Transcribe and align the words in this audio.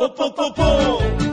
cbp.gov/careers. 0.00 1.30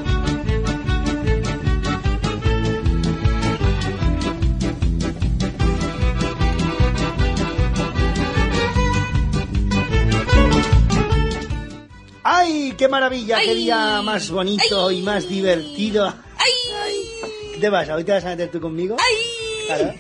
¡Ay, 12.24 12.74
qué 12.78 12.90
maravilla! 12.90 13.40
¡Qué 13.40 13.52
Ay. 13.52 13.56
día 13.56 14.02
más 14.02 14.30
bonito 14.30 14.92
y 14.92 15.02
más 15.02 15.30
divertido! 15.30 16.14
¿Qué 17.54 17.60
te 17.62 17.72
pasa? 17.72 17.96
¿Hoy 17.96 18.04
te 18.04 18.12
vas 18.12 18.26
a 18.26 18.30
meter 18.30 18.52
tú 18.52 18.60
conmigo? 18.60 18.98
Claro. 19.68 19.94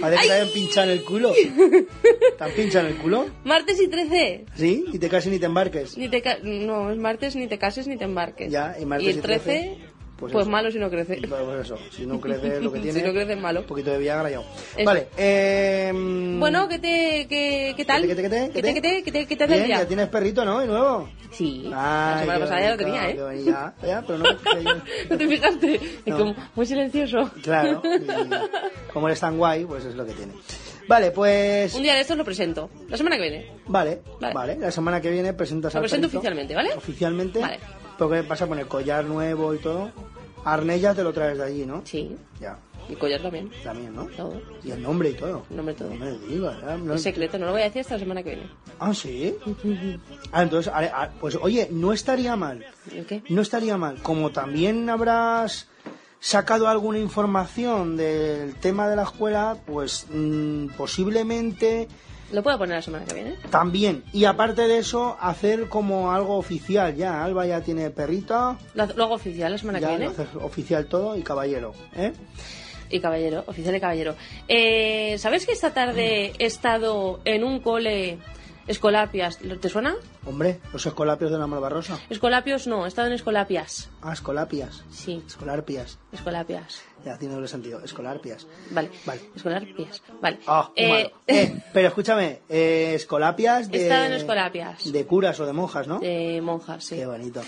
Parece 0.00 0.22
que 0.22 0.28
te 0.28 0.34
hayan 0.34 0.48
pinchado 0.48 0.90
en 0.90 0.98
el 0.98 1.04
culo. 1.04 1.32
¿Te 1.32 2.44
han 2.44 2.50
pinchado 2.52 2.86
en 2.88 2.94
el 2.94 2.98
culo? 3.00 3.26
Martes 3.44 3.80
y 3.80 3.88
13. 3.88 4.44
¿Sí? 4.56 4.84
Y 4.92 4.98
te 4.98 5.08
cases 5.08 5.30
ni 5.32 5.38
te 5.38 5.46
embarques. 5.46 5.96
Ni 5.98 6.08
te 6.08 6.22
ca- 6.22 6.38
no, 6.42 6.90
es 6.90 6.98
martes, 6.98 7.36
ni 7.36 7.46
te 7.48 7.58
cases 7.58 7.86
ni 7.86 7.96
te 7.96 8.04
embarques. 8.04 8.50
Ya, 8.50 8.76
y 8.80 8.84
martes 8.86 9.08
el 9.08 9.18
y 9.18 9.20
13, 9.20 9.44
13, 9.44 9.78
pues, 10.20 10.32
pues 10.32 10.46
malo 10.46 10.70
si 10.70 10.78
no 10.78 10.90
crece. 10.90 11.16
Pues 11.16 11.42
pues 11.42 11.60
eso, 11.66 11.76
si 11.90 12.06
no 12.06 12.20
crece 12.20 12.60
lo 12.60 12.70
que 12.72 12.78
tiene... 12.82 13.00
Si 13.00 13.06
no 13.06 13.12
crece, 13.12 13.36
malo. 13.36 13.60
Un 13.60 13.66
poquito 13.66 13.90
de 13.90 13.98
Viagra 13.98 14.30
ya. 14.30 14.40
Vale, 14.84 15.08
eh... 15.16 15.92
Bueno, 16.38 16.68
¿qué 16.68 16.78
te, 16.78 17.26
qué, 17.28 17.74
qué 17.76 17.84
tal? 17.84 18.06
¿Qué 18.06 18.14
te, 18.14 18.22
qué 18.22 18.28
te, 18.28 18.50
¿Qué 18.50 18.62
te, 18.62 18.74
qué 18.74 18.80
te, 18.80 19.02
qué 19.02 19.12
te, 19.12 19.26
qué 19.26 19.36
te 19.36 19.46
Bien, 19.46 19.66
ya 19.68 19.86
tienes 19.86 20.08
perrito, 20.08 20.44
¿no? 20.44 20.60
De 20.60 20.66
nuevo. 20.66 21.08
Sí, 21.32 21.62
Ay, 21.66 21.70
la 21.70 22.18
semana 22.20 22.38
pasada 22.40 22.60
ya 22.60 22.70
lo 22.72 22.76
tenía, 22.76 23.10
¿eh? 23.10 23.44
Ya, 23.44 23.74
ya, 23.86 24.04
pero 24.06 24.18
no... 24.18 24.24
¿No 25.10 25.16
te 25.18 25.28
fijaste? 25.28 25.80
Es 26.04 26.14
como 26.14 26.34
muy 26.54 26.66
silencioso. 26.66 27.30
Claro, 27.42 27.82
y 27.84 28.92
como 28.92 29.08
eres 29.08 29.20
tan 29.20 29.38
guay, 29.38 29.64
pues 29.64 29.84
es 29.84 29.94
lo 29.94 30.04
que 30.04 30.12
tiene. 30.12 30.32
Vale, 30.88 31.12
pues... 31.12 31.72
Un 31.74 31.84
día 31.84 31.94
de 31.94 32.00
estos 32.00 32.16
lo 32.16 32.24
presento. 32.24 32.68
La 32.88 32.96
semana 32.96 33.14
que 33.16 33.22
viene. 33.22 33.52
Vale, 33.68 34.02
Vale. 34.20 34.34
vale, 34.34 34.58
La 34.58 34.72
semana 34.72 35.00
que 35.00 35.08
viene 35.10 35.32
presentas 35.34 35.72
Lo 35.72 35.78
al 35.78 35.82
presento 35.82 36.08
perrito. 36.08 36.18
oficialmente, 36.18 36.54
¿vale? 36.56 36.70
Oficialmente. 36.76 37.38
Vale. 37.38 37.58
Porque 38.00 38.22
vas 38.22 38.40
a 38.42 38.46
poner 38.46 38.66
collar 38.66 39.04
nuevo 39.04 39.54
y 39.54 39.58
todo. 39.58 39.90
Arnés 40.44 40.80
ya 40.80 40.94
te 40.94 41.02
lo 41.04 41.12
traes 41.12 41.36
de 41.38 41.44
allí, 41.44 41.66
¿no? 41.66 41.82
Sí. 41.84 42.16
Ya, 42.40 42.58
Y 42.88 42.94
collar 42.96 43.20
también. 43.20 43.50
también, 43.62 43.94
¿no? 43.94 44.06
Todo. 44.06 44.40
Y 44.64 44.70
el 44.70 44.82
nombre 44.82 45.10
y 45.10 45.12
todo. 45.14 45.44
El 45.50 45.56
nombre 45.58 45.74
y 45.74 45.76
todo. 45.78 45.90
No 45.90 45.96
me 45.96 46.12
digas, 46.26 46.56
¿eh? 46.66 46.78
No- 46.82 46.94
Es 46.94 47.02
secreto, 47.02 47.38
no 47.38 47.44
lo 47.46 47.52
voy 47.52 47.60
a 47.60 47.64
decir 47.64 47.82
hasta 47.82 47.94
la 47.94 48.00
semana 48.00 48.22
que 48.22 48.30
viene. 48.36 48.50
Ah, 48.78 48.94
sí. 48.94 49.36
Ah, 50.32 50.42
entonces, 50.44 50.72
pues 51.20 51.36
oye, 51.42 51.68
no 51.72 51.92
estaría 51.92 52.36
mal. 52.36 52.64
¿Y 52.90 53.02
qué? 53.02 53.22
No 53.28 53.42
estaría 53.42 53.76
mal. 53.76 54.00
Como 54.02 54.30
también 54.30 54.88
habrás 54.88 55.68
sacado 56.20 56.68
alguna 56.68 56.98
información 56.98 57.96
del 57.96 58.54
tema 58.54 58.88
de 58.88 58.96
la 58.96 59.02
escuela, 59.02 59.56
pues 59.66 60.06
mm, 60.10 60.68
posiblemente 60.76 61.88
¿Lo 62.32 62.42
puedo 62.42 62.58
poner 62.58 62.76
la 62.76 62.82
semana 62.82 63.04
que 63.04 63.14
viene? 63.14 63.34
también. 63.50 64.04
Y 64.12 64.24
aparte 64.24 64.68
de 64.68 64.78
eso, 64.78 65.16
hacer 65.20 65.68
como 65.68 66.12
algo 66.12 66.36
oficial 66.36 66.94
ya. 66.94 67.24
Alba 67.24 67.46
ya 67.46 67.60
tiene 67.60 67.90
perrita, 67.90 68.56
Lo, 68.74 68.86
lo 68.86 69.04
hago 69.04 69.14
oficial 69.14 69.50
la 69.52 69.58
semana 69.58 69.78
ya 69.80 69.88
que 69.88 69.96
viene. 69.96 70.14
oficial 70.42 70.86
todo 70.86 71.16
y 71.16 71.22
caballero. 71.22 71.74
¿eh? 71.96 72.12
Y 72.88 73.00
caballero, 73.00 73.44
oficial 73.46 73.74
y 73.76 73.80
caballero. 73.80 74.14
Eh, 74.48 75.16
¿Sabes 75.18 75.46
que 75.46 75.52
esta 75.52 75.72
tarde 75.72 76.32
he 76.38 76.46
estado 76.46 77.20
en 77.24 77.44
un 77.44 77.60
cole 77.60 78.18
Escolapias? 78.66 79.38
¿Te 79.38 79.68
suena? 79.68 79.94
Hombre, 80.26 80.60
los 80.72 80.84
escolapios 80.86 81.30
de 81.30 81.38
la 81.38 81.46
Malvarrosa. 81.46 81.98
Escolapios 82.08 82.66
no, 82.66 82.84
he 82.84 82.88
estado 82.88 83.08
en 83.08 83.14
Escolapias. 83.14 83.88
Ah, 84.02 84.12
escolapias. 84.12 84.84
Sí, 84.90 85.22
Escolarpias. 85.26 85.98
Escolapias. 86.12 86.82
Ya 87.04 87.18
tiene 87.18 87.34
doble 87.34 87.48
sentido. 87.48 87.82
Escolarpias. 87.82 88.46
Vale. 88.70 88.90
Vale. 89.06 89.20
Escolapias. 89.34 90.02
Vale. 90.20 90.38
Ah, 90.46 90.70
Eh. 90.76 91.10
Eh, 91.26 91.62
pero 91.72 91.88
escúchame, 91.88 92.40
eh, 92.48 92.92
escolapias 92.96 93.70
de... 93.70 93.78
He 93.78 93.82
estado 93.84 94.04
en 94.06 94.12
Escolapias. 94.14 94.92
De 94.92 95.06
curas 95.06 95.38
o 95.40 95.46
de 95.46 95.52
monjas, 95.52 95.86
¿no? 95.86 96.00
De 96.00 96.40
monjas, 96.42 96.84
sí. 96.84 96.96
Qué 96.96 97.06
bonito. 97.06 97.40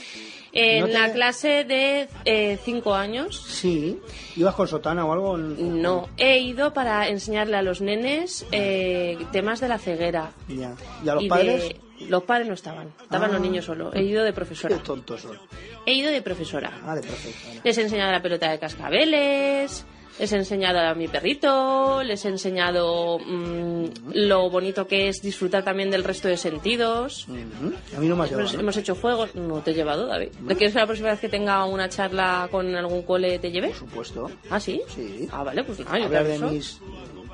En 0.55 0.81
¿No 0.81 0.87
te- 0.87 0.93
la 0.93 1.13
clase 1.13 1.65
de 1.65 2.59
5 2.63 2.95
años, 2.95 3.43
Sí. 3.49 3.99
¿Ibas 4.37 4.55
con 4.55 4.69
sotana 4.69 5.05
o 5.07 5.13
algo? 5.13 5.37
no. 5.39 6.09
He 6.19 6.41
ido 6.41 6.73
para 6.75 7.09
enseñarle 7.09 7.57
a 7.57 7.63
los 7.63 7.81
nenes 7.81 8.45
eh, 8.53 9.17
temas 9.33 9.61
de 9.61 9.69
la 9.69 9.79
ceguera. 9.79 10.31
Ya. 10.49 10.75
¿Y 11.05 11.09
a 11.09 11.15
los 11.15 11.25
Y 11.25 11.29
padres? 11.29 11.69
de- 11.69 11.81
Los 12.09 12.25
padres 12.25 12.49
no 12.49 12.55
estaban, 12.55 12.93
estaban 13.01 13.31
Ah. 13.31 13.33
los 13.35 13.41
niños 13.41 13.65
solo. 13.65 13.95
He 13.95 14.03
ido 14.03 14.25
de 14.25 14.31
Qué 14.31 14.35
profesora. 14.35 14.77
tontos 14.79 15.21
son. 15.21 15.39
He 15.87 15.95
ido 15.95 16.11
de 16.11 16.21
profesora. 16.21 16.81
Ah, 16.85 16.97
de 16.97 17.01
profesora. 17.03 17.61
Les 17.63 17.79
he 17.79 17.83
enseñado 17.83 18.11
la 18.11 18.21
pelota 18.21 18.51
de 18.51 18.59
cascabeles, 18.59 19.85
les 20.23 20.33
he 20.33 20.37
enseñado 20.37 20.79
a 20.79 20.95
mi 20.95 21.09
perrito, 21.09 22.01
les 22.05 22.25
he 22.25 22.29
enseñado 22.29 23.19
mm, 23.19 23.87
lo 24.15 24.49
bonito 24.51 24.87
que 24.87 25.09
es 25.09 25.21
disfrutar 25.21 25.65
también 25.65 25.91
del 25.91 26.05
resto 26.05 26.29
de 26.29 26.37
sentidos. 26.37 27.27
Ujú. 27.27 27.75
A 27.97 27.99
mí 27.99 28.07
no 28.07 28.15
me 28.15 28.23
has 28.23 28.31
llevado, 28.31 28.43
Hemos, 28.47 28.55
¿no? 28.55 28.61
hemos 28.61 28.77
hecho 28.77 28.95
fuegos. 28.95 29.35
No 29.35 29.61
te 29.63 29.73
he 29.73 29.75
llevado, 29.75 30.07
David. 30.07 30.29
¿Te 30.47 30.55
quieres 30.55 30.75
que 30.75 30.79
la 30.79 30.87
próxima 30.87 31.11
vez 31.11 31.19
que 31.19 31.29
tenga 31.29 31.65
una 31.65 31.89
charla 31.89 32.47
con 32.53 32.73
algún 32.77 33.03
cole 33.03 33.41
te 33.41 33.51
lleve? 33.51 33.71
Por 33.71 33.79
supuesto. 33.79 34.31
¿Ah, 34.49 34.61
sí? 34.61 34.81
Sí. 34.95 35.29
Ah, 35.33 35.43
vale, 35.43 35.65
pues 35.65 35.81
nada, 35.81 35.99
yo 35.99 36.05
Hablar 36.05 36.25
de 36.29 36.39
mis... 36.39 36.79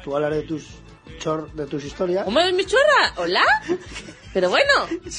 Tú 0.02 0.16
hablar 0.16 0.32
de 0.32 0.42
tus... 0.44 0.64
Chor... 1.18 1.52
de 1.52 1.66
tus 1.66 1.84
historias. 1.84 2.24
¿Cómo 2.24 2.40
es 2.40 2.54
mi 2.54 2.64
chorra? 2.64 3.12
¿Hola? 3.16 3.44
Pero 4.38 4.50
bueno. 4.50 4.72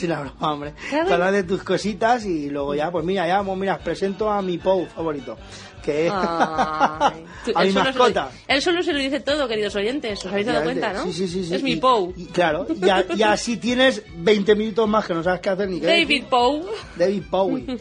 La 0.03 0.19
broma, 0.22 0.53
hombre. 0.53 0.74
Hablas 1.12 1.34
de 1.34 1.44
tus 1.44 1.62
cositas 1.62 2.24
y 2.25 2.50
luego 2.50 2.74
ya, 2.74 2.90
pues 2.90 3.03
mira, 3.03 3.28
ya, 3.28 3.44
mira, 3.44 3.78
presento 3.80 4.31
a 4.31 4.41
mi 4.41 4.57
Pou 4.57 4.85
favorito. 4.88 5.38
Que 5.84 6.07
es... 6.07 6.13
Ay. 6.16 7.25
Tú- 7.46 7.52
a 7.56 7.63
mi 7.63 7.72
solo 7.72 7.85
mascota. 7.85 8.31
él 8.47 8.62
solo 8.62 8.81
se 8.84 8.94
lo 8.94 9.00
dice 9.00 9.19
todo, 9.19 9.46
queridos 9.47 9.75
oyentes. 9.75 10.19
¿Os 10.25 10.31
habéis 10.31 10.47
dado 10.47 10.63
cuenta, 10.63 10.94
no? 10.94 11.03
Sí, 11.03 11.12
sí, 11.13 11.28
sí. 11.28 11.44
sí. 11.46 11.56
Es 11.56 11.63
mi 11.63 11.75
Pou. 11.75 12.13
y 12.16 12.25
claro, 12.28 12.66
y, 12.81 12.90
a- 12.90 13.06
y 13.13 13.24
así 13.24 13.57
tienes 13.57 14.03
20 14.16 14.56
minutos 14.56 14.88
más 14.88 15.06
que 15.06 15.13
no 15.13 15.22
sabes 15.24 15.41
qué 15.41 15.50
hacer 15.50 15.68
ni 15.69 15.81
qué 15.81 15.88
David. 15.88 16.24
Pou. 16.30 16.66
David 16.97 17.24
Bowie. 17.30 17.66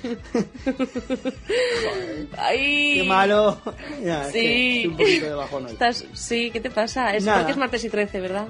Ay. 2.37 2.95
Qué 2.97 3.05
malo. 3.05 3.61
Ya, 4.03 4.27
es 4.27 4.33
Sí. 4.33 4.41
que 4.41 4.77
estoy 4.83 4.87
un 4.87 4.97
poquito 4.97 5.27
de 5.27 5.35
bajón 5.35 5.67
hoy. 5.67 5.73
Estás... 5.73 6.05
Sí, 6.15 6.51
¿qué 6.53 6.61
te 6.61 6.71
pasa? 6.71 7.15
Es 7.15 7.25
Nada. 7.25 7.39
porque 7.39 7.53
es 7.53 7.59
martes 7.59 7.85
y 7.85 7.89
13, 7.91 8.21
¿verdad? 8.21 8.47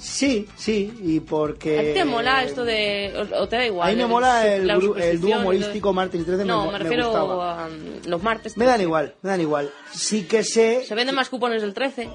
Sí, 0.00 0.48
sí, 0.56 0.92
y 1.02 1.20
porque... 1.20 1.78
¿A 1.78 1.82
ti 1.82 1.88
te 1.92 2.04
mola 2.06 2.42
esto 2.42 2.64
de... 2.64 3.12
o, 3.34 3.42
o 3.42 3.48
te 3.48 3.56
da 3.56 3.66
igual? 3.66 3.88
A 3.88 3.92
mí 3.92 3.96
me 3.98 4.06
mola 4.06 4.46
el, 4.54 4.66
la 4.66 4.74
el 4.74 5.20
dúo 5.20 5.36
humorístico 5.38 5.92
martes 5.92 6.22
y 6.22 6.24
13, 6.24 6.44
No, 6.46 6.60
me, 6.60 6.66
me, 6.66 6.72
me 6.72 6.78
refiero 6.78 7.04
gustaba. 7.10 7.64
a 7.64 7.68
mm, 7.68 8.06
los 8.08 8.22
martes. 8.22 8.56
Me 8.56 8.64
dan 8.64 8.80
igual, 8.80 9.14
me 9.20 9.28
dan 9.30 9.40
igual. 9.42 9.70
Sí 9.92 10.24
que 10.24 10.42
sé... 10.42 10.84
¿Se 10.86 10.94
venden 10.94 11.14
más 11.14 11.28
cupones 11.28 11.60
del 11.60 11.74
13? 11.74 12.08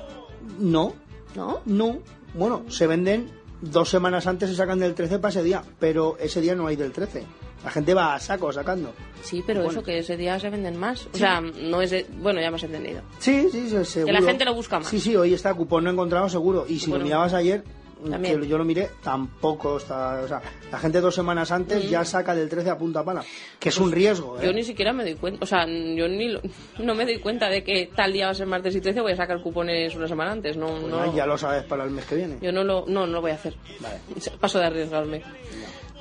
No, 0.59 0.94
¿No? 1.35 1.62
no. 1.66 2.00
Bueno, 2.34 2.66
se 2.69 2.88
venden 2.88 3.29
dos 3.62 3.88
semanas 3.90 4.25
antes 4.28 4.50
y 4.50 4.56
sacan 4.56 4.79
del 4.79 4.95
13 4.95 5.19
para 5.19 5.29
ese 5.29 5.44
día, 5.44 5.63
pero 5.79 6.18
ese 6.19 6.41
día 6.41 6.56
no 6.56 6.66
hay 6.68 6.75
del 6.75 6.91
13. 6.91 7.24
La 7.65 7.71
gente 7.71 7.93
va 7.95 8.13
a 8.15 8.19
saco 8.19 8.53
sacando. 8.53 8.93
Sí, 9.23 9.43
pero 9.45 9.61
Bueno. 9.63 9.71
eso, 9.79 9.83
que 9.83 9.97
ese 9.99 10.15
día 10.15 10.39
se 10.39 10.49
venden 10.51 10.77
más. 10.77 11.07
O 11.13 11.17
sea, 11.17 11.41
no 11.41 11.81
es... 11.81 11.89
de- 11.89 12.05
Bueno, 12.19 12.39
ya 12.39 12.47
hemos 12.47 12.63
entendido. 12.63 13.01
Sí, 13.19 13.47
sí, 13.51 13.67
sí, 13.69 13.83
seguro. 13.85 14.13
la 14.13 14.21
gente 14.21 14.45
lo 14.45 14.53
busca 14.53 14.77
más. 14.79 14.87
Sí, 14.87 14.99
sí, 14.99 15.15
hoy 15.15 15.33
está 15.33 15.53
cupón 15.55 15.83
no 15.83 15.89
encontrado 15.89 16.29
seguro. 16.29 16.65
Y 16.69 16.77
si 16.79 16.91
Bueno, 16.91 16.99
lo 16.99 17.05
mirabas 17.05 17.33
ayer, 17.33 17.63
también. 18.07 18.39
que 18.39 18.47
yo 18.47 18.59
lo 18.59 18.65
miré, 18.65 18.91
tampoco 19.01 19.77
está... 19.77 20.21
O 20.23 20.27
sea, 20.27 20.41
la 20.71 20.77
gente 20.77 21.01
dos 21.01 21.15
semanas 21.15 21.51
antes 21.51 21.89
ya 21.89 22.05
saca 22.05 22.35
del 22.35 22.47
13 22.49 22.69
a 22.69 22.77
punta 22.77 23.03
pala. 23.03 23.23
Que 23.59 23.69
es 23.69 23.77
un 23.79 23.91
riesgo, 23.91 24.38
¿eh? 24.38 24.41
Mm. 24.44 24.45
Yo 24.45 24.53
ni 24.53 24.63
siquiera 24.63 24.94
me 24.94 25.03
doy 25.03 25.15
cuenta, 25.15 25.39
o 25.44 25.47
sea, 25.47 25.65
yo 25.65 26.07
ni 26.07 26.29
lo- 26.29 26.41
no 26.83 26.94
me 26.94 27.03
doy 27.06 27.18
cuenta 27.18 27.50
de 27.50 27.63
que 27.63 27.89
tal 27.95 28.13
día 28.13 28.25
va 28.25 28.31
a 28.31 28.35
ser 28.35 28.45
martes 28.45 28.75
y 28.75 28.81
13 28.81 29.01
voy 29.01 29.13
a 29.13 29.15
sacar 29.15 29.41
cupones 29.41 29.95
una 29.95 30.07
semana 30.07 30.33
antes, 30.33 30.56
no, 30.56 30.68
Pues 30.68 30.83
no, 30.83 31.15
ya 31.15 31.25
lo 31.25 31.35
sabes 31.35 31.63
para 31.63 31.83
el 31.83 31.89
mes 31.89 32.06
que 32.06 32.15
viene. 32.15 32.38
yo 32.41 32.51
no 32.51 32.63
lo, 32.63 32.85
no, 32.88 33.07
no 33.07 33.13
lo 33.13 33.21
voy 33.21 33.31
a 33.31 33.35
hacer. 33.35 33.56
Vale. 33.79 33.95
Paso 34.39 34.59
de 34.59 34.65
arriesgarme. 34.65 35.23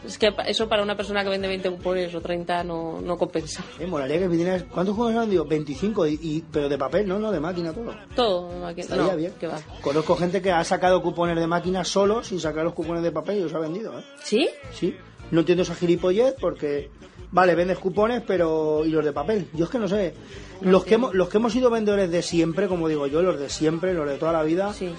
Es 0.07 0.19
que 0.19 0.33
eso 0.47 0.69
para 0.69 0.83
una 0.83 0.97
persona 0.97 1.23
que 1.25 1.31
vende 1.31 1.49
20 1.49 1.71
cupones 1.71 2.15
o 2.15 2.21
30 2.21 2.63
no, 2.65 3.01
no 3.01 3.17
compensa. 3.17 3.65
Eh, 3.79 3.87
molaría 3.87 4.19
que 4.19 4.29
vinieras... 4.29 4.65
¿Cuántos 4.65 4.95
juegos 4.95 5.15
han 5.15 5.21
vendido? 5.23 5.45
25, 5.47 6.07
y, 6.07 6.19
y- 6.23 6.45
pero 6.53 6.69
de 6.69 6.77
papel, 6.77 7.09
¿no? 7.09 7.19
No, 7.19 7.33
de 7.33 7.41
máquina 7.41 7.73
todo. 7.73 7.95
Todo, 8.15 8.67
aquí- 8.67 8.83
Estaría 8.83 9.05
no, 9.05 9.17
bien. 9.17 9.33
que 9.41 9.47
va. 9.47 9.59
Conozco 9.81 10.17
gente 10.17 10.43
que 10.43 10.51
ha 10.53 10.63
sacado 10.65 11.01
cupones 11.03 11.37
de 11.37 11.47
máquina 11.47 11.85
solo 11.85 12.23
sin 12.23 12.39
sacar 12.41 12.65
los 12.65 12.75
cupones 12.75 13.03
de 13.03 13.13
papel 13.13 13.39
y 13.39 13.43
los 13.43 13.55
ha 13.55 13.59
vendido, 13.59 13.99
¿eh? 13.99 14.03
¿Sí? 14.23 14.49
Sí. 14.73 14.95
No 15.31 15.41
entiendo 15.41 15.63
esa 15.63 15.75
gilipollez 15.75 16.35
porque... 16.41 16.91
Vale, 17.31 17.55
vendes 17.57 17.79
cupones, 17.79 18.23
pero... 18.27 18.85
¿Y 18.85 18.91
los 18.91 19.05
de 19.05 19.13
papel? 19.13 19.49
Yo 19.55 19.65
es 19.65 19.71
que 19.71 19.79
no 19.79 19.89
sé. 19.89 20.15
los, 20.61 20.85
que 20.85 20.95
hemos, 20.95 21.15
los 21.15 21.29
que 21.29 21.39
hemos 21.39 21.53
sido 21.53 21.69
vendedores 21.71 22.11
de 22.11 22.23
siempre, 22.23 22.69
como 22.69 22.87
digo 22.89 23.07
yo, 23.09 23.23
los 23.23 23.41
de 23.41 23.49
siempre, 23.49 23.93
los 23.95 24.07
de 24.09 24.17
toda 24.19 24.33
la 24.33 24.43
vida... 24.45 24.73
Sí. 24.73 24.93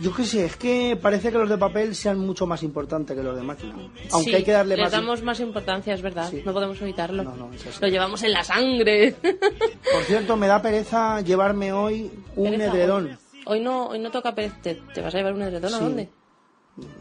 Yo 0.00 0.14
qué 0.14 0.24
sé, 0.24 0.44
es 0.44 0.56
que 0.56 0.98
parece 1.00 1.30
que 1.32 1.38
los 1.38 1.48
de 1.48 1.58
papel 1.58 1.94
sean 1.94 2.18
mucho 2.18 2.46
más 2.46 2.62
importantes 2.62 3.16
que 3.16 3.22
los 3.22 3.34
de 3.36 3.42
máquina. 3.42 3.74
Aunque 4.12 4.36
hay 4.36 4.44
que 4.44 4.52
darle 4.52 4.76
les 4.76 4.84
más. 4.84 4.92
damos 4.92 5.22
más 5.22 5.40
importancia, 5.40 5.94
es 5.94 6.02
verdad. 6.02 6.28
Sí. 6.30 6.42
No 6.44 6.52
podemos 6.52 6.80
evitarlo. 6.82 7.22
No, 7.24 7.34
no, 7.36 7.52
es 7.52 7.66
así. 7.66 7.78
Lo 7.80 7.88
llevamos 7.88 8.22
en 8.22 8.32
la 8.32 8.44
sangre. 8.44 9.12
Por 9.22 10.02
cierto, 10.04 10.36
me 10.36 10.46
da 10.46 10.60
pereza 10.62 11.20
llevarme 11.22 11.72
hoy 11.72 12.10
un 12.36 12.50
Pereza, 12.52 12.72
edredón. 12.72 13.18
Hoy 13.46 13.60
no, 13.60 13.88
hoy 13.88 13.98
no 13.98 14.10
toca 14.10 14.34
pereza. 14.34 14.56
¿Te, 14.62 14.74
te 14.76 15.00
vas 15.00 15.14
a 15.14 15.18
llevar 15.18 15.32
un 15.34 15.42
edredón? 15.42 15.74
¿A 15.74 15.78
dónde? 15.78 16.08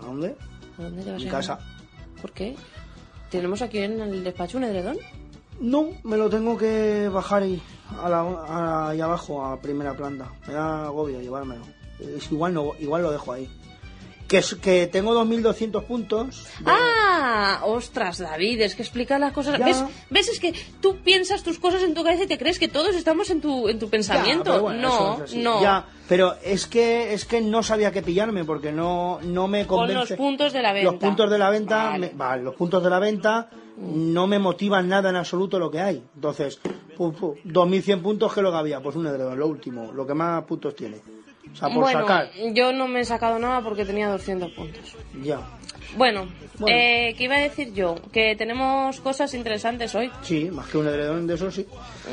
¿A 0.01 0.05
dónde? 0.05 0.35
¿A 0.77 0.81
dónde 0.83 1.03
te 1.03 1.11
vas 1.11 1.21
En 1.23 1.29
casa. 1.29 1.59
¿Por 2.21 2.31
qué? 2.31 2.55
¿Tenemos 3.29 3.61
aquí 3.61 3.77
en 3.79 3.99
el 4.01 4.23
despacho 4.23 4.57
un 4.57 4.63
edredón? 4.63 4.97
No, 5.61 5.89
me 6.03 6.17
lo 6.17 6.29
tengo 6.29 6.57
que 6.57 7.09
bajar 7.09 7.43
ahí, 7.43 7.61
a 8.01 8.09
la, 8.09 8.19
a- 8.21 8.89
ahí 8.89 9.01
abajo, 9.01 9.45
a 9.45 9.59
primera 9.61 9.93
planta. 9.93 10.31
Me 10.47 10.53
da 10.53 10.85
agobio 10.85 11.19
llevármelo. 11.21 11.63
Es 11.99 12.31
igual, 12.31 12.53
no, 12.53 12.71
igual 12.79 13.01
lo 13.03 13.11
dejo 13.11 13.33
ahí. 13.33 13.49
Que, 14.27 14.37
es- 14.37 14.53
que 14.55 14.85
tengo 14.85 15.13
2.200 15.15 15.83
puntos. 15.85 16.45
de- 16.59 16.65
¡Ah! 16.71 17.61
¡Ostras, 17.65 18.19
David! 18.19 18.61
Es 18.61 18.75
que 18.75 18.83
explica 18.83 19.17
las 19.17 19.33
cosas. 19.33 19.57
Ya. 19.57 19.65
¿Ves? 19.65 19.83
¿Ves? 20.11 20.29
Es 20.29 20.39
que 20.39 20.53
tú 20.81 20.97
piensas 20.97 21.41
tus 21.41 21.57
cosas 21.57 21.81
en 21.81 21.95
tu 21.95 22.03
cabeza 22.03 22.23
y 22.25 22.27
te 22.27 22.37
crees 22.37 22.59
que 22.59 22.67
todos 22.67 22.95
estamos 22.95 23.31
en 23.31 23.41
tu, 23.41 23.67
en 23.69 23.79
tu 23.79 23.89
pensamiento. 23.89 24.61
bueno, 24.61 24.81
no, 25.17 25.23
es 25.25 25.33
no. 25.35 25.61
Ya, 25.63 25.87
pero 26.07 26.35
es 26.43 26.67
que 26.67 27.11
es 27.13 27.25
que 27.25 27.41
no 27.41 27.63
sabía 27.63 27.91
qué 27.91 28.03
pillarme 28.03 28.45
porque 28.45 28.71
no, 28.71 29.19
no 29.23 29.47
me 29.47 29.65
Con 29.65 29.79
convence. 29.79 30.11
los 30.13 30.17
puntos 30.17 30.53
de 30.53 30.61
la 30.61 30.73
venta. 30.73 30.91
Los 30.91 30.99
puntos 31.01 31.31
de 31.31 31.37
la 31.39 31.49
venta, 31.49 31.83
Vale. 31.85 32.07
me- 32.09 32.13
vale, 32.15 32.43
los 32.43 32.55
puntos 32.55 32.83
de 32.83 32.89
la 32.91 32.99
venta 32.99 33.49
no 33.77 34.27
me 34.27 34.37
motivan 34.37 34.87
nada 34.87 35.09
en 35.09 35.15
absoluto 35.15 35.57
lo 35.57 35.71
que 35.71 35.79
hay. 35.81 36.03
Entonces, 36.13 36.59
pu- 36.95 37.15
pu, 37.15 37.35
2.100 37.45 38.01
puntos 38.03 38.31
que 38.31 38.43
lo 38.43 38.51
que 38.51 38.57
había, 38.57 38.79
pues 38.79 38.95
un 38.95 39.07
edredón, 39.07 39.39
lo 39.39 39.47
último, 39.47 39.91
lo 39.91 40.05
que 40.05 40.13
más 40.13 40.43
puntos 40.43 40.75
tiene. 40.75 40.97
O 41.53 41.55
sea, 41.55 41.67
por 41.69 41.83
bueno, 41.83 42.01
sacar, 42.01 42.31
yo 42.53 42.71
no 42.73 42.87
me 42.87 43.01
he 43.01 43.05
sacado 43.05 43.39
nada 43.39 43.61
porque 43.61 43.85
tenía 43.85 44.09
200 44.09 44.51
puntos. 44.51 44.95
ya. 45.23 45.39
Bueno, 45.97 46.27
Bueno. 46.59 46.77
Eh, 46.77 47.15
¿qué 47.17 47.23
iba 47.23 47.37
a 47.37 47.39
decir 47.41 47.73
yo? 47.73 47.95
Que 48.11 48.35
tenemos 48.35 48.99
cosas 48.99 49.33
interesantes 49.33 49.95
hoy. 49.95 50.11
Sí, 50.21 50.49
más 50.51 50.67
que 50.67 50.77
un 50.77 50.87
edredón 50.87 51.25
de 51.25 51.33
eso, 51.33 51.49
sí. 51.49 51.65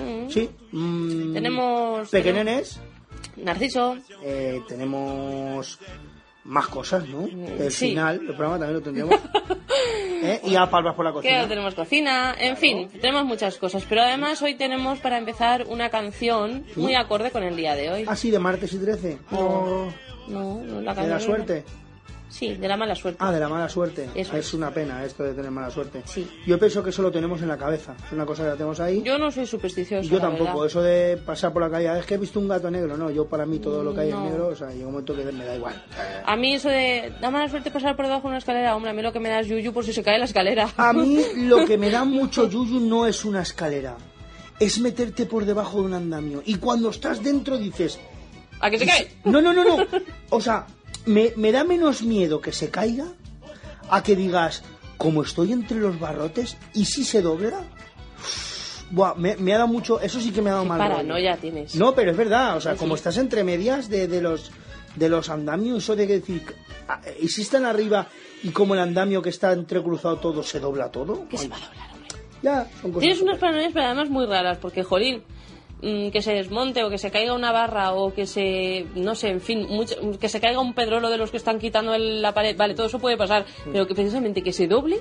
Mm. 0.02 0.30
Sí. 0.30 0.48
mm, 0.72 1.34
Tenemos- 1.34 2.08
Pequeñenes, 2.08 2.80
Narciso, 3.36 3.98
eh, 4.22 4.62
tenemos 4.66 5.78
más 6.46 6.68
cosas, 6.68 7.06
¿no? 7.08 7.26
El 7.26 7.70
sí. 7.70 7.90
final, 7.90 8.20
el 8.20 8.26
programa 8.34 8.58
también 8.58 8.74
lo 8.74 8.82
tendremos. 8.82 9.14
¿Eh? 10.22 10.40
Y 10.44 10.56
a 10.56 10.68
palmas 10.70 10.94
por 10.94 11.04
la 11.04 11.12
cocina. 11.12 11.46
tenemos 11.46 11.74
cocina, 11.74 12.34
en 12.38 12.56
fin, 12.56 12.88
tenemos 12.88 13.24
muchas 13.24 13.58
cosas. 13.58 13.84
Pero 13.88 14.02
además 14.02 14.40
hoy 14.42 14.54
tenemos 14.54 14.98
para 14.98 15.18
empezar 15.18 15.66
una 15.68 15.90
canción 15.90 16.64
muy 16.74 16.94
acorde 16.94 17.30
con 17.30 17.42
el 17.42 17.56
día 17.56 17.74
de 17.74 17.90
hoy. 17.90 18.04
Ah, 18.08 18.16
sí, 18.16 18.30
de 18.30 18.38
martes 18.38 18.72
y 18.72 18.78
13. 18.78 19.18
No, 19.30 19.92
no, 20.28 20.62
no 20.62 20.80
la 20.80 20.92
de 20.92 20.96
canción. 20.96 21.10
la 21.10 21.20
suerte. 21.20 21.64
Sí, 22.28 22.54
de 22.54 22.68
la 22.68 22.76
mala 22.76 22.94
suerte. 22.94 23.18
Ah, 23.22 23.30
de 23.32 23.38
la 23.40 23.48
mala 23.48 23.68
suerte. 23.68 24.08
Eso 24.14 24.36
es 24.36 24.46
es. 24.46 24.54
una 24.54 24.70
pena 24.70 25.04
esto 25.04 25.22
de 25.22 25.32
tener 25.32 25.50
mala 25.50 25.70
suerte. 25.70 26.02
Sí. 26.06 26.28
Yo 26.46 26.58
pienso 26.58 26.82
que 26.82 26.90
eso 26.90 27.00
lo 27.02 27.10
tenemos 27.12 27.40
en 27.42 27.48
la 27.48 27.56
cabeza. 27.56 27.94
Es 28.04 28.12
una 28.12 28.26
cosa 28.26 28.42
que 28.42 28.48
la 28.50 28.54
tenemos 28.56 28.80
ahí. 28.80 29.00
Yo 29.02 29.16
no 29.18 29.30
soy 29.30 29.46
supersticioso. 29.46 30.08
Yo 30.08 30.20
tampoco. 30.20 30.64
Eso 30.66 30.82
de 30.82 31.16
pasar 31.24 31.52
por 31.52 31.62
la 31.62 31.70
calle, 31.70 31.88
"Ah, 31.88 31.98
es 31.98 32.06
que 32.06 32.14
he 32.14 32.18
visto 32.18 32.40
un 32.40 32.48
gato 32.48 32.70
negro. 32.70 32.96
No, 32.96 33.10
yo 33.10 33.26
para 33.26 33.46
mí 33.46 33.58
todo 33.58 33.82
lo 33.84 33.94
que 33.94 34.00
hay 34.02 34.10
No. 34.10 34.24
es 34.24 34.30
negro. 34.30 34.48
O 34.48 34.56
sea, 34.56 34.70
llega 34.70 34.86
un 34.86 34.92
momento 34.92 35.14
que 35.14 35.24
me 35.24 35.44
da 35.44 35.54
igual. 35.56 35.84
A 36.24 36.36
mí 36.36 36.54
eso 36.54 36.68
de 36.68 37.12
da 37.20 37.30
mala 37.30 37.48
suerte 37.48 37.70
pasar 37.70 37.94
por 37.96 38.04
debajo 38.06 38.22
de 38.22 38.28
una 38.28 38.38
escalera, 38.38 38.74
hombre, 38.74 38.90
a 38.90 38.94
mí 38.94 39.02
lo 39.02 39.12
que 39.12 39.20
me 39.20 39.28
da 39.28 39.40
es 39.40 39.46
yuyu 39.46 39.72
por 39.72 39.84
si 39.84 39.92
se 39.92 40.02
cae 40.02 40.18
la 40.18 40.24
escalera. 40.24 40.68
A 40.76 40.92
mí 40.92 41.20
lo 41.36 41.64
que 41.64 41.78
me 41.78 41.90
da 41.90 42.04
mucho 42.04 42.48
yuyu 42.48 42.80
no 42.80 43.06
es 43.06 43.24
una 43.24 43.42
escalera. 43.42 43.96
Es 44.58 44.78
meterte 44.80 45.26
por 45.26 45.44
debajo 45.44 45.78
de 45.80 45.84
un 45.86 45.94
andamio. 45.94 46.42
Y 46.44 46.56
cuando 46.56 46.90
estás 46.90 47.22
dentro 47.22 47.56
dices, 47.58 47.98
¿A 48.60 48.70
que 48.70 48.78
se 48.78 48.86
cae? 48.86 49.08
No, 49.24 49.40
no, 49.42 49.52
no, 49.52 49.62
no. 49.64 49.86
O 50.30 50.40
sea, 50.40 50.66
me, 51.06 51.32
me 51.36 51.52
da 51.52 51.64
menos 51.64 52.02
miedo 52.02 52.40
que 52.40 52.52
se 52.52 52.70
caiga 52.70 53.06
a 53.90 54.02
que 54.02 54.14
digas, 54.16 54.62
como 54.98 55.22
estoy 55.22 55.52
entre 55.52 55.78
los 55.78 55.98
barrotes, 56.00 56.56
¿y 56.74 56.84
si 56.86 57.04
se 57.04 57.22
dobla? 57.22 57.60
Buah, 58.90 59.14
me, 59.16 59.36
me 59.36 59.52
ha 59.52 59.58
dado 59.58 59.68
mucho, 59.68 60.00
eso 60.00 60.20
sí 60.20 60.30
que 60.30 60.40
me 60.42 60.50
ha 60.50 60.54
dado 60.54 60.64
mal. 60.64 60.78
rollo. 60.78 60.90
Paranoia 60.94 61.36
tienes. 61.36 61.74
No, 61.74 61.94
pero 61.94 62.12
es 62.12 62.16
verdad, 62.16 62.56
o 62.56 62.60
sea, 62.60 62.72
Sí, 62.74 62.78
como 62.78 62.94
sí. 62.94 63.00
estás 63.00 63.16
entre 63.18 63.42
medias 63.42 63.88
de, 63.88 64.06
de 64.08 64.20
los 64.22 64.52
de 64.94 65.08
los 65.10 65.28
andamios, 65.28 65.82
eso 65.82 65.94
de 65.94 66.06
que 66.06 66.14
decir, 66.20 66.42
ah, 66.88 67.00
¿y 67.20 67.28
si 67.28 67.42
están 67.42 67.66
arriba 67.66 68.06
y 68.42 68.48
como 68.50 68.72
el 68.74 68.80
andamio 68.80 69.20
que 69.20 69.28
está 69.28 69.52
entrecruzado 69.52 70.16
todo 70.18 70.42
se 70.42 70.58
dobla 70.60 70.90
todo? 70.90 71.28
Que 71.28 71.36
se 71.36 71.48
va 71.48 71.56
a 71.56 71.60
doblar, 71.60 71.90
hombre. 71.92 72.08
Ya, 72.42 72.70
son 72.80 72.92
cosas. 72.92 73.00
Tienes 73.02 73.20
unas 73.22 73.38
paranoias, 73.38 73.72
pero 73.74 73.86
además 73.86 74.08
muy 74.08 74.24
raras, 74.24 74.56
porque, 74.58 74.82
jolín, 74.84 75.22
mm, 75.82 76.08
que 76.10 76.22
se 76.22 76.32
desmonte 76.34 76.82
o 76.84 76.90
que 76.90 76.98
se 76.98 77.10
caiga 77.10 77.34
una 77.34 77.52
barra 77.52 77.92
o 77.92 78.12
que 78.14 78.26
se, 78.26 78.86
no 78.94 79.14
sé, 79.14 79.28
en 79.30 79.40
fin, 79.40 79.66
mucho- 79.68 79.96
que 80.18 80.28
se 80.28 80.40
caiga 80.40 80.60
un 80.60 80.74
pedrolo 80.74 81.10
de 81.10 81.18
los 81.18 81.30
que 81.30 81.36
están 81.36 81.58
quitando 81.58 81.94
el- 81.94 82.22
la 82.22 82.32
pared, 82.32 82.56
vale, 82.56 82.74
todo 82.74 82.86
eso 82.86 82.98
puede 82.98 83.16
pasar, 83.16 83.44
pero 83.72 83.86
que 83.86 83.94
precisamente 83.94 84.42
que 84.42 84.52
se 84.52 84.66
doble, 84.66 85.00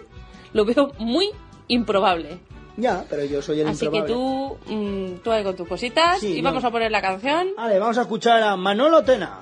lo 0.54 0.66
veo 0.66 0.92
muy 1.00 1.30
improbable. 1.68 2.39
Ya, 2.77 3.06
pero 3.10 3.24
yo 3.24 3.42
soy 3.42 3.62
el 3.62 3.68
Así 3.68 3.88
que 3.89 4.01
tú, 4.01 4.57
mm, 4.68 5.22
tú 5.24 5.31
ahí 5.31 5.44
con 5.45 5.56
tus 5.56 5.68
cositas 5.68 6.19
Sí, 6.19 6.38
y 6.38 6.42
no. 6.42 6.50
vamos 6.50 6.63
a 6.66 6.72
poner 6.72 6.92
la 6.92 7.01
canción. 7.01 7.48
Vale, 7.56 7.80
vamos 7.80 7.98
a 7.98 8.01
escuchar 8.01 8.44
a 8.44 8.57
Manolo 8.57 9.01
Tena. 9.04 9.39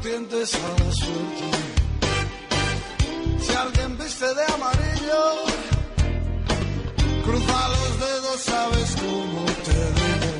Tientes 0.00 0.54
a 0.54 0.84
la 0.84 0.92
suerte. 0.92 1.46
Si 3.40 3.52
alguien 3.54 3.98
viste 3.98 4.26
de 4.34 4.44
amarillo, 4.54 5.22
cruza 7.24 7.68
los 7.68 8.00
dedos, 8.00 8.40
sabes 8.40 8.96
cómo 9.00 9.44
te 9.66 9.78
digo. 9.98 10.30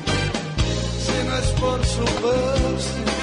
Si 1.05 1.27
no 1.27 1.37
es 1.37 1.47
por 1.61 1.85
superstición, 1.85 2.99
puede 3.01 3.18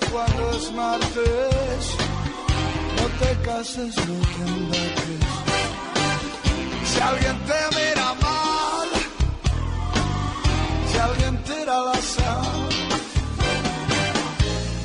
cuando 0.00 0.50
es 0.52 0.72
martes, 0.72 1.96
no 2.96 3.06
te 3.20 3.42
cases, 3.42 3.94
no 3.96 4.18
te 4.32 4.42
embarques. 4.50 5.22
Si 6.84 7.00
alguien 7.00 7.38
te 7.44 7.60
mira 7.76 8.14
mal, 8.14 8.88
si 10.90 10.98
alguien 10.98 11.42
tira 11.44 11.78
la 11.88 11.94
sal, 11.94 12.68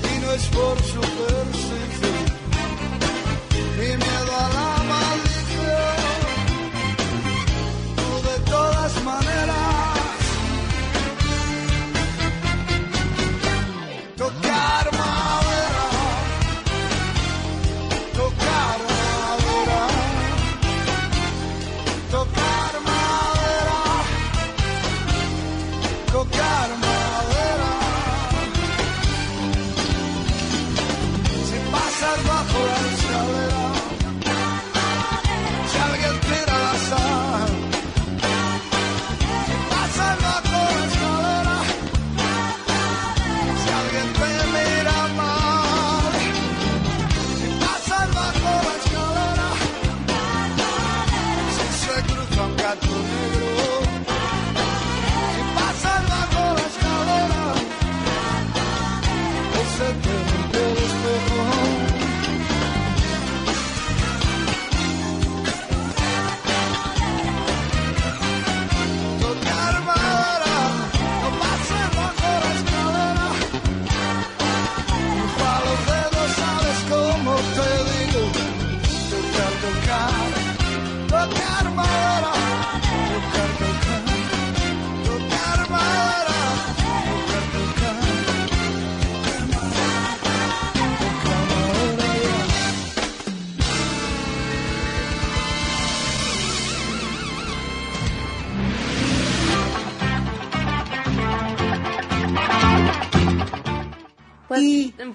y 0.03 0.19
no 0.19 0.31
es 0.31 0.45
por 0.47 0.77
superstición, 0.83 1.46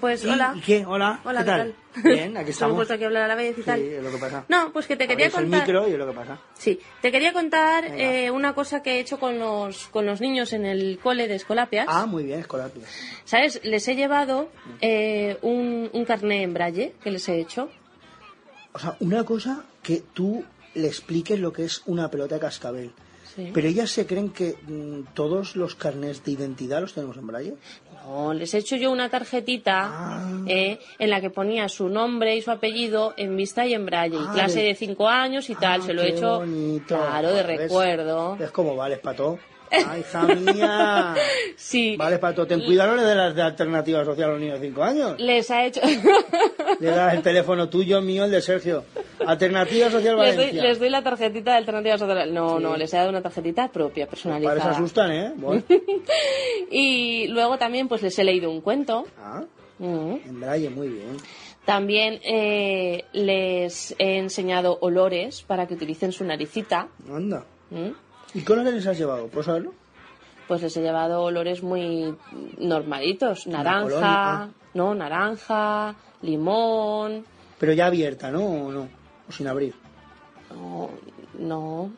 pues 0.03 0.25
y- 0.25 0.27
hola. 0.29 0.53
¿Y 0.57 0.59
qué? 0.59 0.85
Hola. 0.85 1.21
Hola, 1.23 1.39
¿qué 1.39 1.45
¿qué 1.45 1.51
tal? 1.51 1.75
tal? 1.93 2.03
Bien, 2.03 2.35
aquí 2.37 2.49
estamos. 2.55 2.75
puesto 2.75 2.93
aquí 2.93 3.03
a 3.03 3.07
hablar 3.07 3.23
a 3.23 3.27
la 3.29 3.35
vez 3.35 3.53
y 3.57 3.61
Sí, 3.61 3.65
tal. 3.65 3.79
es 3.81 4.03
lo 4.03 4.11
que 4.11 4.17
pasa. 4.17 4.43
No, 4.49 4.73
pues 4.73 4.85
que 4.85 4.97
te 4.97 5.07
quería 5.07 5.27
Abrís 5.27 5.37
el 5.39 5.43
contar. 5.45 5.61
micro 5.67 5.87
y 5.87 5.91
es 5.93 5.97
lo 5.97 6.07
que 6.07 6.11
pasa. 6.13 6.39
Sí, 6.55 6.79
te 7.01 7.09
quería 7.13 7.31
contar 7.31 7.85
eh, 7.85 8.29
una 8.29 8.53
cosa 8.53 8.83
que 8.83 8.95
he 8.95 8.99
hecho 8.99 9.17
con 9.17 9.39
los, 9.39 9.87
con 9.87 10.05
los 10.05 10.19
niños 10.19 10.51
en 10.51 10.65
el 10.65 10.99
cole 11.01 11.29
de 11.29 11.35
Escolapias. 11.35 11.85
Ah, 11.89 12.05
muy 12.05 12.23
bien, 12.23 12.39
escolapio. 12.41 12.81
¿Sabes? 13.23 13.61
Les 13.63 13.87
he 13.87 13.95
llevado 13.95 14.49
eh, 14.81 15.37
un, 15.41 15.89
un 15.93 16.03
carné 16.05 16.43
en 16.43 16.53
braille 16.53 16.95
que 17.01 17.09
les 17.09 17.29
he 17.29 17.39
hecho. 17.39 17.69
O 18.73 18.79
sea, 18.79 18.97
una 18.99 19.23
cosa 19.23 19.63
que 19.81 20.03
tú 20.13 20.43
le 20.73 20.87
expliques 20.87 21.39
lo 21.39 21.53
que 21.53 21.63
es 21.63 21.81
una 21.85 22.09
pelota 22.11 22.35
de 22.35 22.41
cascabel. 22.41 22.91
Sí. 23.35 23.49
Pero 23.53 23.67
ellas 23.67 23.89
se 23.89 24.05
creen 24.05 24.29
que 24.29 24.55
mm, 24.67 25.13
todos 25.13 25.55
los 25.55 25.75
carnés 25.75 26.23
de 26.23 26.31
identidad 26.31 26.81
los 26.81 26.93
tenemos 26.93 27.17
en 27.17 27.25
braille. 27.27 27.53
No, 28.05 28.33
les 28.33 28.53
he 28.53 28.57
hecho 28.59 28.75
yo 28.75 28.91
una 28.91 29.09
tarjetita 29.09 29.79
Ah. 29.85 30.41
eh, 30.47 30.77
en 30.99 31.09
la 31.09 31.19
que 31.21 31.29
ponía 31.29 31.67
su 31.69 31.89
nombre 31.89 32.35
y 32.35 32.41
su 32.41 32.51
apellido 32.51 33.13
en 33.17 33.35
vista 33.35 33.65
y 33.65 33.73
en 33.73 33.85
braille. 33.85 34.17
y 34.17 34.25
Ah, 34.27 34.31
clase 34.33 34.59
de- 34.59 34.65
de 34.67 34.75
cinco 34.75 35.07
años 35.07 35.49
y 35.49 35.55
tal. 35.55 35.81
Ah, 35.81 35.85
Se 35.85 35.93
lo 35.93 36.01
he 36.03 36.09
hecho, 36.09 36.39
bonito. 36.39 36.95
claro, 36.97 37.29
de 37.29 37.43
¿Ves? 37.43 37.61
recuerdo. 37.61 38.37
Es 38.39 38.51
como 38.51 38.75
vales 38.75 38.99
para 38.99 39.15
todo. 39.15 39.39
¡Ay, 39.71 40.01
hija 40.07 40.27
mía! 40.27 41.15
Sí. 41.55 41.95
Vale 41.97 42.19
para 42.19 42.35
todo. 42.35 42.45
Ten 42.45 42.61
cuidado, 42.61 42.91
no 42.91 42.97
le 43.01 43.07
des 43.07 43.15
las 43.17 43.33
de 43.33 43.41
alternativa 43.41 44.05
social 44.05 44.29
a 44.29 44.33
los 44.33 44.41
niños 44.41 44.59
de 44.59 44.67
5 44.67 44.83
años. 44.83 45.15
Les 45.19 45.49
ha 45.49 45.65
hecho. 45.65 45.81
Le 46.79 46.89
das 46.91 47.13
el 47.15 47.23
teléfono 47.23 47.67
tuyo, 47.69 47.99
mío, 48.01 48.25
el 48.25 48.31
de 48.31 48.41
Sergio. 48.41 48.83
Alternativa 49.27 49.89
Social 49.89 50.17
les, 50.17 50.35
doy, 50.35 50.45
Valencia. 50.45 50.63
les 50.63 50.79
doy 50.79 50.89
la 50.89 51.01
tarjetita 51.03 51.51
de 51.51 51.57
alternativa 51.57 51.97
social. 51.97 52.33
No, 52.33 52.59
no, 52.59 52.77
les 52.77 52.93
he 52.93 52.97
dado 52.97 53.09
una 53.09 53.21
tarjetita 53.21 53.69
propia, 53.69 54.07
personalizada. 54.07 54.61
se 54.61 54.69
asustan, 54.69 55.11
¿eh? 55.11 55.33
Bueno. 55.35 55.63
Y 56.71 57.27
luego 57.27 57.57
también 57.57 57.87
pues 57.87 58.01
les 58.01 58.17
he 58.19 58.23
leído 58.23 58.49
un 58.49 58.61
cuento. 58.61 59.05
Ah, 59.19 59.43
Mm. 59.79 60.15
en 60.25 60.39
braille, 60.39 60.69
muy 60.69 60.87
bien. 60.87 61.17
También 61.65 62.19
eh, 62.23 63.05
les 63.13 63.95
he 63.97 64.17
enseñado 64.17 64.77
olores 64.81 65.41
para 65.43 65.65
que 65.67 65.73
utilicen 65.73 66.11
su 66.11 66.23
naricita. 66.23 66.87
Anda. 67.11 67.43
¿Mm? 67.71 67.89
¿Y 68.37 68.41
qué 68.43 68.53
olores 68.53 68.73
les 68.73 68.87
has 68.87 68.97
llevado? 68.97 69.27
¿Puedo 69.27 69.43
saberlo? 69.43 69.73
Pues 70.47 70.61
les 70.61 70.75
he 70.77 70.81
llevado 70.81 71.23
olores 71.23 71.63
muy 71.63 72.15
normalitos. 72.57 73.47
Naranja, 73.47 74.43
ah. 74.43 74.49
no, 74.73 74.93
naranja, 74.93 75.95
limón. 76.21 77.25
Pero 77.59 77.73
ya 77.73 77.87
abierta, 77.87 78.29
¿no? 78.29 78.45
¿O 78.45 78.71
no? 78.71 78.87
¿O 79.33 79.37
sin 79.37 79.47
abrir? 79.47 79.73
No, 80.53 80.89
no, 81.39 81.91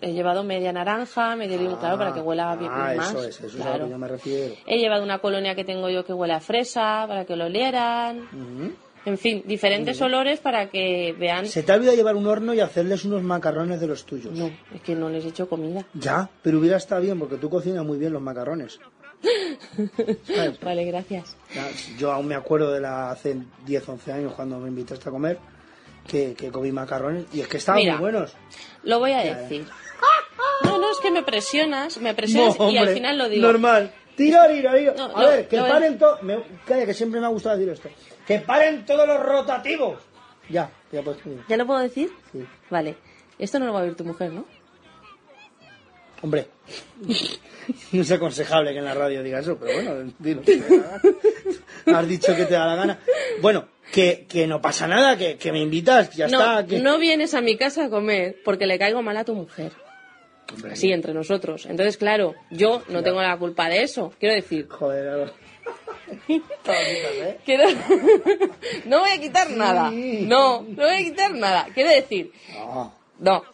he 0.00 0.12
llevado 0.12 0.42
media 0.42 0.72
naranja, 0.72 1.36
media 1.36 1.56
limón, 1.56 1.76
claro, 1.76 1.96
para 1.96 2.12
que 2.12 2.20
huela 2.20 2.56
bien 2.56 2.70
Ah, 2.74 2.92
más. 2.96 3.10
eso 3.10 3.24
es, 3.24 3.40
eso 3.40 3.58
es 3.58 3.64
a 3.64 3.78
lo 3.78 3.84
que 3.84 3.90
yo 3.92 3.98
me 3.98 4.08
refiero. 4.08 4.54
He 4.66 4.78
llevado 4.78 5.04
una 5.04 5.20
colonia 5.20 5.54
que 5.54 5.64
tengo 5.64 5.88
yo 5.88 6.04
que 6.04 6.12
huele 6.12 6.34
a 6.34 6.40
fresa, 6.40 7.04
para 7.06 7.24
que 7.24 7.36
lo 7.36 7.44
olieran. 7.44 8.26
En 9.06 9.18
fin, 9.18 9.44
diferentes 9.46 10.00
olores 10.02 10.40
para 10.40 10.70
que 10.70 11.14
vean. 11.16 11.46
Se 11.46 11.62
te 11.62 11.70
ha 11.70 11.76
olvidado 11.76 11.96
llevar 11.96 12.16
un 12.16 12.26
horno 12.26 12.52
y 12.54 12.60
hacerles 12.60 13.04
unos 13.04 13.22
macarrones 13.22 13.78
de 13.80 13.86
los 13.86 14.04
tuyos. 14.06 14.32
No, 14.32 14.50
es 14.74 14.80
que 14.82 14.96
no 14.96 15.08
les 15.08 15.24
he 15.24 15.28
hecho 15.28 15.48
comida. 15.48 15.84
Ya, 15.94 16.28
pero 16.42 16.58
hubiera 16.58 16.78
estado 16.78 17.02
bien 17.02 17.18
porque 17.18 17.36
tú 17.36 17.48
cocinas 17.48 17.84
muy 17.84 17.98
bien 17.98 18.12
los 18.12 18.22
macarrones. 18.22 18.80
Vale, 20.62 20.84
gracias. 20.84 21.36
Ya, 21.54 21.66
Yo 21.98 22.12
aún 22.12 22.26
me 22.26 22.34
acuerdo 22.34 22.72
de 22.72 22.80
la 22.80 23.10
hace 23.10 23.36
10, 23.66 23.88
11 23.88 24.12
años 24.12 24.32
cuando 24.34 24.58
me 24.58 24.68
invitaste 24.68 25.08
a 25.08 25.12
comer 25.12 25.38
que, 26.06 26.34
que 26.34 26.50
comí 26.50 26.70
macarrones 26.72 27.24
y 27.32 27.40
es 27.40 27.48
que 27.48 27.56
estaban 27.58 27.80
Mira. 27.80 27.94
muy 27.94 28.02
buenos. 28.10 28.34
Lo 28.82 28.98
voy 28.98 29.12
a 29.12 29.24
Ya, 29.24 29.30
ya. 29.32 29.36
decir. 29.38 29.66
No, 30.64 30.78
no, 30.78 30.90
es 30.90 30.98
que 30.98 31.10
me 31.10 31.22
presionas, 31.22 31.98
me 31.98 32.14
presionas 32.14 32.56
y 32.70 32.76
al 32.78 32.88
final 32.88 33.18
lo 33.18 33.28
digo. 33.28 33.46
Normal. 33.46 33.92
Tiro, 34.16 34.38
tiro, 34.48 34.72
tiro. 34.74 34.94
No, 34.96 35.06
a 35.16 35.22
lo- 35.22 35.28
ver, 35.28 35.48
que 35.48 35.58
paren 35.58 35.98
todos. 35.98 36.20
Calla, 36.66 36.86
que 36.86 36.94
siempre 36.94 37.18
me 37.20 37.26
ha 37.26 37.30
gustado 37.30 37.56
decir 37.56 37.72
esto. 37.72 37.88
Que 38.26 38.38
paren 38.38 38.84
todos 38.86 39.06
los 39.08 39.20
rotativos. 39.20 39.98
Ya, 40.48 40.70
ya 40.92 41.02
puedes 41.02 41.24
decir. 41.24 41.42
¿Ya 41.48 41.56
lo 41.56 41.66
puedo 41.66 41.80
decir? 41.80 42.10
Sí. 42.32 42.44
Vale. 42.70 42.96
Esto 43.38 43.58
no 43.58 43.66
lo 43.66 43.72
va 43.72 43.80
a 43.80 43.82
oír 43.82 43.96
tu 43.96 44.04
mujer, 44.04 44.32
¿no? 44.32 44.44
Hombre, 46.24 46.46
no 47.92 48.00
es 48.00 48.10
aconsejable 48.10 48.72
que 48.72 48.78
en 48.78 48.86
la 48.86 48.94
radio 48.94 49.22
diga 49.22 49.40
eso, 49.40 49.58
pero 49.58 49.74
bueno, 49.74 50.10
dilo. 50.18 50.40
Has 51.84 52.08
dicho 52.08 52.34
que 52.34 52.46
te 52.46 52.54
da 52.54 52.64
la 52.64 52.76
gana. 52.76 52.98
Bueno, 53.42 53.68
que, 53.92 54.24
que 54.26 54.46
no 54.46 54.58
pasa 54.62 54.88
nada, 54.88 55.18
que, 55.18 55.36
que 55.36 55.52
me 55.52 55.60
invitas, 55.60 56.16
ya 56.16 56.26
no, 56.28 56.38
está. 56.38 56.66
Que... 56.66 56.80
no 56.80 56.96
vienes 56.98 57.34
a 57.34 57.42
mi 57.42 57.58
casa 57.58 57.84
a 57.84 57.90
comer 57.90 58.38
porque 58.42 58.64
le 58.66 58.78
caigo 58.78 59.02
mal 59.02 59.18
a 59.18 59.24
tu 59.26 59.34
mujer. 59.34 59.72
Hombre, 60.50 60.72
Así, 60.72 60.90
entre 60.92 61.12
nosotros. 61.12 61.66
Entonces, 61.66 61.98
claro, 61.98 62.34
yo 62.50 62.82
no 62.88 63.02
tengo 63.02 63.20
la 63.20 63.36
culpa 63.36 63.68
de 63.68 63.82
eso. 63.82 64.14
Quiero 64.18 64.34
decir, 64.34 64.66
Joder. 64.70 65.30
¿eh? 66.28 67.38
Quiero... 67.44 67.64
no 68.86 69.00
voy 69.00 69.10
a 69.10 69.20
quitar 69.20 69.50
nada. 69.50 69.90
No, 69.90 70.62
no 70.62 70.84
voy 70.84 70.94
a 70.94 71.04
quitar 71.04 71.34
nada. 71.34 71.68
Quiero 71.74 71.90
decir, 71.90 72.32
No, 72.54 72.94
no. 73.18 73.53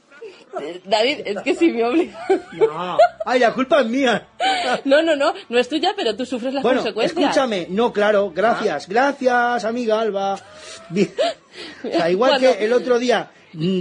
David, 0.85 1.21
es 1.25 1.39
que 1.43 1.55
si 1.55 1.71
me 1.73 1.85
obliga. 1.85 2.19
no. 2.53 2.99
Ay, 3.25 3.41
la 3.41 3.53
culpa 3.53 3.81
es 3.81 3.87
mía. 3.87 4.27
No, 4.85 5.03
no, 5.03 5.15
no, 5.17 5.33
no 5.49 5.59
es 5.59 5.69
tuya, 5.69 5.93
pero 5.97 6.17
tú 6.17 6.25
sufres 6.27 6.53
las 6.55 6.63
Bueno, 6.63 6.81
consecuencias. 6.81 7.21
escúchame. 7.31 7.67
No, 7.71 7.93
claro, 7.93 8.33
gracias. 8.35 8.89
Gracias, 8.89 9.65
amiga 9.65 10.01
Alba. 10.01 10.39
Bien. 10.89 11.11
O 11.85 11.89
sea, 11.89 12.11
igual 12.11 12.31
Cuando- 12.39 12.57
que 12.59 12.65
el 12.65 12.73
otro 12.73 12.99
día 12.99 13.31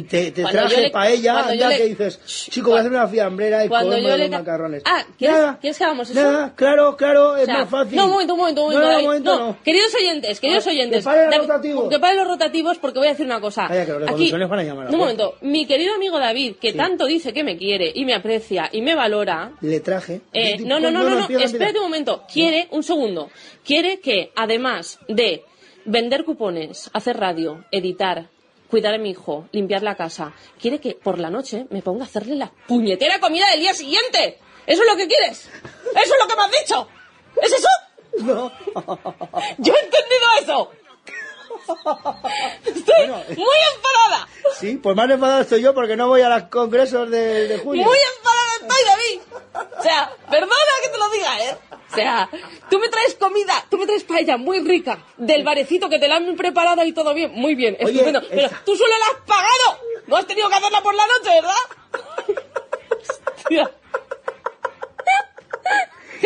te, 0.03 0.31
traje 0.31 0.89
paella, 0.89 1.39
anda 1.47 1.69
le- 1.69 1.77
que 1.77 1.85
dices, 1.85 2.19
chico, 2.25 2.69
voy 2.71 2.77
a 2.77 2.81
hacer 2.81 2.91
una 2.91 3.07
fiambrera 3.07 3.65
y 3.65 3.67
Cuando 3.67 3.97
yo 3.97 4.17
le 4.17 4.29
macarrones. 4.29 4.81
Ah, 4.85 5.05
¿quieres- 5.17 5.37
Nada, 5.37 5.57
quieres 5.59 5.77
que 5.77 5.83
hagamos 5.83 6.09
eso? 6.09 6.19
Nada, 6.21 6.53
claro, 6.55 6.97
claro, 6.97 7.35
es 7.37 7.43
O 7.43 7.45
sea, 7.45 7.57
más 7.59 7.69
fácil. 7.69 7.95
No, 7.95 8.05
un 8.05 8.11
momento, 8.11 8.33
un 8.33 8.39
momento, 8.39 8.61
un 8.65 8.73
momento. 8.73 8.79
No, 8.81 8.87
no, 8.87 8.91
David. 8.93 8.99
un 9.01 9.05
momento, 9.07 9.39
No, 9.39 9.47
no. 9.51 9.63
Queridos 9.63 9.95
oyentes, 9.95 10.39
queridos 10.39 10.65
Ah, 10.67 10.69
oyentes. 10.69 10.99
que 10.99 11.03
paren 11.03 11.29
los 11.29 11.39
rotativos. 11.47 11.89
Que 11.89 11.99
paren 11.99 12.17
los 12.17 12.27
rotativos 12.27 12.77
porque 12.79 12.99
voy 12.99 13.07
a 13.07 13.11
decir 13.11 13.25
una 13.25 13.39
cosa. 13.39 13.67
Calla, 13.67 13.85
que 13.85 13.91
los 13.91 14.09
Aquí, 14.09 14.31
van 14.31 14.59
a 14.59 14.63
llamar 14.63 14.87
a 14.87 14.89
un 14.89 14.97
momento. 14.97 15.35
Mi 15.41 15.65
querido 15.65 15.93
amigo 15.93 16.17
David, 16.19 16.55
que 16.59 16.73
tanto 16.73 17.05
dice 17.05 17.33
que 17.33 17.43
me 17.43 17.57
quiere 17.57 17.91
y 17.93 18.05
me 18.05 18.13
aprecia 18.15 18.69
y 18.71 18.81
me 18.81 18.95
valora. 18.95 19.51
Le 19.61 19.79
traje. 19.81 20.21
Eh, 20.33 20.57
no, 20.59 20.79
no, 20.79 20.89
no, 20.91 21.03
no, 21.03 21.27
no, 21.29 21.39
espérate 21.39 21.77
un 21.77 21.85
momento. 21.85 22.23
Quiere, 22.31 22.67
un 22.71 22.83
segundo. 22.83 23.29
Quiere 23.63 23.99
que, 23.99 24.31
además 24.35 24.99
de 25.07 25.43
vender 25.85 26.23
cupones, 26.23 26.89
hacer 26.93 27.17
radio, 27.17 27.63
editar, 27.71 28.27
cuidar 28.69 28.93
a 28.93 28.97
mi 28.97 29.11
hijo, 29.11 29.47
limpiar 29.51 29.83
la 29.83 29.95
casa, 29.95 30.33
quiere 30.59 30.79
que 30.79 30.93
por 30.95 31.19
la 31.19 31.29
noche 31.29 31.65
me 31.69 31.81
ponga 31.81 32.03
a 32.03 32.07
hacerle 32.07 32.35
la 32.35 32.51
puñetera 32.67 33.19
comida 33.19 33.49
del 33.51 33.61
día 33.61 33.73
siguiente. 33.73 34.39
¿Eso 34.65 34.83
es 34.83 34.87
lo 34.89 34.95
que 34.95 35.07
quieres? 35.07 35.49
¿Eso 35.49 36.13
es 36.13 36.19
lo 36.21 36.27
que 36.27 36.35
me 36.35 36.41
has 36.43 36.51
dicho? 36.51 36.87
¿Es 37.41 37.51
eso? 37.51 37.67
No. 38.19 38.51
¡Yo 39.59 39.73
he 39.73 39.85
entendido 39.85 40.27
eso! 40.41 40.71
Estoy 42.65 43.07
Bueno. 43.07 43.23
muy 43.29 43.57
enfadada. 43.75 44.27
Sí, 44.59 44.77
pues 44.81 44.95
más 44.95 45.09
enfadado 45.09 45.41
estoy 45.41 45.61
yo 45.61 45.73
porque 45.73 45.95
no 45.95 46.07
voy 46.07 46.21
a 46.21 46.29
los 46.29 46.43
congresos 46.43 47.09
de, 47.09 47.47
de 47.47 47.57
junio. 47.59 47.85
Muy 47.85 47.97
enfadada 47.97 48.49
estoy, 48.61 48.85
David. 48.85 49.21
O 49.79 49.83
sea, 49.83 50.11
perdona 50.29 50.55
que 50.83 50.89
te 50.89 50.97
lo 50.97 51.09
diga, 51.09 51.43
¿eh? 51.43 51.57
O 51.91 51.95
sea, 51.95 52.29
tú 52.69 52.77
me 52.79 52.87
traes 52.89 53.15
comida, 53.15 53.65
tú 53.69 53.77
me 53.77 53.85
traes 53.87 54.03
paella 54.03 54.37
muy 54.37 54.59
rica, 54.59 55.03
del 55.17 55.43
barecito 55.43 55.89
que 55.89 55.97
te 55.97 56.07
la 56.07 56.17
han 56.17 56.35
preparado 56.35 56.83
y 56.85 56.93
todo 56.93 57.13
bien, 57.13 57.31
muy 57.33 57.55
bien, 57.55 57.75
Oye, 57.81 57.91
estupendo. 57.91 58.21
Pero 58.29 58.49
tú 58.65 58.75
solo 58.75 58.91
la 58.97 59.05
has 59.05 59.25
pagado. 59.25 59.79
No 60.07 60.17
has 60.17 60.27
tenido 60.27 60.49
que 60.49 60.55
hacerla 60.55 60.81
por 60.81 60.93
la 60.93 61.03
noche, 61.07 61.29
¿verdad? 61.41 62.43
Hostia. 63.37 63.71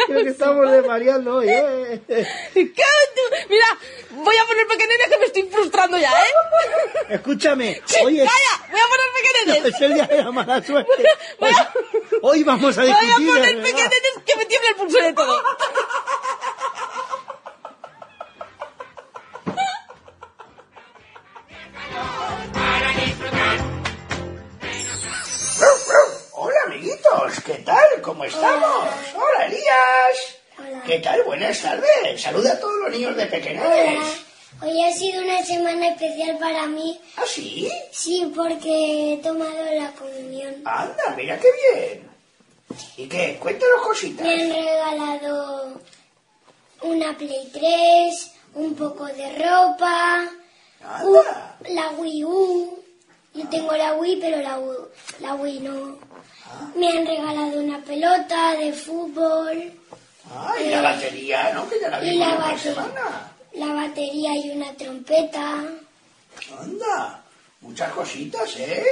Creo 0.07 0.24
que 0.24 0.29
estamos 0.29 0.72
desvariando 0.72 1.36
hoy, 1.38 1.48
¿eh? 1.50 2.01
Mira, 3.50 3.66
voy 4.11 4.35
a 4.37 4.46
poner 4.46 4.68
pequeñines 4.68 5.07
que 5.09 5.18
me 5.18 5.25
estoy 5.25 5.44
frustrando 5.44 5.98
ya, 5.98 6.11
¿eh? 6.11 6.25
Escúchame, 7.09 7.81
Sí, 7.85 7.96
hoy 8.03 8.20
es, 8.22 8.29
¡Calla! 8.29 8.72
Voy 8.72 8.79
a 8.79 8.87
poner 8.87 9.05
pequeñines. 9.22 9.74
es 9.75 9.81
el 9.81 9.94
día 9.94 10.05
de 10.07 10.24
la 10.24 10.31
mala 10.31 10.63
suerte. 10.63 10.92
Voy 11.39 11.50
a- 11.51 11.74
Hoy 12.22 12.44
vamos 12.44 12.77
a 12.77 12.81
Voy 12.81 12.92
a 12.92 12.96
discutir. 13.00 13.27
poner 13.27 13.61
pequeñines 13.61 14.11
que 14.25 14.35
me 14.35 14.46
tiembla 14.46 14.70
el 14.70 14.75
pulso 14.75 14.98
de 14.98 15.13
todo. 15.13 15.44
¿Qué 27.46 27.53
tal? 27.66 28.01
¿Cómo 28.01 28.24
estamos? 28.24 28.86
Hola 29.16 29.46
Elías. 29.48 30.84
¿Qué 30.86 31.00
tal? 31.00 31.24
Buenas 31.24 31.62
tardes. 31.62 32.22
Saluda 32.22 32.53
a 32.53 32.60
todos 32.60 32.75
los 32.84 32.92
niños 32.92 33.16
de 33.16 33.25
Pequeñales. 33.25 33.98
Hola. 34.00 34.72
Hoy 34.72 34.84
ha 34.84 34.94
sido 34.94 35.22
una 35.24 35.44
semana 35.44 35.90
especial 35.90 36.38
para 36.38 36.68
mí. 36.68 37.00
¿Ah, 37.18 37.24
sí? 37.25 37.70
Sí, 37.92 38.32
porque 38.36 39.14
he 39.14 39.18
tomado 39.18 39.66
la 39.74 39.92
comunión. 39.92 40.56
Anda, 40.66 41.14
mira 41.18 41.40
qué 41.40 41.48
bien. 41.51 42.10
¿Y 42.98 43.08
qué? 43.08 43.38
Cuéntanos 43.42 43.82
cositas. 43.82 44.25
Me 44.25 44.34
han 44.34 44.50
regalado 44.50 45.82
una 46.82 47.18
Play 47.18 47.50
3, 47.51 48.32
un 48.56 48.75
poco 48.75 49.06
de 49.08 49.29
ropa, 49.38 50.29
Anda. 50.84 51.58
la 51.70 51.90
Wii 51.92 52.24
U. 52.25 52.79
Yo 53.34 53.50
tengo 53.50 53.74
la 53.75 53.96
Wii, 53.96 54.18
pero 54.22 54.38
la, 54.38 54.60
la 55.20 55.34
Wii 55.36 55.60
no. 55.62 55.98
Me 56.75 56.89
han 56.89 57.05
regalado 57.05 57.59
una 57.59 57.79
pelota 57.79 58.55
de 58.55 58.74
fútbol, 58.74 59.74
Ah, 60.35 60.55
y 60.63 60.70
la 60.70 60.81
batería, 60.81 61.51
¿no? 61.53 61.70
Que 61.70 61.79
ya 61.81 61.89
la 61.89 62.00
vimos 62.00 62.27
la, 62.27 62.35
la 62.35 62.46
bate- 62.48 62.57
semana. 62.59 63.31
la 63.53 63.68
batería 63.74 64.35
y 64.37 64.50
una 64.51 64.74
trompeta. 64.74 65.63
Anda, 66.59 67.24
muchas 67.61 67.92
cositas, 67.92 68.55
¿eh? 68.57 68.85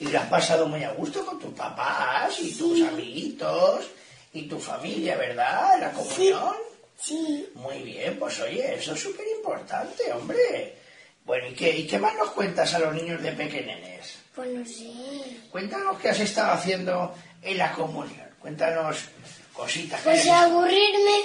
Y 0.00 0.06
lo 0.08 0.18
has 0.18 0.26
pasado 0.26 0.66
muy 0.66 0.82
a 0.84 0.90
gusto 0.92 1.24
con 1.24 1.38
tus 1.38 1.54
papás 1.54 2.38
y 2.40 2.52
tus 2.54 2.82
amiguitos 2.82 3.86
y 4.32 4.42
tu 4.48 4.58
familia, 4.58 5.16
¿verdad? 5.16 5.78
La 5.80 5.92
comunión. 5.92 6.54
Sí, 6.98 7.48
Muy 7.54 7.78
bien, 7.82 8.16
pues 8.18 8.38
oye, 8.40 8.74
eso 8.76 8.94
es 8.94 9.00
súper 9.00 9.26
importante, 9.36 10.12
hombre. 10.12 10.76
Bueno, 11.24 11.46
¿y 11.48 11.54
qué, 11.54 11.76
¿y 11.76 11.86
qué 11.86 11.98
más 11.98 12.14
nos 12.16 12.30
cuentas 12.30 12.74
a 12.74 12.78
los 12.80 12.94
niños 12.94 13.22
de 13.22 13.32
pequeñenes? 13.32 14.18
Pues 14.34 14.50
no 14.50 14.64
sé. 14.64 15.40
Cuéntanos 15.50 15.98
qué 16.00 16.10
has 16.10 16.20
estado 16.20 16.52
haciendo 16.52 17.14
en 17.42 17.58
la 17.58 17.72
comunión. 17.72 18.28
Cuéntanos 18.40 19.08
cositas. 19.52 20.00
Pues 20.02 20.26
aburrirme 20.28 21.24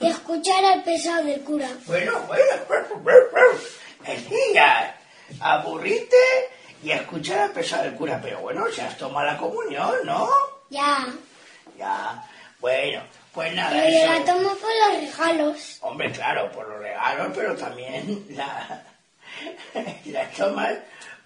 de 0.00 0.08
escuchar 0.08 0.64
al 0.64 0.82
pesado 0.82 1.24
del 1.24 1.40
cura. 1.40 1.68
Bueno, 1.86 2.12
bueno, 2.26 3.22
Elías, 4.04 4.94
aburrirte 5.40 6.16
y 6.82 6.90
escuchar 6.90 7.50
a 7.50 7.52
pesar 7.52 7.84
del 7.84 7.94
cura. 7.94 8.20
Pero 8.22 8.40
bueno, 8.40 8.66
si 8.72 8.80
has 8.80 8.96
tomado 8.96 9.26
la 9.26 9.36
comunión, 9.36 9.94
¿no? 10.04 10.28
Ya. 10.70 11.06
Ya, 11.78 12.28
bueno, 12.60 13.02
pues 13.32 13.54
nada, 13.54 13.70
Pero 13.70 13.88
yo 13.88 13.98
eso... 13.98 14.12
la 14.12 14.24
tomo 14.24 14.48
por 14.56 14.70
los 14.74 15.00
regalos. 15.00 15.78
Hombre, 15.80 16.10
claro, 16.10 16.50
por 16.50 16.68
los 16.68 16.80
regalos, 16.80 17.28
pero 17.34 17.54
también 17.54 18.26
la, 18.30 18.82
la 20.06 20.28
tomas 20.30 20.74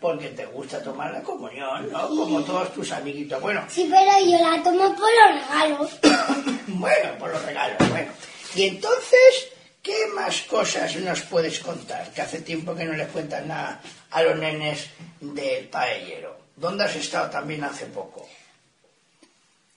porque 0.02 0.28
te 0.30 0.44
gusta 0.46 0.82
tomar 0.82 1.12
la 1.12 1.22
comunión, 1.22 1.90
¿no? 1.90 2.08
Como 2.08 2.42
todos 2.42 2.74
tus 2.74 2.90
amiguitos. 2.92 3.40
Bueno, 3.40 3.64
Sí, 3.70 3.88
pero 3.90 4.18
yo 4.26 4.38
la 4.38 4.62
tomo 4.62 4.94
por 4.94 5.08
los 5.08 5.48
regalos. 5.48 5.90
bueno, 6.66 7.18
por 7.18 7.30
los 7.30 7.42
regalos, 7.44 7.76
bueno. 7.90 8.12
Y 8.54 8.64
entonces, 8.64 9.48
¿qué 9.82 9.96
más 10.14 10.42
cosas 10.42 10.94
nos 10.96 11.22
puedes 11.22 11.60
contar? 11.60 12.10
Que 12.10 12.20
hace 12.20 12.40
tiempo 12.40 12.74
que 12.74 12.84
no 12.84 12.92
les 12.92 13.08
cuentas 13.08 13.46
nada 13.46 13.80
a 14.10 14.22
los 14.22 14.36
nenes 14.36 14.88
del 15.20 15.68
paellero. 15.68 16.36
¿Dónde 16.56 16.84
has 16.84 16.96
estado 16.96 17.30
también 17.30 17.64
hace 17.64 17.86
poco? 17.86 18.26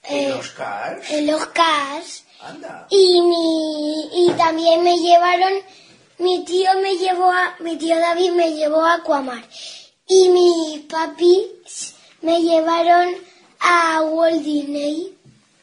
En 0.02 0.24
Eh, 0.24 0.28
los 0.30 0.50
cars. 0.50 1.10
En 1.10 1.26
los 1.26 1.46
cars. 1.46 2.24
Anda. 2.42 2.86
Y, 2.90 3.20
mi, 3.22 4.26
y 4.26 4.30
también 4.36 4.82
me 4.82 4.96
llevaron, 4.98 5.54
mi 6.18 6.44
tío 6.44 6.70
me 6.82 6.96
llevó 6.96 7.30
a, 7.32 7.56
mi 7.60 7.76
tío 7.76 7.98
David 7.98 8.32
me 8.32 8.52
llevó 8.52 8.84
a 8.84 8.96
Aquamar. 8.96 9.42
Y 10.08 10.28
mis 10.28 10.80
papis 10.82 11.94
me 12.22 12.40
llevaron 12.40 13.14
a 13.60 14.02
Walt 14.02 14.42
Disney. 14.42 15.16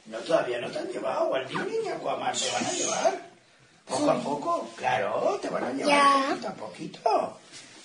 No, 0.05 0.17
todavía 0.19 0.59
no 0.59 0.69
te 0.69 0.79
han 0.79 0.87
llevado 0.89 1.33
al 1.33 1.47
Disney 1.47 1.77
ni 1.83 1.89
a 1.89 1.95
Aquaman, 1.95 2.33
te 2.35 2.51
van 2.51 2.65
a 2.65 2.71
llevar. 2.71 3.33
Poco 3.87 4.11
a 4.11 4.19
poco, 4.21 4.69
claro, 4.75 5.39
te 5.41 5.49
van 5.49 5.63
a 5.63 5.71
llevar 5.73 5.87
Ya. 5.87 6.25
poquito 6.29 6.47
a 6.47 6.53
poquito. 6.53 7.37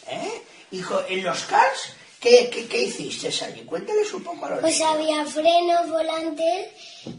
¿Eh? 0.09 0.43
Hijo, 0.73 1.01
en 1.09 1.25
los 1.25 1.43
cars, 1.45 1.93
¿qué, 2.21 2.51
qué, 2.51 2.67
qué 2.69 2.83
hiciste 2.85 3.29
allí? 3.45 3.63
Cuéntales 3.65 4.13
un 4.13 4.23
poco 4.23 4.47
a 4.47 4.51
los 4.51 4.61
Pues 4.61 4.75
niños. 4.79 4.95
había 4.95 5.25
frenos, 5.27 5.91
volantes 5.91 6.69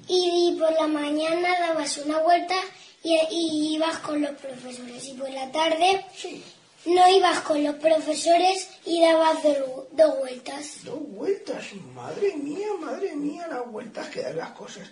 y, 0.08 0.56
por 0.60 0.72
la 0.74 0.88
mañana 0.88 1.50
dabas 1.60 1.98
una 1.98 2.20
vuelta 2.20 2.56
y, 3.04 3.16
y 3.32 3.76
ibas 3.76 3.98
con 4.00 4.22
los 4.22 4.32
profesores. 4.32 5.06
Y 5.06 5.14
por 5.14 5.30
la 5.30 5.52
tarde 5.52 6.06
Sí, 6.16 6.44
no 6.86 7.10
ibas 7.10 7.40
con 7.42 7.64
los 7.64 7.76
profesores 7.76 8.70
y 8.86 9.02
dabas 9.02 9.44
do- 9.44 9.88
dos 9.92 10.18
vueltas. 10.20 10.84
dos 10.84 11.00
vueltas, 11.10 11.66
madre 11.94 12.36
mía, 12.36 12.68
madre 12.80 13.16
mía, 13.16 13.48
las 13.48 13.66
vueltas 13.68 14.08
que 14.10 14.22
dan 14.22 14.38
las 14.38 14.52
cosas. 14.52 14.90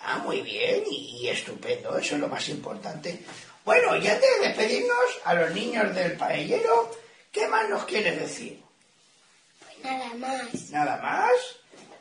Ah, 0.00 0.18
muy 0.18 0.40
bien 0.42 0.84
y, 0.90 1.18
y 1.22 1.28
estupendo, 1.28 1.96
eso 1.98 2.14
es 2.14 2.20
lo 2.20 2.28
más 2.28 2.48
importante. 2.48 3.20
Bueno, 3.64 3.96
y 3.96 4.06
antes 4.06 4.28
de 4.40 4.46
despedirnos 4.48 4.98
a 5.24 5.34
los 5.34 5.50
niños 5.52 5.94
del 5.94 6.12
paellero, 6.16 6.90
¿qué 7.32 7.48
más 7.48 7.68
nos 7.68 7.84
quieres 7.84 8.18
decir? 8.20 8.62
Pues 9.58 9.82
nada 9.82 10.14
más. 10.14 10.70
Nada 10.70 10.96
más. 11.02 11.32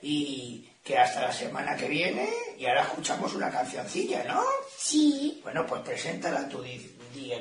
Y 0.02 0.70
que 0.84 0.98
hasta 1.00 1.22
la 1.22 1.34
semana 1.34 1.76
que 1.76 1.88
viene 1.88 2.30
y 2.60 2.68
ahora 2.68 2.84
escuchamos 2.84 3.34
una 3.34 3.50
cancioncilla, 3.50 4.24
¿no? 4.26 4.44
Sí, 4.78 5.40
Bueno, 5.44 5.66
pues 5.66 5.82
preséntala 5.82 6.48
tú, 6.48 6.62
di, 6.62 6.95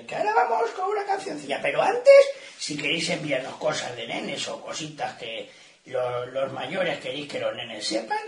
que 0.07 0.17
ahora 0.17 0.33
vamos 0.35 0.71
con 0.71 0.89
una 0.91 1.05
cancioncilla. 1.05 1.61
Pero 1.63 1.83
antes, 1.83 2.15
si 2.59 2.77
queréis 2.77 3.09
enviarnos 3.11 3.57
cosas 3.57 3.95
de 3.97 4.07
nenes 4.07 4.47
o 4.49 4.61
cositas 4.61 5.15
que 5.17 5.51
lo- 5.87 6.27
los 6.27 6.53
mayores 6.53 6.99
queréis 7.01 7.29
que 7.31 7.39
los 7.41 7.55
nenes 7.55 7.87
sepan, 7.87 8.19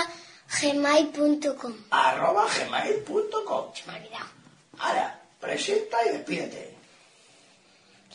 gmail.com. 0.60 1.72
Arroba 1.90 2.46
gmail.com. 2.46 3.74
Se 3.74 3.86
me 3.86 3.92
ha 3.92 3.96
olvidado. 3.96 4.26
Ahora, 4.78 5.20
presenta 5.40 5.98
y 6.06 6.10
despídete. 6.10 6.69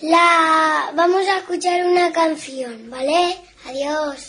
La 0.02 0.92
vamos 0.94 1.26
a 1.26 1.38
escuchar 1.38 1.86
una 1.86 2.12
canción, 2.12 2.90
¿vale? 2.90 3.38
Adiós. 3.66 4.28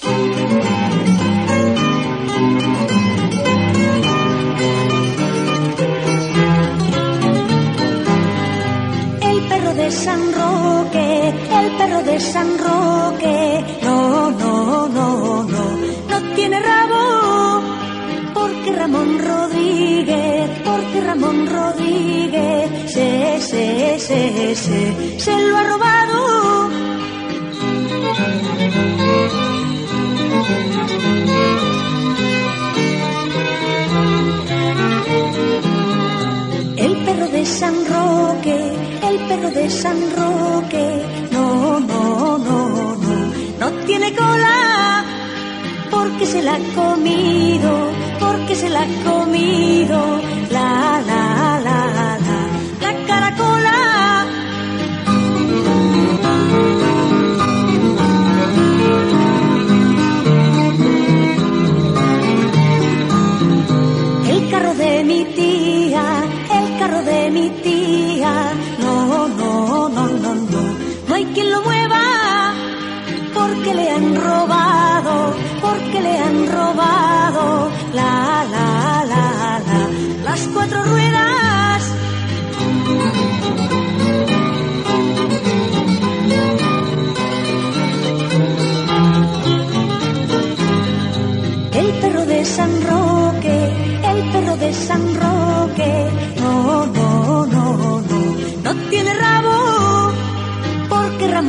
El 9.22 9.48
perro 9.48 9.74
de 9.74 9.90
San 9.90 10.32
Roque, 10.32 11.28
el 11.28 11.76
perro 11.76 12.02
de 12.04 12.20
San 12.20 12.58
Roque, 12.58 13.64
Rodríguez, 22.96 23.44
se, 23.44 23.98
se, 23.98 24.54
se, 24.56 25.20
se, 25.20 25.48
lo 25.48 25.56
ha 25.58 25.62
robado. 25.64 26.70
El 36.76 36.96
perro 37.04 37.28
de 37.28 37.44
San 37.44 37.74
Roque, 37.86 38.58
el 39.02 39.18
perro 39.28 39.50
de 39.50 39.70
San 39.70 39.98
Roque, 40.16 41.02
no, 41.32 41.80
no, 41.80 42.38
no, 42.38 42.96
no, 42.96 43.32
no 43.60 43.70
tiene 43.84 44.14
cola, 44.14 45.04
porque 45.90 46.24
se 46.24 46.42
la 46.42 46.54
ha 46.54 46.60
comido, 46.74 47.90
porque 48.18 48.54
se 48.54 48.70
la 48.70 48.82
ha 48.82 49.04
comido, 49.04 50.20
la, 50.50 51.02
la, 51.06 51.25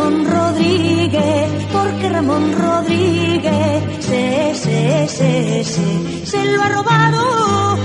Ramón 0.08 0.26
Rodríguez, 0.26 1.66
porque 1.74 2.10
Ramón 2.10 2.54
Rodríguez, 2.54 3.84
se, 4.00 4.56
se, 4.56 5.08
se, 5.10 5.64
se, 5.66 6.26
se 6.26 6.46
lo 6.46 6.62
ha 6.62 6.70
robado. 6.70 7.78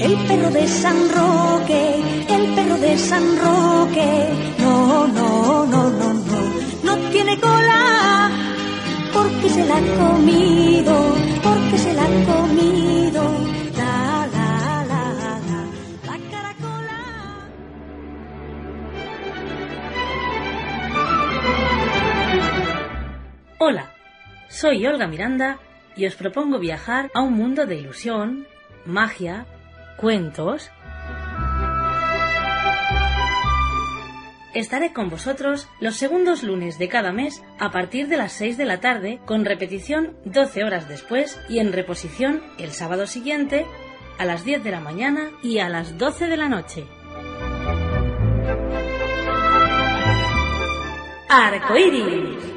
El 0.00 0.16
perro 0.26 0.50
de 0.50 0.66
San 0.66 0.96
Roque, 1.14 2.02
el 2.28 2.54
perro 2.56 2.76
de 2.78 2.98
San 2.98 3.22
Roque, 3.38 4.28
no, 4.58 5.06
no, 5.06 5.66
no, 5.66 5.90
no, 5.90 6.12
no, 6.12 6.40
no 6.82 6.96
tiene 7.12 7.38
cola, 7.38 8.30
porque 9.14 9.48
se 9.48 9.64
la 9.64 9.76
ha 9.76 10.10
comido, 10.10 11.25
soy 24.56 24.86
Olga 24.86 25.06
Miranda 25.06 25.58
y 25.96 26.06
os 26.06 26.14
propongo 26.14 26.58
viajar 26.58 27.10
a 27.12 27.20
un 27.20 27.34
mundo 27.34 27.66
de 27.66 27.76
ilusión, 27.76 28.46
magia, 28.86 29.44
cuentos. 29.98 30.70
Estaré 34.54 34.94
con 34.94 35.10
vosotros 35.10 35.68
los 35.78 35.96
segundos 35.96 36.42
lunes 36.42 36.78
de 36.78 36.88
cada 36.88 37.12
mes 37.12 37.42
a 37.58 37.70
partir 37.70 38.08
de 38.08 38.16
las 38.16 38.32
6 38.32 38.56
de 38.56 38.64
la 38.64 38.80
tarde, 38.80 39.20
con 39.26 39.44
repetición 39.44 40.16
12 40.24 40.64
horas 40.64 40.88
después 40.88 41.38
y 41.50 41.58
en 41.58 41.74
reposición 41.74 42.42
el 42.58 42.70
sábado 42.70 43.06
siguiente 43.06 43.66
a 44.18 44.24
las 44.24 44.42
10 44.46 44.64
de 44.64 44.70
la 44.70 44.80
mañana 44.80 45.32
y 45.42 45.58
a 45.58 45.68
las 45.68 45.98
12 45.98 46.28
de 46.28 46.36
la 46.38 46.48
noche. 46.48 46.86
Arcoíris, 51.28 52.55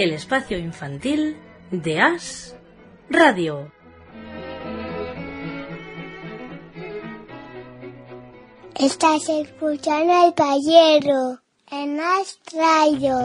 el 0.00 0.14
espacio 0.14 0.56
infantil 0.56 1.36
de 1.70 2.00
As 2.00 2.56
Radio. 3.10 3.70
Estás 8.76 9.28
escuchando 9.28 10.10
al 10.10 10.32
payero 10.32 11.40
en 11.70 12.00
Astrayo. 12.00 13.18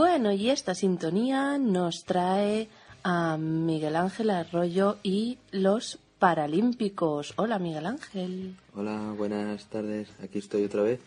Bueno, 0.00 0.32
y 0.32 0.48
esta 0.48 0.74
sintonía 0.74 1.58
nos 1.58 2.06
trae 2.06 2.68
a 3.02 3.36
Miguel 3.36 3.96
Ángel 3.96 4.30
Arroyo 4.30 4.96
y 5.02 5.36
los 5.50 5.98
Paralímpicos. 6.18 7.34
Hola, 7.36 7.58
Miguel 7.58 7.84
Ángel. 7.84 8.56
Hola, 8.74 9.12
buenas 9.14 9.66
tardes. 9.66 10.08
Aquí 10.22 10.38
estoy 10.38 10.64
otra 10.64 10.84
vez. 10.84 11.00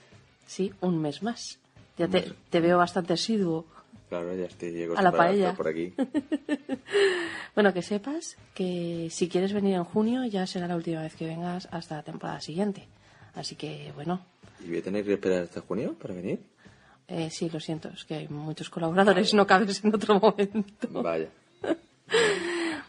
Sí, 0.46 0.72
un 0.82 1.02
mes 1.02 1.24
más. 1.24 1.58
Ya 1.98 2.08
te, 2.08 2.34
te 2.52 2.60
veo 2.60 2.78
bastante 2.78 3.14
asiduo. 3.14 3.66
Claro, 4.10 4.36
ya 4.36 4.46
estoy 4.46 4.72
llego 4.72 4.96
A 4.96 5.02
la 5.02 5.12
paella. 5.12 5.56
por 5.56 5.68
aquí. 5.70 5.92
Bueno, 7.56 7.74
que 7.74 7.82
sepas 7.82 8.38
que 8.54 9.08
si 9.10 9.28
quieres 9.28 9.54
venir 9.54 9.74
en 9.74 9.86
junio 9.86 10.24
ya 10.26 10.46
será 10.46 10.68
la 10.68 10.76
última 10.76 11.02
vez 11.02 11.16
que 11.16 11.26
vengas 11.26 11.68
hasta 11.72 11.96
la 11.96 12.04
temporada 12.04 12.42
siguiente. 12.42 12.88
Así 13.34 13.56
que, 13.56 13.92
bueno, 13.96 14.24
¿Y 14.64 14.68
voy 14.70 14.78
a 14.78 14.84
tener 14.84 15.04
que 15.04 15.14
esperar 15.14 15.44
hasta 15.44 15.62
junio 15.62 15.96
para 16.00 16.14
venir? 16.14 16.53
Eh, 17.08 17.30
sí, 17.30 17.50
lo 17.50 17.60
siento, 17.60 17.90
es 17.90 18.06
que 18.06 18.16
hay 18.16 18.28
muchos 18.28 18.70
colaboradores, 18.70 19.34
no 19.34 19.46
cabes 19.46 19.84
en 19.84 19.94
otro 19.94 20.20
momento. 20.20 21.02
Vaya. 21.02 21.30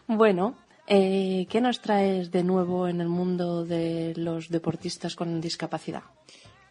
Bueno, 0.07 0.55
eh, 0.85 1.47
¿qué 1.49 1.61
nos 1.61 1.81
traes 1.81 2.29
de 2.29 2.43
nuevo 2.43 2.87
en 2.87 3.01
el 3.01 3.09
mundo 3.09 3.65
de 3.65 4.13
los 4.15 4.49
deportistas 4.49 5.15
con 5.15 5.41
discapacidad? 5.41 6.03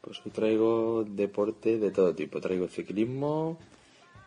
Pues 0.01 0.21
hoy 0.25 0.31
traigo 0.31 1.05
deporte 1.05 1.79
de 1.79 1.91
todo 1.91 2.15
tipo. 2.15 2.41
Traigo 2.41 2.69
ciclismo, 2.69 3.59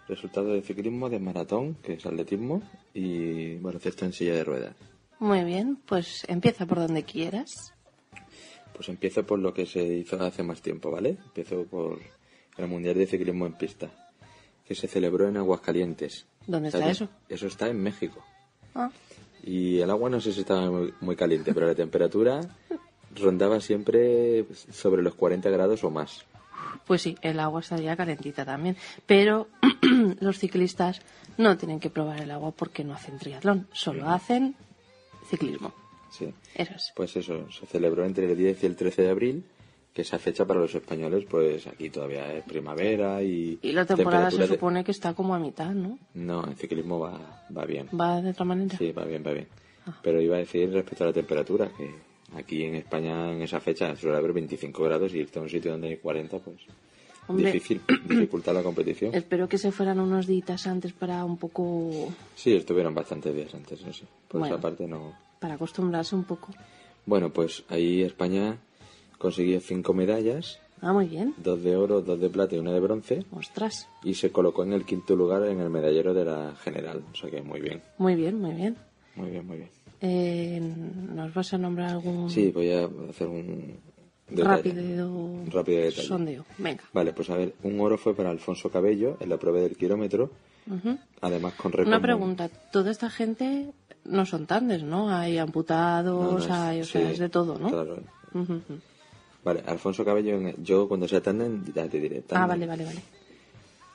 resultados 0.07 0.53
de 0.53 0.61
ciclismo, 0.61 1.09
de 1.09 1.19
maratón, 1.19 1.75
que 1.75 1.93
es 1.93 2.05
atletismo, 2.05 2.61
y 2.93 3.55
baloncesto 3.57 4.03
en 4.03 4.11
silla 4.11 4.35
de 4.35 4.43
ruedas. 4.43 4.75
Muy 5.19 5.43
bien, 5.43 5.77
pues 5.85 6.25
empieza 6.27 6.65
por 6.65 6.79
donde 6.79 7.03
quieras. 7.03 7.73
Pues 8.73 8.89
empiezo 8.89 9.25
por 9.25 9.39
lo 9.39 9.53
que 9.53 9.65
se 9.65 9.83
hizo 9.83 10.21
hace 10.21 10.43
más 10.43 10.61
tiempo, 10.61 10.91
¿vale? 10.91 11.17
Empiezo 11.27 11.63
por 11.65 11.99
el 12.57 12.67
Mundial 12.67 12.95
de 12.95 13.07
Ciclismo 13.07 13.45
en 13.45 13.53
Pista, 13.53 13.89
que 14.65 14.75
se 14.75 14.87
celebró 14.87 15.27
en 15.27 15.37
Aguascalientes. 15.37 16.25
¿Dónde 16.45 16.69
está 16.69 16.89
eso? 16.89 17.09
Eso 17.29 17.47
está 17.47 17.67
en 17.67 17.81
México. 17.81 18.23
Ah, 18.75 18.89
Y 19.43 19.79
el 19.79 19.89
agua 19.89 20.09
no 20.09 20.19
sé 20.21 20.31
si 20.33 20.41
estaba 20.41 20.69
muy, 20.69 20.93
muy 21.01 21.15
caliente, 21.15 21.53
pero 21.53 21.67
la 21.67 21.75
temperatura 21.75 22.41
rondaba 23.15 23.59
siempre 23.59 24.45
sobre 24.71 25.01
los 25.01 25.15
40 25.15 25.49
grados 25.49 25.83
o 25.83 25.89
más. 25.89 26.25
Pues 26.85 27.01
sí, 27.01 27.17
el 27.21 27.39
agua 27.39 27.59
estaría 27.61 27.95
calentita 27.95 28.45
también. 28.45 28.77
Pero 29.05 29.47
los 30.19 30.39
ciclistas 30.39 31.01
no 31.37 31.57
tienen 31.57 31.79
que 31.79 31.89
probar 31.89 32.21
el 32.21 32.31
agua 32.31 32.51
porque 32.51 32.83
no 32.83 32.93
hacen 32.93 33.17
triatlón, 33.19 33.67
solo 33.73 34.09
hacen 34.09 34.55
ciclismo. 35.29 35.73
Sí. 36.11 36.33
Eso 36.55 36.73
es. 36.75 36.93
Pues 36.95 37.15
eso, 37.17 37.51
se 37.51 37.65
celebró 37.65 38.05
entre 38.05 38.31
el 38.31 38.37
10 38.37 38.63
y 38.63 38.65
el 38.65 38.75
13 38.75 39.01
de 39.01 39.09
abril, 39.09 39.43
que 39.97 40.03
esa 40.03 40.19
fecha 40.19 40.45
para 40.45 40.59
los 40.59 40.75
españoles, 40.75 41.25
pues 41.27 41.65
aquí 41.65 41.89
todavía 41.89 42.31
es 42.31 42.43
primavera 42.43 43.23
y... 43.23 43.57
Y 43.63 43.71
la 43.71 43.83
temporada 43.83 44.29
se 44.29 44.45
supone 44.45 44.83
que 44.83 44.91
está 44.91 45.15
como 45.15 45.33
a 45.33 45.39
mitad, 45.39 45.71
¿no? 45.71 45.97
No, 46.13 46.45
en 46.45 46.55
ciclismo 46.55 46.99
va, 46.99 47.41
va 47.57 47.65
bien. 47.65 47.89
Va 47.99 48.21
de 48.21 48.29
otra 48.29 48.45
manera. 48.45 48.77
Sí, 48.77 48.91
va 48.91 49.05
bien, 49.05 49.23
va 49.25 49.31
bien. 49.31 49.47
Ah. 49.87 49.97
Pero 50.03 50.21
iba 50.21 50.35
a 50.35 50.39
decir 50.39 50.71
respecto 50.71 51.03
a 51.03 51.07
la 51.07 51.13
temperatura, 51.13 51.71
que 51.75 51.89
aquí 52.35 52.61
en 52.63 52.75
España 52.75 53.31
en 53.31 53.41
esa 53.41 53.59
fecha 53.59 53.95
suele 53.95 54.17
haber 54.17 54.33
25 54.33 54.83
grados 54.83 55.15
y 55.15 55.17
irte 55.17 55.39
a 55.39 55.41
un 55.41 55.49
sitio 55.49 55.71
donde 55.71 55.87
hay 55.87 55.97
40, 55.97 56.37
pues 56.37 56.57
Hombre. 57.27 57.51
difícil, 57.51 57.81
dificulta 58.07 58.53
la 58.53 58.61
competición. 58.61 59.15
Espero 59.15 59.49
que 59.49 59.57
se 59.57 59.71
fueran 59.71 59.99
unos 59.99 60.27
días 60.27 60.67
antes 60.67 60.93
para 60.93 61.25
un 61.25 61.37
poco. 61.37 62.13
Sí, 62.35 62.53
estuvieron 62.53 62.93
bastantes 62.93 63.33
días 63.33 63.51
antes, 63.55 63.81
eso 63.81 63.91
sí. 63.91 64.05
Por 64.27 64.41
Bueno. 64.41 64.53
esa 64.53 64.61
parte 64.61 64.85
no... 64.85 65.15
para 65.39 65.55
acostumbrarse 65.55 66.13
un 66.13 66.25
poco. 66.25 66.53
Bueno, 67.07 67.31
pues 67.33 67.63
ahí 67.69 68.03
España 68.03 68.59
consiguió 69.17 69.59
cinco 69.59 69.93
medallas, 69.93 70.59
Ah, 70.81 70.93
muy 70.93 71.07
bien. 71.07 71.33
dos 71.37 71.63
de 71.63 71.75
oro, 71.75 72.01
dos 72.01 72.19
de 72.19 72.29
plata 72.29 72.55
y 72.55 72.59
una 72.59 72.71
de 72.71 72.79
bronce, 72.79 73.25
Ostras. 73.31 73.87
y 74.03 74.13
se 74.13 74.31
colocó 74.31 74.63
en 74.63 74.73
el 74.73 74.85
quinto 74.85 75.15
lugar 75.15 75.43
en 75.45 75.59
el 75.59 75.69
medallero 75.69 76.13
de 76.13 76.25
la 76.25 76.53
general. 76.63 77.03
O 77.11 77.15
sea 77.15 77.29
que 77.31 77.41
muy 77.41 77.59
bien, 77.61 77.81
Muy 77.97 78.15
bien, 78.15 78.39
muy 78.39 78.53
bien. 78.53 78.75
muy 79.15 79.29
bien, 79.31 79.45
muy 79.47 79.57
bien. 79.57 79.69
Eh, 80.01 80.59
¿Nos 80.61 81.33
vas 81.33 81.51
a 81.53 81.57
nombrar 81.57 81.89
algún 81.89 82.29
Sí, 82.29 82.51
voy 82.51 82.71
a 82.71 82.87
hacer 83.09 83.27
un 83.27 83.79
detalle. 84.29 84.57
rápido, 84.71 85.31
rápido 85.51 85.81
detalle. 85.81 86.07
sondeo? 86.07 86.45
Venga. 86.59 86.83
Vale, 86.93 87.13
pues 87.13 87.29
a 87.31 87.35
ver, 87.37 87.55
un 87.63 87.79
oro 87.81 87.97
fue 87.97 88.13
para 88.13 88.29
Alfonso 88.29 88.69
Cabello 88.69 89.17
en 89.19 89.29
la 89.29 89.37
prueba 89.37 89.59
del 89.59 89.75
kilómetro, 89.75 90.29
Ujú. 90.69 90.99
además 91.21 91.53
con 91.55 91.71
récord. 91.71 91.87
Una 91.87 91.99
pregunta. 92.01 92.49
Toda 92.71 92.91
esta 92.91 93.09
gente 93.09 93.71
no 94.05 94.27
son 94.27 94.45
tandes, 94.45 94.83
¿no? 94.83 95.09
Hay 95.09 95.39
amputados, 95.39 96.23
No, 96.33 96.37
no 96.37 96.45
es- 96.45 96.51
hay, 96.51 96.81
o 96.81 96.85
sea, 96.85 97.01
sí, 97.07 97.13
es 97.13 97.17
de 97.19 97.29
todo, 97.29 97.57
¿no? 97.57 97.69
claro. 97.69 97.97
Ujú, 98.35 98.53
ujú. 98.53 98.79
Vale, 99.43 99.63
Alfonso 99.65 100.03
Cabello, 100.03 100.35
en- 100.35 100.63
yo 100.63 100.87
cuando 100.87 101.07
sea 101.07 101.21
tándem, 101.21 101.63
ya 101.73 101.87
te 101.87 101.99
diré. 101.99 102.23
Ah, 102.31 102.45
vale, 102.47 102.65
vale, 102.65 102.85
vale. 102.85 103.01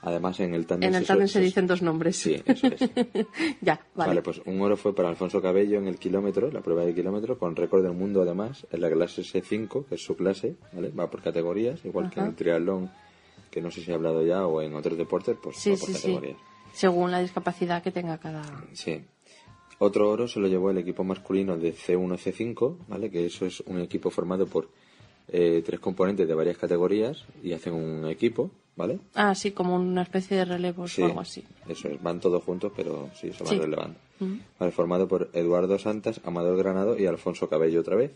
Además 0.05 0.37
en 0.41 0.53
el 0.53 0.65
tándem 0.65 0.89
En 0.89 0.95
el 0.95 1.05
tándem 1.05 1.27
se 1.29 1.39
dicen 1.39 1.65
dos 1.65 1.81
nombres. 1.81 2.17
Sí, 2.17 2.41
eso 2.45 2.67
es. 2.67 2.79
ya, 3.61 3.79
vale. 3.95 4.09
Vale. 4.09 4.21
pues 4.21 4.41
un 4.45 4.59
oro 4.61 4.75
fue 4.75 4.93
para 4.93 5.07
Alfonso 5.09 5.41
Cabello 5.41 5.77
en 5.77 5.87
el 5.87 5.97
kilómetro, 5.97 6.51
la 6.51 6.59
prueba 6.61 6.83
de 6.83 6.93
kilómetro, 6.93 7.37
con 7.37 7.55
récord 7.55 7.83
del 7.83 7.93
mundo 7.93 8.21
además, 8.21 8.67
en 8.71 8.81
la 8.81 8.89
clase 8.89 9.21
S5, 9.21 9.85
que 9.85 9.95
es 9.95 10.03
su 10.03 10.17
clase, 10.17 10.55
¿vale? 10.73 10.89
Va 10.89 11.09
por 11.09 11.21
categorías, 11.21 11.85
igual 11.85 12.09
que 12.09 12.19
en 12.19 12.25
el 12.27 12.35
triatlón, 12.35 12.91
que 13.49 13.61
no 13.61 13.71
sé 13.71 13.81
si 13.81 13.91
he 13.91 13.93
hablado 13.93 14.25
ya, 14.25 14.45
o 14.45 14.61
en 14.61 14.73
otros 14.75 14.97
deportes, 14.97 15.37
pues 15.41 15.55
sí, 15.57 15.71
va 15.71 15.77
por 15.77 15.87
sí, 15.87 15.93
sí. 15.93 16.01
categorías. 16.01 16.37
Según 16.73 17.11
la 17.11 17.19
discapacidad 17.21 17.81
que 17.81 17.91
tenga 17.91 18.17
cada... 18.17 18.43
Sí. 18.73 18.99
Otro 19.79 20.09
oro 20.09 20.27
se 20.27 20.39
lo 20.39 20.47
llevó 20.47 20.69
el 20.71 20.79
equipo 20.79 21.03
masculino 21.05 21.55
de 21.57 21.73
C1-C5, 21.73 22.77
¿vale? 22.87 23.09
Que 23.09 23.25
eso 23.25 23.45
es 23.45 23.61
un 23.61 23.79
equipo 23.79 24.09
formado 24.09 24.47
por 24.47 24.69
eh, 25.29 25.61
tres 25.65 25.79
componentes 25.79 26.27
de 26.27 26.33
varias 26.33 26.57
categorías 26.57 27.23
y 27.43 27.53
hacen 27.53 27.73
un 27.73 28.07
equipo, 28.09 28.51
¿vale? 28.75 28.99
Ah, 29.15 29.33
sí, 29.35 29.51
como 29.51 29.75
una 29.75 30.01
especie 30.03 30.37
de 30.37 30.45
relevos 30.45 30.93
Sí, 30.93 31.01
o 31.01 31.05
algo 31.05 31.21
así. 31.21 31.43
Eso 31.67 31.87
es, 31.87 32.01
van 32.01 32.19
todos 32.19 32.43
juntos, 32.43 32.71
pero 32.75 33.09
sí, 33.19 33.31
se 33.33 33.43
van 33.43 33.53
Sí. 33.53 33.59
relevando. 33.59 33.95
Ujú. 34.19 34.37
Vale, 34.59 34.71
formado 34.71 35.07
por 35.07 35.29
Eduardo 35.33 35.77
Santas, 35.79 36.19
Amador 36.25 36.57
Granado 36.57 36.97
y 36.99 37.05
Alfonso 37.05 37.47
Cabello 37.49 37.81
otra 37.81 37.95
vez. 37.95 38.11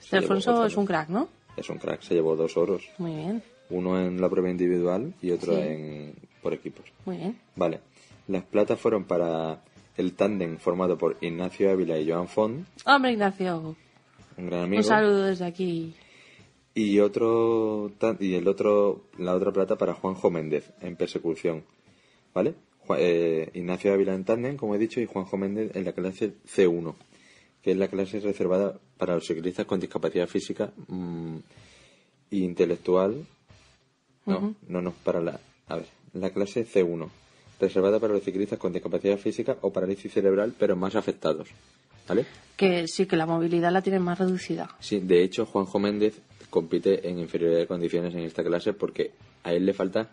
Este 0.00 0.16
Alfonso 0.16 0.64
es 0.64 0.76
un 0.76 0.86
crack, 0.86 1.08
¿no? 1.08 1.28
Es 1.56 1.68
un 1.70 1.78
crack, 1.78 2.02
se 2.02 2.14
llevó 2.14 2.36
dos 2.36 2.56
oros. 2.56 2.88
Muy 2.98 3.14
bien, 3.14 3.42
Uno 3.70 4.00
en 4.00 4.18
la 4.20 4.30
prueba 4.30 4.48
individual 4.48 5.12
y 5.20 5.30
otro 5.32 5.54
Sí. 5.54 5.60
en 5.60 6.14
por 6.42 6.54
equipos. 6.54 6.86
muy 7.04 7.16
bien. 7.18 7.38
Vale. 7.56 7.80
Las 8.28 8.44
platas 8.44 8.78
fueron 8.80 9.04
para 9.04 9.60
el 9.96 10.12
tándem 10.14 10.56
formado 10.58 10.96
por 10.96 11.16
Ignacio 11.20 11.70
Ávila 11.70 11.98
y 11.98 12.08
Joan 12.10 12.28
Font, 12.28 12.66
Hombre, 12.86 13.12
Ignacio, 13.12 13.74
un 14.38 14.46
gran 14.46 14.62
amigo. 14.64 14.78
un 14.80 14.84
saludo 14.84 15.24
desde 15.24 15.44
aquí. 15.44 15.94
Y 16.78 17.00
otro 17.00 17.90
y 18.20 18.34
el 18.34 18.46
otro 18.46 19.06
la 19.18 19.34
otra 19.34 19.50
plata 19.50 19.76
para 19.76 19.94
Juanjo 19.94 20.30
Méndez 20.30 20.70
en 20.80 20.94
persecución. 20.94 21.64
¿Vale? 22.32 22.54
Eh, 22.96 23.50
Ignacio 23.54 23.92
Ávila 23.92 24.14
en 24.14 24.24
tándem, 24.24 24.56
como 24.56 24.76
he 24.76 24.78
dicho, 24.78 25.00
y 25.00 25.06
Juanjo 25.06 25.36
Méndez 25.36 25.74
en 25.74 25.84
la 25.84 25.92
clase 25.92 26.34
C1, 26.46 26.94
que 27.62 27.72
es 27.72 27.76
la 27.76 27.88
clase 27.88 28.20
reservada 28.20 28.78
para 28.96 29.16
los 29.16 29.26
ciclistas 29.26 29.66
con 29.66 29.80
discapacidad 29.80 30.28
física 30.28 30.72
mm, 30.86 31.38
e 32.30 32.36
intelectual. 32.36 33.26
No, 34.26 34.54
no, 34.68 34.80
no, 34.80 34.92
para 35.02 35.20
la 35.20 35.40
a 35.66 35.76
ver, 35.76 35.86
la 36.12 36.30
clase 36.30 36.64
C1, 36.64 37.08
reservada 37.58 37.98
para 37.98 38.12
los 38.12 38.22
ciclistas 38.22 38.60
con 38.60 38.72
discapacidad 38.72 39.18
física 39.18 39.56
o 39.62 39.72
parálisis 39.72 40.12
cerebral, 40.12 40.54
pero 40.56 40.76
más 40.76 40.94
afectados. 40.94 41.48
¿Vale? 42.08 42.24
Que 42.56 42.86
sí, 42.86 43.06
que 43.06 43.16
la 43.16 43.26
movilidad 43.26 43.72
la 43.72 43.82
tienen 43.82 44.02
más 44.02 44.18
reducida. 44.18 44.76
Sí, 44.78 45.00
de 45.00 45.24
hecho, 45.24 45.44
Juanjo 45.44 45.80
Méndez 45.80 46.22
compite 46.50 47.08
en 47.08 47.18
inferioridad 47.18 47.58
de 47.60 47.66
condiciones 47.66 48.14
en 48.14 48.20
esta 48.20 48.42
clase 48.44 48.72
porque 48.72 49.12
a 49.44 49.52
él 49.52 49.66
le 49.66 49.72
falta 49.74 50.08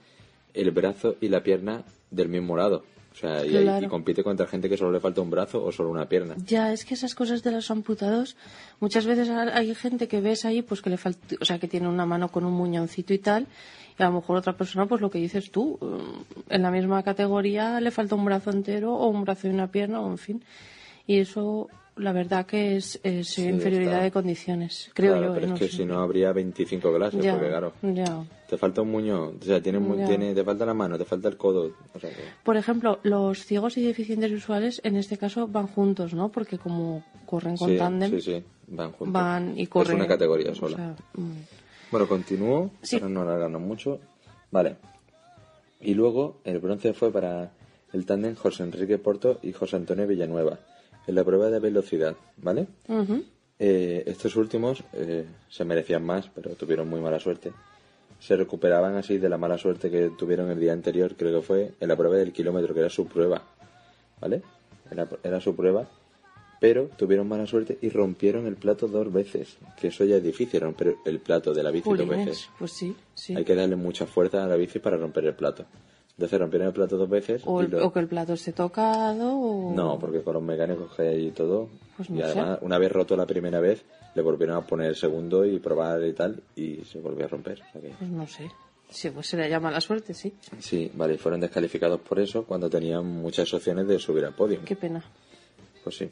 el 0.54 0.71
brazo 0.71 1.15
y 1.21 1.28
la 1.30 1.43
pierna 1.43 1.84
del 2.12 2.30
mismo 2.30 2.56
lado. 2.58 2.84
O 3.13 3.17
sea, 3.17 3.45
y, 3.45 3.50
Claro. 3.50 3.86
y 3.86 3.89
compite 3.89 4.24
contra 4.24 4.45
gente 4.45 4.67
que 4.67 4.76
solo 4.76 4.91
le 4.91 5.00
falta 5.00 5.21
un 5.21 5.30
brazo 5.30 5.63
o 5.63 5.71
solo 5.71 5.89
una 5.89 6.10
pierna. 6.10 6.36
Ya, 6.45 6.74
es 6.74 6.84
que 6.84 6.95
esas 6.95 7.15
cosas 7.15 7.43
de 7.43 7.52
los 7.54 7.71
amputados, 7.71 8.36
muchas 8.82 9.06
veces 9.06 9.30
ha- 9.30 9.56
hay 9.58 9.74
gente 9.74 10.10
que 10.10 10.19
ves 10.19 10.43
ahí, 10.43 10.62
pues 10.62 10.82
que 10.82 10.89
le 10.89 10.98
falta, 10.98 11.36
o 11.39 11.45
sea, 11.45 11.58
que 11.58 11.69
tiene 11.69 11.88
una 11.88 12.06
mano 12.06 12.28
con 12.28 12.43
un 12.43 12.52
muñoncito 12.52 13.13
y 13.13 13.19
tal, 13.19 13.48
y 13.98 14.04
a 14.04 14.08
lo 14.08 14.15
mejor 14.15 14.36
otra 14.36 14.58
persona, 14.58 14.86
pues 14.86 15.00
lo 15.00 15.10
que 15.10 15.19
dices 15.19 15.50
tú, 15.50 15.78
mm, 15.80 16.54
en 16.54 16.62
la 16.62 16.71
misma 16.71 17.04
categoría 17.04 17.80
le 17.80 17.91
falta 17.91 18.15
un 18.15 18.26
brazo 18.26 18.52
entero 18.52 18.93
o 18.93 19.08
un 19.08 19.24
brazo 19.24 19.48
y 19.48 19.52
una 19.52 19.71
pierna, 19.71 20.02
o 20.02 20.10
en 20.12 20.17
fin. 20.17 20.43
Y 21.08 21.20
eso, 21.20 21.68
la 21.98 22.12
verdad 22.12 22.46
que 22.46 22.76
es, 22.78 23.00
es 23.04 23.28
Sí, 23.30 23.44
inferioridad 23.48 23.94
está. 23.94 24.04
de 24.06 24.12
condiciones, 24.12 24.89
creo 24.94 25.13
Claro, 25.13 25.28
yo. 25.28 25.34
pero 25.34 25.46
es 25.46 25.52
no 25.52 25.58
que 25.58 25.68
sé. 25.70 25.78
si 25.78 25.86
no 25.86 26.00
habría 26.00 26.32
25 26.34 26.94
clases, 26.94 27.24
Ya, 27.24 27.34
porque 27.34 27.48
claro, 27.50 27.74
ya. 27.82 28.24
te 28.50 28.58
falta 28.58 28.82
un 28.82 28.91
muñón, 28.91 29.38
o 29.39 29.44
sea, 29.46 29.62
tiene, 29.62 29.80
tiene, 30.08 30.34
te 30.34 30.44
falta 30.44 30.65
la 30.65 30.74
mano, 30.74 30.98
te 30.98 31.06
falta 31.06 31.28
el 31.30 31.38
codo. 31.38 31.72
O 31.94 32.00
sea, 32.00 32.10
que- 32.10 32.15
Por 32.44 32.58
ejemplo, 32.58 33.00
los 33.04 33.46
ciegos 33.46 33.78
y 33.78 33.84
deficientes 33.86 34.32
visuales 34.32 34.82
en 34.84 34.96
este 34.98 35.18
caso 35.18 35.48
van 35.48 35.68
juntos, 35.68 36.13
¿no? 36.13 36.30
Porque 36.30 36.58
como 36.58 37.04
corren 37.26 37.56
con 37.58 37.70
sí, 37.70 37.78
tándem, 37.78 38.12
sí, 38.12 38.22
sí, 38.22 38.44
van 38.68 38.91
juntos. 38.91 39.13
van 39.13 39.58
y 39.58 39.68
corren. 39.68 39.91
Es 39.94 40.00
una 40.00 40.08
categoría 40.08 40.52
o 40.52 40.56
sola. 40.56 40.76
sea, 40.78 40.96
mm. 41.13 41.32
Bueno, 41.91 42.08
continúo 42.08 42.72
Sí. 42.82 43.00
no 43.00 43.22
alargarnos 43.22 43.62
mucho. 43.62 44.00
Vale. 44.52 44.76
Y 45.82 45.94
luego 45.94 46.38
el 46.44 46.60
bronce 46.60 46.94
fue 46.94 47.12
para 47.12 47.52
el 47.94 48.06
tándem 48.06 48.36
José 48.36 48.63
Enrique 48.63 48.98
Porto 48.98 49.39
y 49.44 49.52
José 49.54 49.76
Antonio 49.76 50.08
Villanueva 50.08 50.58
en 51.08 51.15
la 51.15 51.24
prueba 51.24 51.50
de 51.50 51.60
velocidad, 51.60 52.15
¿vale? 52.38 52.68
Eh, 53.58 54.04
estos 54.06 54.36
últimos 54.36 54.84
eh, 54.94 55.26
se 55.50 55.65
merecían 55.65 56.04
más, 56.04 56.30
pero 56.34 56.52
tuvieron 56.56 56.89
muy 56.89 57.00
mala 57.00 57.20
suerte. 57.20 57.52
Se 58.20 58.36
recuperaban 58.36 58.96
así 58.96 59.18
de 59.18 59.30
la 59.30 59.38
mala 59.38 59.58
suerte 59.58 59.89
que 59.89 60.12
tuvieron 60.18 60.50
el 60.50 60.60
día 60.60 60.74
anterior, 60.74 61.15
creo 61.15 61.39
que 61.39 61.46
fue, 61.46 61.72
en 61.80 61.88
la 61.88 61.96
prueba 61.96 62.15
del 62.18 62.34
kilómetro, 62.34 62.74
que 62.74 62.82
era 62.82 62.89
su 62.89 63.08
prueba, 63.08 63.44
¿vale? 64.20 64.41
Era, 64.91 65.08
era 65.24 65.41
su 65.41 65.56
prueba, 65.56 65.88
pero 66.60 66.89
tuvieron 66.98 67.28
mala 67.28 67.46
suerte 67.46 67.78
y 67.82 67.89
rompieron 67.89 68.48
el 68.48 68.56
plato 68.56 68.88
dos 68.88 69.12
veces, 69.12 69.58
que 69.78 69.88
eso 69.88 70.06
ya 70.06 70.18
es 70.18 70.24
difícil, 70.24 70.62
romper 70.62 70.96
el 71.06 71.20
plato 71.20 71.54
de 71.54 71.63
la 71.63 71.72
bici 71.72 71.89
dos 71.89 72.08
veces. 72.08 72.50
Pues 72.58 72.72
sí, 72.72 72.96
sí. 73.13 73.36
Hay 73.36 73.44
que 73.44 73.56
darle 73.56 73.76
mucha 73.76 74.06
fuerza 74.06 74.44
a 74.44 74.48
la 74.48 74.56
bici 74.56 74.80
para 74.80 74.98
romper 74.98 75.26
el 75.26 75.36
plato. 75.36 75.65
Entonces 76.17 76.39
rompieron 76.39 76.67
el 76.69 76.73
plato 76.73 76.95
dos 76.97 77.10
veces 77.10 77.41
o, 77.45 77.62
y 77.62 77.65
el- 77.65 77.71
lo- 77.71 77.88
o 77.88 77.91
que 77.93 77.99
el 77.99 78.08
plato 78.08 78.34
esté 78.34 78.54
tocado 78.54 79.34
o... 79.38 79.73
no, 79.75 79.99
porque 79.99 80.21
con 80.21 80.34
los 80.36 80.43
mecánicos 80.43 80.95
que 80.95 81.01
hay 81.04 81.28
y 81.28 81.32
todo. 81.32 81.67
Pues 81.97 82.10
y 82.10 82.13
no 82.13 82.19
sé. 82.19 82.25
además, 82.39 82.60
una 82.62 82.78
vez 82.78 82.91
roto 82.91 83.17
la 83.17 83.25
primera 83.25 83.60
vez, 83.60 83.84
le 84.15 84.21
volvieron 84.21 84.56
a 84.56 84.62
poner 84.62 84.88
el 84.88 84.95
segundo 84.95 85.45
y 85.45 85.60
probar 85.60 86.01
y 86.04 86.13
tal, 86.13 86.41
y 86.56 86.78
se 86.86 86.99
volvió 86.99 87.25
a 87.25 87.28
romper. 87.28 87.62
O 87.67 87.71
sea 87.73 87.82
que- 87.82 87.89
Pues 87.99 88.10
no 88.10 88.25
sé. 88.28 88.49
Sí, 88.89 89.10
pues 89.10 89.28
se 89.28 89.36
le 89.36 89.49
llama 89.49 89.71
la 89.71 89.82
suerte, 89.82 90.13
sí. 90.13 90.32
sí, 90.60 90.89
vale, 90.93 91.15
y 91.15 91.17
fueron 91.17 91.41
descalificados 91.41 91.99
por 91.99 92.19
eso 92.19 92.45
cuando 92.45 92.69
tenían 92.69 93.06
muchas 93.06 93.51
opciones 93.54 93.88
de 93.88 93.97
subir 93.99 94.23
al 94.23 94.34
podio. 94.36 94.60
Qué 94.63 94.75
pena. 94.75 95.04
Pues 95.84 95.97
sí. 95.97 96.10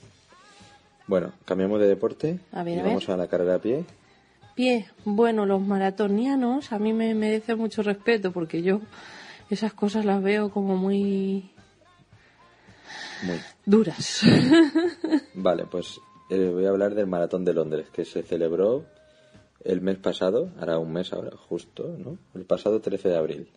Bueno, 1.08 1.34
cambiamos 1.46 1.80
de 1.80 1.88
deporte 1.88 2.40
A 2.52 2.64
ver, 2.64 2.78
y 2.78 2.80
a 2.80 2.84
vamos 2.84 3.06
ver. 3.08 3.14
a 3.14 3.18
la 3.18 3.28
carrera 3.28 3.56
a 3.56 3.60
pie. 3.60 3.86
Pie, 4.56 4.88
bueno, 5.06 5.46
los 5.46 5.62
maratonianos 5.62 6.72
a 6.74 6.80
mí 6.80 6.94
me 6.94 7.14
merecen 7.16 7.58
mucho 7.58 7.84
respeto 7.84 8.32
porque 8.32 8.62
yo 8.62 8.82
esas 9.50 9.74
cosas 9.74 10.06
las 10.06 10.22
veo 10.22 10.50
como 10.50 10.76
muy 10.78 11.52
Muy. 13.24 13.40
duras. 13.66 14.22
Vale, 15.34 15.66
pues 15.66 16.00
eh, 16.30 16.50
voy 16.54 16.66
a 16.66 16.70
hablar 16.70 16.96
del 16.96 17.08
Maratón 17.08 17.46
de 17.46 17.54
Londres, 17.54 17.88
que 17.92 18.06
se 18.06 18.24
celebró 18.24 18.86
el 19.64 19.82
mes 19.82 19.98
pasado, 19.98 20.50
hará 20.60 20.78
un 20.78 20.92
mes 20.92 21.14
ahora, 21.14 21.32
justo, 21.38 21.96
¿no? 21.98 22.18
El 22.36 22.46
pasado 22.46 22.82
13 22.82 23.10
de 23.10 23.18
abril. 23.18 23.50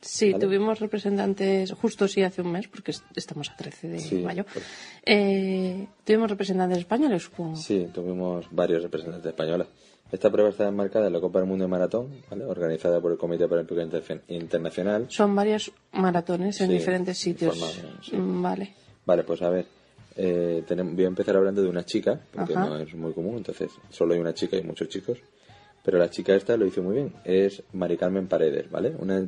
Sí, 0.00 0.30
Vale. 0.32 0.44
tuvimos 0.44 0.78
representantes, 0.78 1.72
justo 1.72 2.06
sí, 2.06 2.22
hace 2.22 2.42
un 2.42 2.52
mes, 2.52 2.68
porque 2.68 2.92
es- 2.92 3.02
estamos 3.16 3.50
a 3.50 3.56
13 3.56 3.88
de 3.88 3.98
Sí, 3.98 4.16
mayo. 4.16 4.44
pues- 4.52 4.64
Eh, 5.04 5.88
tuvimos 6.04 6.30
representantes 6.30 6.78
españoles, 6.78 7.22
supongo. 7.22 7.56
Sí, 7.56 7.88
tuvimos 7.92 8.46
varios 8.52 8.82
representantes 8.82 9.26
españoles. 9.30 9.66
Esta 10.10 10.30
prueba 10.30 10.48
está 10.50 10.66
enmarcada 10.66 11.08
en 11.08 11.12
la 11.12 11.20
Copa 11.20 11.38
del 11.38 11.48
Mundo 11.48 11.64
de 11.64 11.68
Maratón, 11.68 12.08
¿vale? 12.30 12.44
organizada 12.46 13.00
por 13.00 13.12
el 13.12 13.18
Comité 13.18 13.46
Paralímpico 13.46 13.80
Inter- 13.82 14.22
Internacional. 14.28 15.06
Son 15.10 15.34
varios 15.36 15.70
maratones 15.92 16.60
en 16.62 16.68
Sí, 16.68 16.72
diferentes 16.74 17.18
sitios. 17.18 17.58
sí. 18.02 18.16
Mm, 18.16 18.42
Vale. 18.42 18.74
Vale, 19.04 19.24
pues 19.24 19.42
a 19.42 19.50
ver, 19.50 19.66
eh, 20.16 20.62
tenem- 20.66 20.94
voy 20.94 21.04
a 21.04 21.08
empezar 21.08 21.36
hablando 21.36 21.60
de 21.62 21.68
una 21.68 21.84
chica, 21.84 22.20
porque 22.32 22.54
Ajá. 22.54 22.66
no 22.66 22.78
es 22.78 22.94
muy 22.94 23.12
común, 23.12 23.36
entonces 23.36 23.70
solo 23.90 24.14
hay 24.14 24.20
una 24.20 24.32
chica 24.34 24.56
y 24.56 24.62
muchos 24.62 24.88
chicos. 24.88 25.18
Pero 25.84 25.98
la 25.98 26.08
chica 26.10 26.34
esta 26.34 26.56
lo 26.56 26.66
hizo 26.66 26.82
muy 26.82 26.94
bien. 26.96 27.12
Es 27.24 27.62
Mari 27.72 27.96
Carmen 27.96 28.28
Paredes, 28.28 28.70
¿vale? 28.70 28.94
Una 28.98 29.26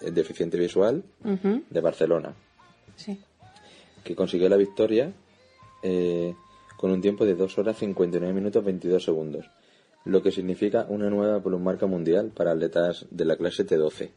deficiente 0.00 0.56
visual 0.56 1.02
Ujú, 1.24 1.62
de 1.68 1.80
Barcelona, 1.80 2.34
Sí. 2.96 3.20
que 4.02 4.14
consiguió 4.16 4.48
la 4.48 4.56
victoria 4.56 5.12
eh, 5.82 6.34
con 6.76 6.90
un 6.90 7.00
tiempo 7.00 7.24
de 7.26 7.34
2 7.34 7.58
horas 7.58 7.76
59 7.78 8.32
minutos 8.34 8.64
22 8.64 9.04
segundos, 9.04 9.46
lo 10.04 10.22
que 10.22 10.30
significa 10.32 10.86
una 10.88 11.10
nueva 11.10 11.42
plusmarca 11.42 11.86
mundial 11.86 12.30
para 12.34 12.52
atletas 12.52 13.06
de 13.10 13.24
la 13.24 13.36
clase 13.36 13.66
T12. 13.66 14.10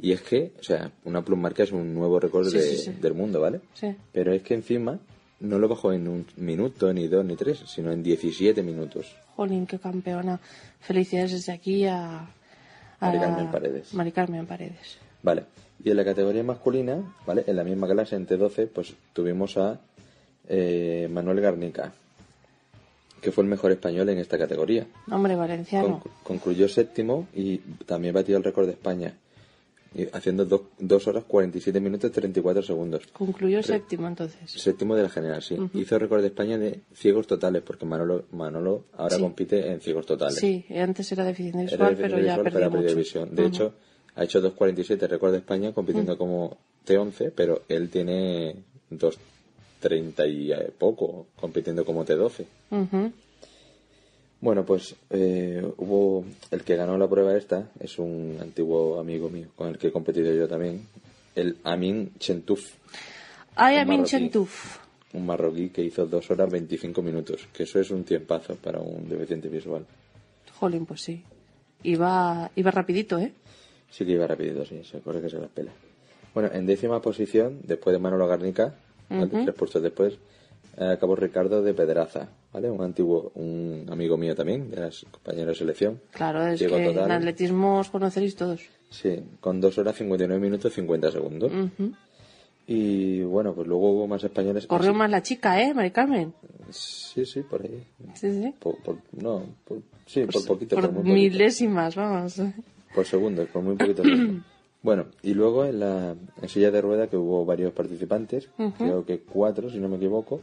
Y 0.00 0.12
es 0.12 0.22
que, 0.22 0.52
o 0.60 0.62
sea, 0.62 0.92
una 1.04 1.24
plusmarca 1.24 1.62
es 1.64 1.72
un 1.72 1.92
nuevo 1.94 2.20
récord 2.20 2.46
Sí, 2.48 2.56
de- 2.58 2.62
sí, 2.62 2.76
sí. 2.76 2.90
del 2.92 3.14
mundo, 3.14 3.40
¿vale? 3.40 3.60
Sí. 3.74 3.94
Pero 4.12 4.32
es 4.32 4.42
que 4.42 4.54
encima 4.54 4.98
no 5.40 5.58
lo 5.58 5.68
bajó 5.68 5.92
en 5.92 6.06
un 6.08 6.26
minuto, 6.36 6.92
ni 6.92 7.08
dos, 7.08 7.24
ni 7.24 7.36
tres, 7.36 7.62
sino 7.66 7.90
en 7.92 8.02
17 8.02 8.62
minutos. 8.62 9.16
Jolín, 9.36 9.66
qué 9.66 9.78
campeona. 9.78 10.38
Felicidades 10.80 11.32
desde 11.32 11.52
aquí 11.52 11.84
a... 11.86 12.20
a 12.20 12.28
Mari 13.00 13.18
Carmen 13.18 13.50
Paredes. 13.50 13.94
Mari 13.94 14.12
Carmen 14.12 14.46
Paredes. 14.46 14.98
Vale. 15.22 15.44
Y 15.82 15.90
en 15.90 15.96
la 15.96 16.04
categoría 16.04 16.42
masculina, 16.42 17.16
¿vale? 17.26 17.44
En 17.46 17.54
la 17.56 17.62
misma 17.64 17.88
clase, 17.88 18.16
en 18.16 18.26
T12, 18.26 18.68
pues 18.68 18.94
tuvimos 19.12 19.56
a 19.56 19.80
eh, 20.48 21.08
Manuel 21.10 21.40
Garnica, 21.40 21.92
que 23.20 23.32
fue 23.32 23.44
el 23.44 23.50
mejor 23.50 23.72
español 23.72 24.08
en 24.08 24.18
esta 24.18 24.38
categoría. 24.38 24.86
Hombre, 25.10 25.34
valenciano. 25.36 26.00
Conc- 26.02 26.10
concluyó 26.22 26.68
séptimo 26.68 27.26
y 27.34 27.58
también 27.86 28.14
batió 28.14 28.36
el 28.36 28.44
récord 28.44 28.66
de 28.66 28.72
España, 28.72 29.14
haciendo 30.12 30.44
2 30.78 31.06
horas 31.08 31.24
47 31.26 31.80
minutos 31.80 32.12
34 32.12 32.62
segundos. 32.62 33.02
Concluyó 33.12 33.58
Re- 33.58 33.62
séptimo 33.64 34.06
entonces. 34.06 34.38
Séptimo 34.50 34.94
de 34.94 35.02
la 35.02 35.08
general, 35.08 35.42
sí. 35.42 35.54
Ujú. 35.54 35.78
Hizo 35.78 35.98
récord 35.98 36.20
de 36.20 36.28
España 36.28 36.58
de 36.58 36.80
ciegos 36.94 37.26
totales, 37.26 37.62
porque 37.62 37.86
Manolo, 37.86 38.24
Manolo 38.32 38.84
ahora 38.96 39.16
Sí. 39.16 39.22
compite 39.22 39.70
en 39.72 39.80
ciegos 39.80 40.04
totales. 40.06 40.36
Sí, 40.36 40.64
antes 40.78 41.10
era 41.12 41.24
deficiente 41.24 41.62
Era 41.74 41.88
visual, 41.88 41.96
deficiente 41.96 42.16
pero 42.44 42.60
ya 42.60 42.68
perdió 42.70 42.70
mucho. 42.82 42.96
visión. 42.96 43.34
De 43.34 43.42
Ujú. 43.42 43.48
hecho, 43.48 43.74
ha 44.14 44.24
hecho 44.24 44.40
2.47 44.40 45.06
récord 45.08 45.32
de 45.32 45.38
España 45.38 45.72
compitiendo 45.72 46.16
como 46.18 46.58
T11, 46.86 47.32
pero 47.34 47.62
él 47.68 47.88
tiene 47.88 48.56
2.30 49.82 50.28
y 50.68 50.70
poco 50.72 51.26
compitiendo 51.40 51.84
como 51.84 52.04
T12. 52.04 52.44
Ujú. 52.70 53.12
Bueno, 54.40 54.64
pues 54.64 54.94
eh, 55.10 55.62
hubo 55.78 56.24
el 56.52 56.62
que 56.62 56.76
ganó 56.76 56.96
la 56.96 57.08
prueba 57.08 57.36
esta, 57.36 57.70
es 57.80 57.98
un 57.98 58.38
antiguo 58.40 59.00
amigo 59.00 59.28
mío 59.28 59.48
con 59.56 59.68
el 59.68 59.78
que 59.78 59.88
he 59.88 59.92
competido 59.92 60.32
yo 60.32 60.46
también, 60.46 60.86
el 61.34 61.56
Amin 61.64 62.12
Chentuf, 62.18 62.74
Ay, 63.56 63.76
Amin 63.78 63.98
marroquí. 64.00 64.10
Chentuf. 64.10 64.78
un 65.14 65.26
marroquí 65.26 65.70
que 65.70 65.82
hizo 65.82 66.06
2 66.06 66.30
horas 66.30 66.50
25 66.52 67.02
minutos, 67.02 67.48
que 67.52 67.64
eso 67.64 67.80
es 67.80 67.90
un 67.90 68.04
tiempazo 68.04 68.54
para 68.56 68.78
un 68.78 69.08
deficiente 69.08 69.48
visual. 69.48 69.84
Jolín, 70.60 70.86
pues 70.86 71.00
sí. 71.02 71.22
Iba, 71.82 72.50
iba 72.54 72.70
rapidito, 72.70 73.18
¿eh? 73.18 73.32
Sí 73.90 74.04
que 74.04 74.12
iba 74.12 74.26
rapidito, 74.28 74.64
sí, 74.66 74.82
se 74.84 75.00
corre 75.00 75.20
que 75.20 75.30
se 75.30 75.38
las 75.38 75.50
pela. 75.50 75.72
Bueno, 76.34 76.50
en 76.52 76.66
décima 76.66 77.00
posición, 77.02 77.60
después 77.64 77.92
de 77.94 77.98
Manolo 77.98 78.28
Garnica, 78.28 78.74
¿vale? 79.08 79.26
Tres 79.26 79.54
puestos 79.54 79.82
después, 79.82 80.14
eh, 80.76 80.84
acabó 80.84 81.16
Ricardo 81.16 81.62
de 81.62 81.74
Pedraza, 81.74 82.28
¿vale? 82.52 82.70
Un 82.70 82.82
antiguo, 82.82 83.32
un 83.34 83.86
amigo 83.90 84.16
mío 84.16 84.34
también, 84.36 84.70
de 84.70 84.76
las 84.80 85.04
compañeras 85.10 85.48
de 85.48 85.54
selección. 85.56 86.00
Claro, 86.12 86.46
es 86.46 86.60
Llegó 86.60 86.76
que 86.76 86.84
total. 86.86 87.04
en 87.06 87.10
atletismo 87.12 87.78
os 87.80 87.90
conoceréis 87.90 88.36
todos. 88.36 88.60
Sí, 88.90 89.20
con 89.40 89.60
2 89.60 89.76
horas 89.78 89.96
59 89.96 90.40
minutos 90.40 90.72
50 90.72 91.10
segundos. 91.10 91.52
Ujú. 91.52 91.92
Y 92.66 93.22
bueno, 93.22 93.54
pues 93.54 93.66
luego 93.66 93.92
hubo 93.92 94.06
más 94.06 94.22
españoles. 94.24 94.66
Corrió 94.66 94.92
Sí, 94.92 94.96
más 94.98 95.10
la 95.10 95.22
chica, 95.22 95.60
¿eh, 95.62 95.72
Mari 95.72 95.90
Carmen? 95.90 96.34
Sí, 96.70 97.24
sí, 97.24 97.40
por 97.42 97.62
ahí. 97.62 97.82
Sí, 98.14 98.30
sí. 98.30 98.54
Por, 98.58 98.76
por- 98.82 98.98
no, 99.12 99.42
por- 99.64 99.80
sí, 100.06 100.24
por 100.26 100.44
poquito, 100.44 100.76
Por 100.76 100.84
por, 100.84 100.92
muy 100.92 101.02
poquito. 101.02 101.14
milésimas, 101.14 101.96
vamos. 101.96 102.40
Por 102.94 103.06
segundos, 103.06 103.48
por 103.48 103.62
muy 103.62 103.76
poquito. 103.76 104.02
bueno, 104.82 105.06
y 105.22 105.34
luego 105.34 105.64
en 105.64 105.80
la 105.80 106.14
en 106.40 106.48
silla 106.48 106.70
de 106.70 106.80
rueda 106.80 107.08
que 107.08 107.16
hubo 107.16 107.44
varios 107.44 107.72
participantes, 107.72 108.48
creo 108.78 109.04
que 109.04 109.20
cuatro, 109.20 109.70
si 109.70 109.78
no 109.78 109.88
me 109.88 109.96
equivoco. 109.96 110.40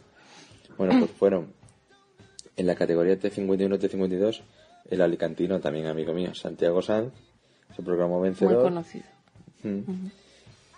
Bueno, 0.78 1.00
pues 1.00 1.12
fueron 1.18 1.54
en 2.58 2.68
la 2.68 2.76
categoría 2.76 3.20
T51 3.20 3.80
T52 3.80 4.42
el 4.90 5.02
alicantino, 5.02 5.60
también 5.60 5.88
amigo 5.88 6.14
mío, 6.14 6.34
Santiago 6.36 6.82
Sanz, 6.82 7.12
se 7.76 7.82
proclamó 7.82 8.20
Muy 8.20 8.30
vencedor. 8.30 8.62
conocido. 8.64 9.06
Mm. 9.64 9.80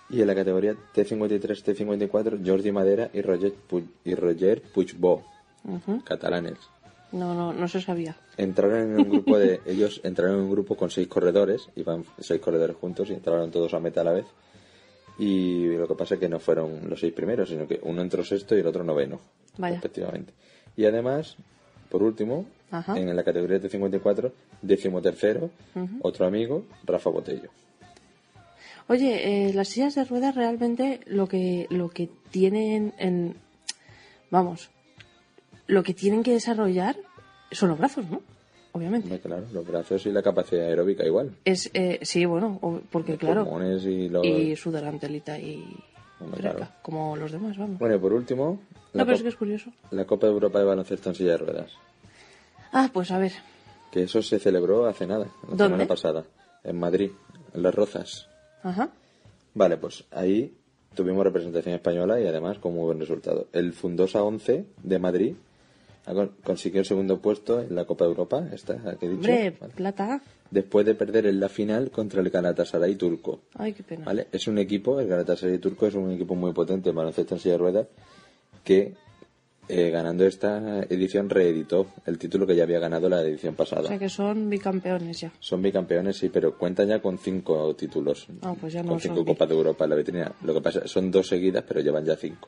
Y 0.10 0.22
en 0.22 0.28
la 0.28 0.36
categoría 0.36 0.74
T53 0.96 1.42
T54 1.42 2.42
Jordi 2.48 2.72
Madera 2.72 3.10
y 3.14 3.22
Roger, 3.22 3.54
Pu- 3.70 3.86
y 4.06 4.16
Roger 4.16 4.62
Puigbo, 4.74 5.24
catalanes. 6.06 6.58
No, 7.12 7.34
no, 7.34 7.54
no 7.54 7.68
se 7.68 7.82
sabía. 7.82 8.16
Entraron 8.38 8.92
en 8.92 8.98
un 9.00 9.10
grupo 9.10 9.38
de 9.38 9.62
ellos 9.66 10.02
entraron 10.04 10.36
en 10.36 10.42
un 10.42 10.52
grupo 10.52 10.76
con 10.76 10.90
seis 10.90 11.08
corredores, 11.08 11.70
iban 11.76 12.04
seis 12.20 12.42
corredores 12.42 12.76
juntos 12.76 13.10
y 13.10 13.14
entraron 13.14 13.50
todos 13.52 13.74
a 13.74 13.80
meta 13.80 14.02
a 14.02 14.04
la 14.04 14.12
vez. 14.14 14.26
Y 15.20 15.66
lo 15.70 15.88
que 15.88 15.96
pasa 15.96 16.14
es 16.16 16.20
que 16.20 16.30
no 16.30 16.40
fueron 16.40 16.90
los 16.90 17.00
seis 17.00 17.14
primeros, 17.14 17.50
sino 17.50 17.68
que 17.68 17.80
uno 17.84 18.02
entró 18.02 18.24
sexto 18.24 18.56
y 18.56 18.60
el 18.60 18.68
otro 18.68 18.84
noveno, 18.84 19.20
Vaya. 19.58 19.76
respectivamente. 19.76 20.34
Y 20.76 20.86
además, 20.86 21.38
por 21.90 22.04
último, 22.04 22.46
Ajá. 22.70 22.96
en 23.00 23.16
la 23.16 23.24
categoría 23.24 23.60
T54, 23.60 24.32
décimo 24.62 25.02
tercero, 25.02 25.50
Ujú. 25.76 26.00
otro 26.04 26.28
amigo, 26.28 26.66
Rafa 26.86 27.10
Botello. 27.10 27.50
Oye, 28.90 29.48
eh, 29.50 29.54
las 29.54 29.70
sillas 29.70 29.96
de 29.96 30.06
ruedas 30.06 30.36
realmente 30.36 31.02
lo 31.08 31.28
que, 31.28 31.66
lo 31.70 31.90
que 31.90 32.10
tienen 32.32 32.94
en... 33.00 33.36
Vamos, 34.30 34.70
lo 35.68 35.84
que 35.84 35.94
tienen 35.94 36.24
que 36.24 36.32
desarrollar 36.34 36.98
son 37.52 37.70
los 37.70 37.78
brazos, 37.78 38.10
¿no? 38.10 38.22
Obviamente. 38.74 39.20
Claro, 39.20 39.46
los 39.52 39.66
brazos 39.66 40.06
y 40.06 40.12
la 40.12 40.22
capacidad 40.22 40.68
aeróbica 40.68 41.06
igual. 41.06 41.36
Es, 41.46 41.70
eh, 41.74 42.00
sí, 42.04 42.26
bueno, 42.26 42.60
porque 42.92 43.14
Los 43.14 43.20
claro... 43.20 43.48
y 43.80 44.10
los... 44.10 44.26
Y 44.26 44.56
sudar 44.56 45.00
telita 45.00 45.40
y... 45.40 45.66
Claro. 46.36 46.68
Como 46.82 47.16
los 47.16 47.32
demás, 47.32 47.58
vamos. 47.58 47.80
Bueno, 47.80 47.96
y 47.96 48.00
por 48.00 48.12
último, 48.12 48.60
no, 48.94 49.06
pero 49.06 49.16
es 49.16 49.22
que 49.22 49.30
es 49.30 49.36
curioso. 49.36 49.72
la 49.92 50.06
Copa 50.06 50.26
de 50.28 50.34
Europa 50.34 50.58
de 50.60 50.66
Baloncesto 50.66 51.10
en 51.10 51.16
silla 51.16 51.32
de 51.32 51.38
ruedas. 51.38 51.72
Ah, 52.72 52.90
pues 52.92 53.12
a 53.12 53.20
ver. 53.20 53.34
Que 53.92 54.04
eso 54.04 54.22
se 54.24 54.40
celebró 54.40 54.88
hace 54.88 55.06
nada, 55.06 55.26
la 55.26 55.50
¿Dónde? 55.50 55.64
semana 55.66 55.88
pasada, 55.88 56.26
en 56.64 56.80
Madrid, 56.80 57.12
en 57.54 57.64
Las 57.64 57.76
Rozas. 57.76 58.28
Ajá. 58.64 58.90
Vale, 59.54 59.78
pues 59.78 60.06
ahí 60.12 60.54
tuvimos 60.96 61.24
representación 61.24 61.76
española 61.76 62.20
y 62.20 62.26
además 62.26 62.58
con 62.58 62.74
muy 62.74 62.86
buen 62.86 63.00
resultado. 63.00 63.48
El 63.54 63.74
Fundosa 63.74 64.24
11 64.24 64.66
de 64.84 65.00
Madrid 65.00 65.36
consiguió 66.44 66.80
el 66.82 66.86
segundo 66.86 67.20
puesto 67.20 67.62
en 67.62 67.76
la 67.76 67.86
Copa 67.86 68.06
de 68.06 68.12
Europa, 68.12 68.48
esta 68.54 68.76
que 68.98 69.06
he 69.06 69.10
dicho, 69.10 69.20
Hombre, 69.22 69.54
¿vale? 69.60 69.74
plata. 69.76 70.22
después 70.52 70.86
de 70.86 70.96
perder 70.96 71.26
en 71.28 71.40
la 71.40 71.50
final 71.50 71.92
contra 71.92 72.22
el 72.22 72.30
Galatasaray 72.30 72.96
turco. 72.96 73.42
Ay, 73.56 73.74
qué 73.74 73.84
pena. 73.84 74.06
¿Vale? 74.06 74.28
Es 74.32 74.48
un 74.48 74.58
equipo, 74.58 75.00
el 75.00 75.08
Galatasaray 75.08 75.58
turco 75.60 75.88
es 75.88 75.96
un 75.96 76.12
equipo 76.12 76.36
muy 76.36 76.54
potente 76.54 76.90
en 76.92 76.96
baloncesto 76.96 77.36
en 77.36 77.42
silla 77.42 77.54
de 77.54 77.58
ruedas 77.60 77.88
que 78.64 78.94
eh, 79.70 79.90
ganando 79.90 80.26
esta 80.26 80.84
edición 80.84 81.30
reeditó 81.30 81.88
el 82.06 82.18
título 82.18 82.48
que 82.48 82.56
ya 82.56 82.64
había 82.64 82.80
ganado 82.80 83.10
la 83.10 83.22
edición 83.22 83.54
pasada. 83.56 83.82
O 83.82 83.88
sea 83.88 84.00
que 84.00 84.08
son 84.08 84.50
bicampeones 84.50 85.20
ya. 85.20 85.34
Son 85.42 85.62
bicampeones, 85.62 86.16
sí, 86.16 86.30
pero 86.30 86.58
cuentan 86.58 86.88
ya 86.88 87.02
con 87.02 87.18
cinco 87.18 87.76
títulos. 87.76 88.28
Ah, 88.44 88.56
pues 88.60 88.72
ya 88.72 88.82
no 88.82 88.92
con 88.92 89.02
cinco. 89.02 89.26
Copas 89.26 89.50
de 89.50 89.56
Europa 89.56 89.84
en 89.84 89.90
la 89.90 89.96
vitrina. 89.98 90.32
Lo 90.44 90.54
que 90.54 90.62
pasa 90.62 90.88
son 90.88 91.12
dos 91.12 91.28
seguidas, 91.28 91.66
pero 91.68 91.82
llevan 91.82 92.06
ya 92.06 92.16
cinco. 92.16 92.48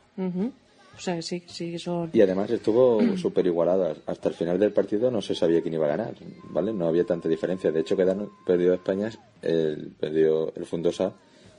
O 1.00 1.02
sea 1.02 1.22
sí, 1.22 1.42
sí 1.48 1.72
que 1.72 1.80
son... 1.80 2.10
Y 2.12 2.20
además 2.22 2.52
estuvo 2.52 3.00
súper 3.18 3.46
igualada. 3.48 3.96
Hasta 4.06 4.28
el 4.30 4.36
final 4.36 4.60
del 4.60 4.74
partido 4.74 5.10
no 5.10 5.22
se 5.22 5.34
sabía 5.34 5.62
quién 5.62 5.74
iba 5.76 5.86
a 5.86 5.96
ganar, 5.96 6.14
¿vale? 6.50 6.74
No 6.74 6.88
había 6.88 7.06
tanta 7.06 7.30
diferencia. 7.30 7.72
De 7.72 7.80
hecho, 7.80 7.96
quedaron, 7.96 8.30
perdió 8.46 8.74
España, 8.74 9.10
el, 9.42 9.94
perdió 9.98 10.54
el 10.56 10.66
Fundosa 10.66 11.14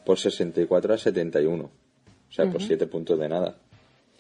por 0.05 0.19
64 0.19 0.93
a 0.93 0.99
71. 0.99 1.65
O 1.65 2.33
sea, 2.33 2.45
por 2.47 2.57
Ujú. 2.57 2.67
siete 2.67 2.87
puntos 2.87 3.19
de 3.19 3.29
nada. 3.31 3.57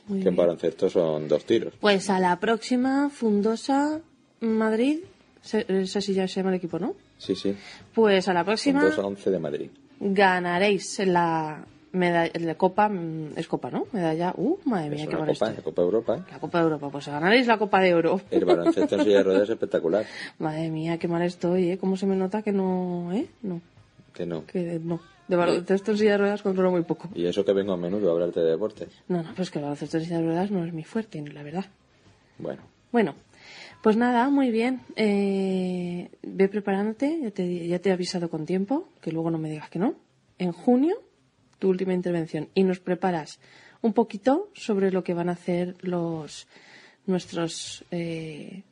Muy 0.06 0.20
que 0.22 0.28
en 0.30 0.36
baloncesto 0.36 0.88
son 0.88 1.28
dos 1.28 1.44
tiros. 1.44 1.74
Pues 1.78 2.08
a 2.08 2.18
la 2.18 2.40
próxima, 2.40 3.10
Fundosa 3.10 4.00
Madrid, 4.40 5.00
se- 5.42 5.66
ese 5.68 6.00
sí 6.00 6.14
ya 6.14 6.26
se 6.26 6.36
llama 6.40 6.48
el 6.50 6.56
equipo, 6.56 6.78
¿no? 6.78 6.94
Sí, 7.18 7.34
sí. 7.36 7.54
Pues 7.94 8.26
a 8.26 8.32
la 8.32 8.42
próxima 8.44 8.80
Fundosa 8.80 9.02
11 9.06 9.30
de 9.30 9.38
Madrid. 9.38 9.70
ganaréis 10.00 10.98
la 11.06 11.64
medalla, 11.92 12.30
la 12.40 12.54
Copa, 12.56 12.88
mm, 12.88 13.32
es 13.36 13.46
Copa, 13.48 13.70
¿no? 13.70 13.86
Medalla, 13.92 14.32
uh, 14.36 14.58
madre 14.64 14.90
mía, 14.90 15.04
Es 15.04 15.08
qué 15.08 15.16
una 15.16 15.26
copa, 15.26 15.50
la 15.52 15.62
Copa 15.62 15.82
Europa. 15.82 16.26
La 16.30 16.38
Copa 16.38 16.58
de 16.58 16.64
Europa, 16.64 16.88
pues 16.90 17.06
ganaréis 17.08 17.46
la 17.46 17.58
Copa 17.58 17.80
de 17.80 17.94
Oro. 17.94 18.20
El 18.30 18.44
baloncesto 18.44 18.96
en 18.96 19.04
silla 19.04 19.16
de 19.18 19.22
ruedas 19.24 19.42
es 19.44 19.50
espectacular. 19.54 20.06
Madre 20.38 20.70
mía, 20.70 20.98
qué 20.98 21.08
mal 21.08 21.22
estoy, 21.22 21.70
¿eh? 21.72 21.78
¿Cómo 21.78 21.96
se 21.96 22.06
me 22.06 22.16
nota 22.16 22.42
que 22.42 22.52
no, 22.52 23.12
eh? 23.12 23.26
No, 23.42 23.60
Que 24.12 24.26
no. 24.26 24.46
que 24.46 24.78
no. 24.82 25.00
De 25.28 25.36
baloncesto 25.36 25.92
en 25.92 25.98
silla 25.98 26.12
de 26.12 26.18
ruedas 26.18 26.42
controlo 26.42 26.70
muy 26.72 26.82
poco. 26.82 27.08
Y 27.14 27.24
eso 27.26 27.44
que 27.44 27.52
vengo 27.52 27.72
a 27.72 27.76
menudo 27.76 28.08
a 28.10 28.12
hablarte 28.14 28.40
de 28.40 28.50
deportes. 28.50 28.88
No, 29.06 29.22
no, 29.22 29.32
pues 29.36 29.50
que 29.50 29.58
el 29.58 29.64
baloncesto 29.64 29.98
en 29.98 30.04
silla 30.04 30.18
de 30.18 30.24
ruedas 30.26 30.50
no 30.50 30.64
es 30.64 30.72
mi 30.72 30.82
fuerte, 30.82 31.22
la 31.32 31.42
verdad. 31.44 31.66
Bueno, 32.38 32.62
Bueno, 32.90 33.14
Pues 33.82 33.96
nada, 33.96 34.28
muy 34.28 34.50
bien. 34.50 34.80
Eh, 34.96 36.10
ve 36.22 36.48
preparándote, 36.48 37.18
ya 37.22 37.30
te, 37.30 37.66
ya 37.68 37.78
te 37.78 37.90
he 37.90 37.92
avisado 37.92 38.28
con 38.28 38.44
tiempo, 38.44 38.88
que 39.00 39.12
luego 39.12 39.30
no 39.30 39.38
me 39.38 39.48
digas 39.50 39.70
que 39.70 39.78
no. 39.78 39.94
En 40.38 40.50
junio, 40.52 40.96
tu 41.60 41.68
última 41.68 41.94
intervención. 41.94 42.48
Y 42.54 42.64
nos 42.64 42.80
preparas 42.80 43.38
un 43.82 43.92
poquito 43.92 44.50
sobre 44.54 44.90
lo 44.90 45.04
que 45.04 45.14
van 45.14 45.28
a 45.28 45.32
hacer 45.32 45.76
los 45.82 46.48
nuestros 47.06 47.84
eh, 47.92 48.62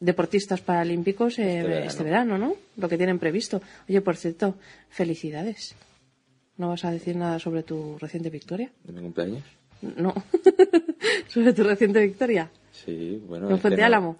deportistas 0.00 0.60
paralímpicos 0.60 1.38
eh, 1.38 1.58
Este 1.58 1.68
verano. 1.68 1.86
este 1.86 2.04
verano, 2.04 2.38
¿no? 2.38 2.54
Lo 2.76 2.88
que 2.88 2.96
tienen 2.96 3.18
previsto. 3.18 3.60
Oye, 3.88 4.00
por 4.00 4.16
cierto, 4.16 4.54
felicidades. 4.88 5.74
¿No 6.56 6.68
vas 6.68 6.84
a 6.84 6.90
decir 6.90 7.16
nada 7.16 7.38
sobre 7.38 7.62
tu 7.64 7.98
reciente 7.98 8.30
victoria? 8.30 8.70
¿De 8.84 8.92
mi 8.92 9.00
cumpleaños? 9.02 9.42
No. 9.82 10.14
sobre 11.28 11.52
tu 11.52 11.62
reciente 11.64 12.00
victoria. 12.00 12.50
Sí, 12.72 13.22
bueno. 13.26 13.50
¿En 13.50 13.58
Fuente 13.58 13.80
no- 13.80 13.86
Álamo? 13.86 14.16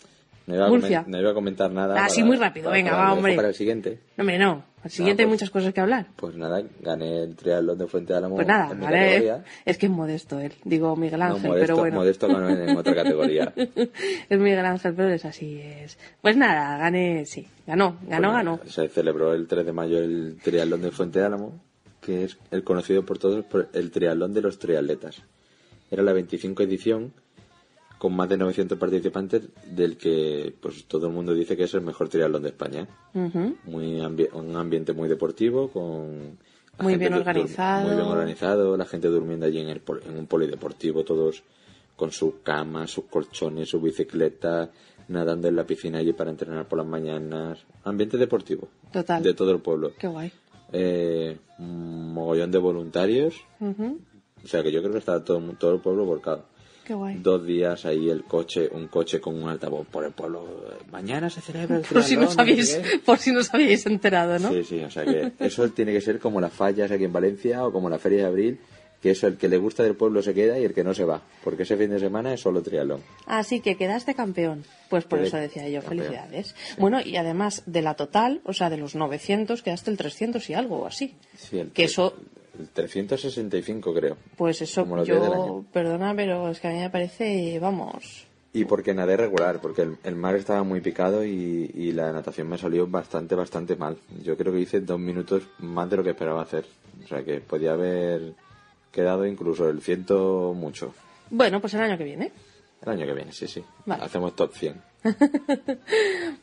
No 0.46 0.54
iba, 0.54 0.66
a 0.66 0.68
Murcia. 0.68 1.04
no 1.08 1.18
iba 1.20 1.30
a 1.30 1.34
comentar 1.34 1.72
nada. 1.72 2.04
Ah, 2.04 2.08
sí, 2.08 2.22
muy 2.22 2.36
rápido, 2.36 2.70
venga, 2.70 2.92
para- 2.92 3.02
va, 3.04 3.12
hombre. 3.14 3.34
Para 3.34 3.48
el 3.48 3.54
siguiente. 3.54 3.98
No, 4.16 4.22
hombre, 4.22 4.38
no. 4.38 4.64
Al 4.84 4.90
siguiente 4.92 5.22
hay 5.22 5.26
pues- 5.26 5.34
muchas 5.40 5.50
cosas 5.50 5.74
que 5.74 5.80
hablar. 5.80 6.06
Pues 6.14 6.36
nada, 6.36 6.62
gané 6.80 7.24
el 7.24 7.34
triatlón 7.34 7.76
de 7.76 7.88
Fuente 7.88 8.14
Álamo. 8.14 8.36
Pues 8.36 8.46
nada, 8.46 8.70
en 8.70 8.78
mi 8.78 8.84
vale. 8.84 9.42
Es 9.64 9.76
que 9.78 9.86
es 9.86 9.92
modesto 9.92 10.38
él. 10.38 10.52
Digo 10.62 10.94
Miguel 10.94 11.18
No, 11.18 11.26
Ángel, 11.26 11.48
modesto, 11.50 11.66
pero 11.66 11.76
bueno. 11.78 11.96
modesto 11.96 12.28
ganó 12.28 12.48
en, 12.48 12.76
otra 12.76 12.94
categoría. 12.94 13.52
es 13.56 14.38
Miguel 14.38 14.64
Ángel, 14.64 14.94
pero 14.94 15.08
es 15.08 15.24
así. 15.24 15.58
es 15.60 15.98
Pues 16.22 16.36
nada, 16.36 16.78
gané, 16.78 17.26
sí. 17.26 17.48
Ganó, 17.66 17.98
ganó, 18.08 18.28
Pues 18.30 18.36
ganó. 18.44 18.60
Se 18.66 18.88
celebró 18.88 19.32
el 19.32 19.48
3 19.48 19.66
de 19.66 19.72
mayo 19.72 19.98
el 19.98 20.38
triatlón 20.40 20.82
de 20.82 20.92
Fuente 20.92 21.20
Álamo, 21.20 21.60
que 22.00 22.22
es 22.22 22.38
el 22.52 22.62
conocido 22.62 23.04
por 23.04 23.18
todos 23.18 23.44
por 23.46 23.68
el 23.72 23.90
triatlón 23.90 24.32
de 24.32 24.42
los 24.42 24.60
triatletas. 24.60 25.20
Era 25.90 26.04
la 26.04 26.12
25 26.12 26.62
edición 26.62 27.12
con 27.98 28.14
más 28.14 28.28
de 28.28 28.36
900 28.36 28.78
participantes, 28.78 29.42
del 29.70 29.96
que 29.96 30.54
pues 30.60 30.84
todo 30.86 31.06
el 31.06 31.12
mundo 31.12 31.32
dice 31.34 31.56
que 31.56 31.64
es 31.64 31.74
el 31.74 31.80
mejor 31.80 32.08
triatlón 32.08 32.42
de 32.42 32.50
España. 32.50 32.86
Ujú. 33.14 33.56
Muy 33.64 34.00
ambi- 34.00 34.30
un 34.32 34.54
ambiente 34.56 34.92
muy 34.92 35.08
deportivo, 35.08 35.68
con 35.68 36.38
Muy 36.80 36.96
bien 36.96 37.14
organizado. 37.14 37.86
muy 37.86 37.96
bien 37.96 38.06
organizado, 38.06 38.76
la 38.76 38.84
gente 38.84 39.08
durmiendo 39.08 39.46
allí 39.46 39.60
en, 39.60 39.68
el, 39.68 39.80
pol- 39.80 40.02
en 40.06 40.18
un 40.18 40.26
polideportivo, 40.26 41.04
todos 41.04 41.42
con 41.96 42.10
su 42.12 42.42
cama, 42.42 42.86
sus 42.86 43.04
colchones, 43.06 43.70
su 43.70 43.80
bicicleta, 43.80 44.70
nadando 45.08 45.48
en 45.48 45.56
la 45.56 45.64
piscina 45.64 45.98
allí 45.98 46.12
para 46.12 46.30
entrenar 46.30 46.68
por 46.68 46.78
las 46.78 46.86
mañanas. 46.86 47.58
Ambiente 47.84 48.18
deportivo. 48.18 48.68
Total. 48.92 49.22
De 49.22 49.32
todo 49.32 49.52
el 49.52 49.60
pueblo. 49.60 49.92
Qué 49.98 50.06
guay. 50.06 50.30
Eh, 50.72 51.38
un 51.58 52.12
mogollón 52.12 52.50
de 52.50 52.58
voluntarios. 52.58 53.34
Ujú. 53.60 53.98
O 54.44 54.46
sea 54.46 54.62
que 54.62 54.70
yo 54.70 54.80
creo 54.80 54.92
que 54.92 54.98
está 54.98 55.24
todo, 55.24 55.40
todo 55.58 55.74
el 55.74 55.80
pueblo 55.80 56.04
volcado. 56.04 56.44
Qué 56.86 56.94
guay. 56.94 57.16
Dos 57.20 57.44
días 57.44 57.84
ahí 57.84 58.08
el 58.08 58.22
coche, 58.24 58.68
un 58.72 58.86
coche 58.86 59.20
con 59.20 59.42
un 59.42 59.48
altavoz 59.48 59.86
por 59.88 60.04
el 60.04 60.12
pueblo. 60.12 60.46
Mañana 60.92 61.28
se 61.28 61.40
celebra 61.40 61.76
el 61.78 61.82
Por 61.82 62.02
si, 62.04 62.16
no 62.16 62.26
triatlón, 62.28 62.34
sabéis, 62.36 62.76
qué. 62.76 62.98
por 63.00 63.18
si 63.18 63.32
no 63.32 63.40
os 63.40 63.52
habíais 63.52 63.84
enterado, 63.86 64.38
¿no? 64.38 64.52
Sí, 64.52 64.62
sí, 64.62 64.80
o 64.84 64.90
sea 64.90 65.04
que 65.04 65.32
eso 65.40 65.68
tiene 65.70 65.92
que 65.92 66.00
ser 66.00 66.20
como 66.20 66.40
las 66.40 66.52
fallas 66.52 66.90
aquí 66.90 67.04
en 67.04 67.12
Valencia 67.12 67.64
o 67.66 67.72
como 67.72 67.90
la 67.90 67.98
Feria 67.98 68.18
de 68.20 68.24
Abril, 68.26 68.60
que 69.02 69.10
eso 69.10 69.26
el 69.26 69.36
que 69.36 69.48
le 69.48 69.58
gusta 69.58 69.82
del 69.82 69.94
pueblo 69.96 70.22
se 70.22 70.32
queda 70.32 70.58
y 70.60 70.64
el 70.64 70.72
que 70.74 70.84
no 70.84 70.94
se 70.94 71.04
va, 71.04 71.20
porque 71.42 71.64
ese 71.64 71.76
fin 71.76 71.90
de 71.90 71.98
semana 71.98 72.32
es 72.32 72.40
solo 72.40 72.62
triatlón. 72.62 73.02
Así 73.26 73.60
que 73.60 73.76
quedaste 73.76 74.14
campeón. 74.14 74.64
Pues 74.88 75.04
por 75.04 75.18
Quedé 75.18 75.28
eso 75.28 75.36
decía 75.38 75.68
yo, 75.68 75.80
campeón. 75.80 75.98
felicidades. 76.06 76.54
Bueno, 76.78 77.00
y 77.04 77.16
además 77.16 77.64
de 77.66 77.82
la 77.82 77.94
total, 77.94 78.40
o 78.44 78.52
sea, 78.52 78.70
de 78.70 78.76
los 78.76 78.94
900, 78.94 79.60
quedaste 79.62 79.90
el 79.90 79.96
300 79.96 80.48
y 80.50 80.54
algo 80.54 80.78
o 80.82 80.86
así. 80.86 81.14
Sí, 81.36 81.58
el, 81.58 81.70
Que 81.72 81.84
eso, 81.84 82.14
el 82.58 82.68
365 82.68 83.94
creo. 83.94 84.16
pues 84.36 84.62
eso, 84.62 84.86
yo, 85.04 85.64
perdona, 85.72 86.14
pero 86.14 86.48
es 86.50 86.60
que 86.60 86.68
a 86.68 86.70
mí 86.72 86.78
me 86.78 86.90
parece, 86.90 87.58
vamos, 87.60 88.26
Y 88.52 88.64
porque 88.64 88.94
nadé 88.94 89.16
regular, 89.16 89.60
porque 89.60 89.82
el, 89.82 89.96
el 90.04 90.16
mar 90.16 90.34
estaba 90.36 90.62
muy 90.62 90.80
picado 90.80 91.24
y, 91.24 91.70
y 91.74 91.92
la 91.92 92.12
natación 92.12 92.48
me 92.48 92.58
salió 92.58 92.86
bastante, 92.86 93.34
bastante 93.34 93.76
mal. 93.76 93.98
Yo 94.22 94.36
creo 94.36 94.52
que 94.52 94.60
hice 94.60 94.80
dos 94.80 94.98
minutos 94.98 95.42
más 95.58 95.90
de 95.90 95.96
lo 95.96 96.02
que 96.04 96.10
esperaba 96.10 96.42
hacer. 96.42 96.64
O 97.04 97.06
sea 97.08 97.22
que 97.22 97.40
podía 97.40 97.72
haber 97.72 98.34
quedado 98.90 99.26
incluso 99.26 99.68
el 99.68 99.82
ciento 99.82 100.54
mucho. 100.56 100.94
Bueno, 101.30 101.60
pues 101.60 101.74
el 101.74 101.80
año 101.82 101.98
que 101.98 102.04
viene. 102.04 102.32
El 102.82 102.88
año 102.90 103.06
que 103.06 103.12
viene, 103.14 103.32
sí, 103.32 103.46
sí. 103.46 103.62
Vale. 103.84 104.04
Hacemos 104.04 104.34
top 104.34 104.52
100. 104.54 104.82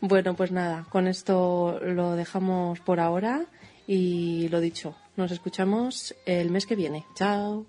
Bueno, 0.02 0.36
pues 0.36 0.52
nada, 0.52 0.86
con 0.90 1.08
esto 1.08 1.80
lo 1.82 2.16
dejamos 2.16 2.80
por 2.82 3.00
ahora 3.00 3.46
y 3.88 4.48
lo 4.50 4.60
dicho, 4.60 4.96
nos 5.16 5.32
escuchamos 5.32 6.16
el 6.26 6.50
mes 6.50 6.66
que 6.66 6.76
viene. 6.76 7.06
Chao. 7.16 7.66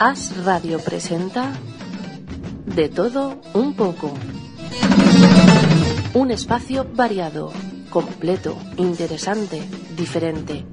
As 0.00 0.44
Radio 0.44 0.78
presenta 0.78 1.52
De 2.64 2.88
todo 2.88 3.40
un 3.54 3.74
poco. 3.74 4.14
Un 6.14 6.30
espacio 6.30 6.86
variado, 6.94 7.52
completo, 7.90 8.56
interesante, 8.76 9.60
diferente. 9.96 10.64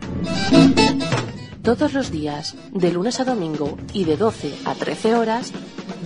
Todos 1.65 1.93
los 1.93 2.11
días, 2.11 2.53
de 2.73 2.91
lunes 2.91 3.19
a 3.19 3.25
domingo 3.25 3.75
y 3.91 4.03
de 4.03 4.17
12 4.17 4.53
a 4.65 4.75
13 4.75 5.15
horas, 5.15 5.51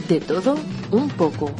de 0.07 0.21
todo 0.21 0.55
un 0.89 1.09
poco. 1.09 1.51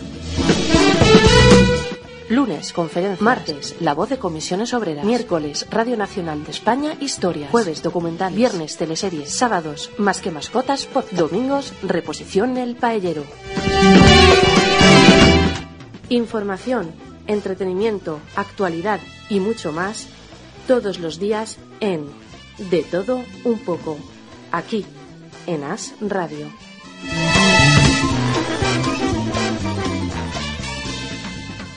Lunes, 2.29 2.71
conferencia. 2.71 3.21
Martes, 3.21 3.75
La 3.81 3.93
Voz 3.93 4.07
de 4.07 4.17
Comisiones 4.17 4.73
Obreras. 4.73 5.03
Miércoles, 5.03 5.67
Radio 5.69 5.97
Nacional 5.97 6.45
de 6.45 6.51
España, 6.51 6.95
Historias. 7.01 7.51
Jueves, 7.51 7.83
Documental. 7.83 8.33
Viernes, 8.33 8.77
Teleseries. 8.77 9.35
Sábados, 9.35 9.91
Más 9.97 10.21
que 10.21 10.31
Mascotas, 10.31 10.85
Pod. 10.85 11.03
Domingos, 11.11 11.73
Reposición 11.83 12.55
El 12.55 12.77
Paellero. 12.77 13.25
Información, 16.07 16.93
entretenimiento, 17.27 18.21
actualidad 18.37 19.01
y 19.29 19.41
mucho 19.41 19.73
más, 19.73 20.07
todos 20.67 20.99
los 20.99 21.19
días 21.19 21.57
en 21.81 22.07
De 22.59 22.83
Todo 22.83 23.23
Un 23.43 23.59
Poco, 23.59 23.97
aquí, 24.51 24.85
en 25.47 25.63
As 25.63 25.93
Radio. 26.01 26.51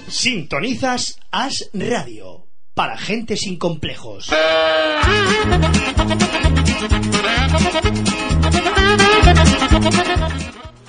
Sintonizas 0.08 1.18
As 1.30 1.70
Radio 1.72 2.46
para 2.74 2.96
gente 2.98 3.36
sin 3.36 3.58
complejos. 3.58 4.28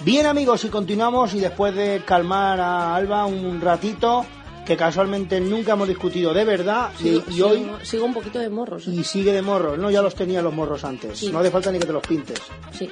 Bien 0.03 0.25
amigos, 0.25 0.65
y 0.65 0.69
continuamos 0.69 1.33
y 1.33 1.39
después 1.39 1.73
de 1.75 2.03
calmar 2.05 2.59
a 2.59 2.95
Alba 2.95 3.25
un 3.25 3.61
ratito, 3.61 4.25
que 4.65 4.77
casualmente 4.77 5.39
nunca 5.41 5.73
hemos 5.73 5.87
discutido 5.87 6.33
de 6.33 6.45
verdad, 6.45 6.91
y, 7.03 7.21
y 7.33 7.41
hoy 7.41 7.69
sigo 7.83 8.05
un 8.05 8.13
poquito 8.13 8.39
de 8.39 8.49
morros. 8.49 8.87
y 8.87 9.03
sigue 9.03 9.33
de 9.33 9.41
morros, 9.41 9.77
no, 9.77 9.91
ya 9.91 10.01
los 10.01 10.15
tenía 10.15 10.41
los 10.41 10.53
morros 10.53 10.83
antes, 10.83 11.19
Sí. 11.19 11.31
no 11.31 11.39
hace 11.39 11.51
falta 11.51 11.71
ni 11.71 11.79
que 11.79 11.85
te 11.87 11.93
los 11.93 12.05
pintes. 12.05 12.39
Sí. 12.71 12.91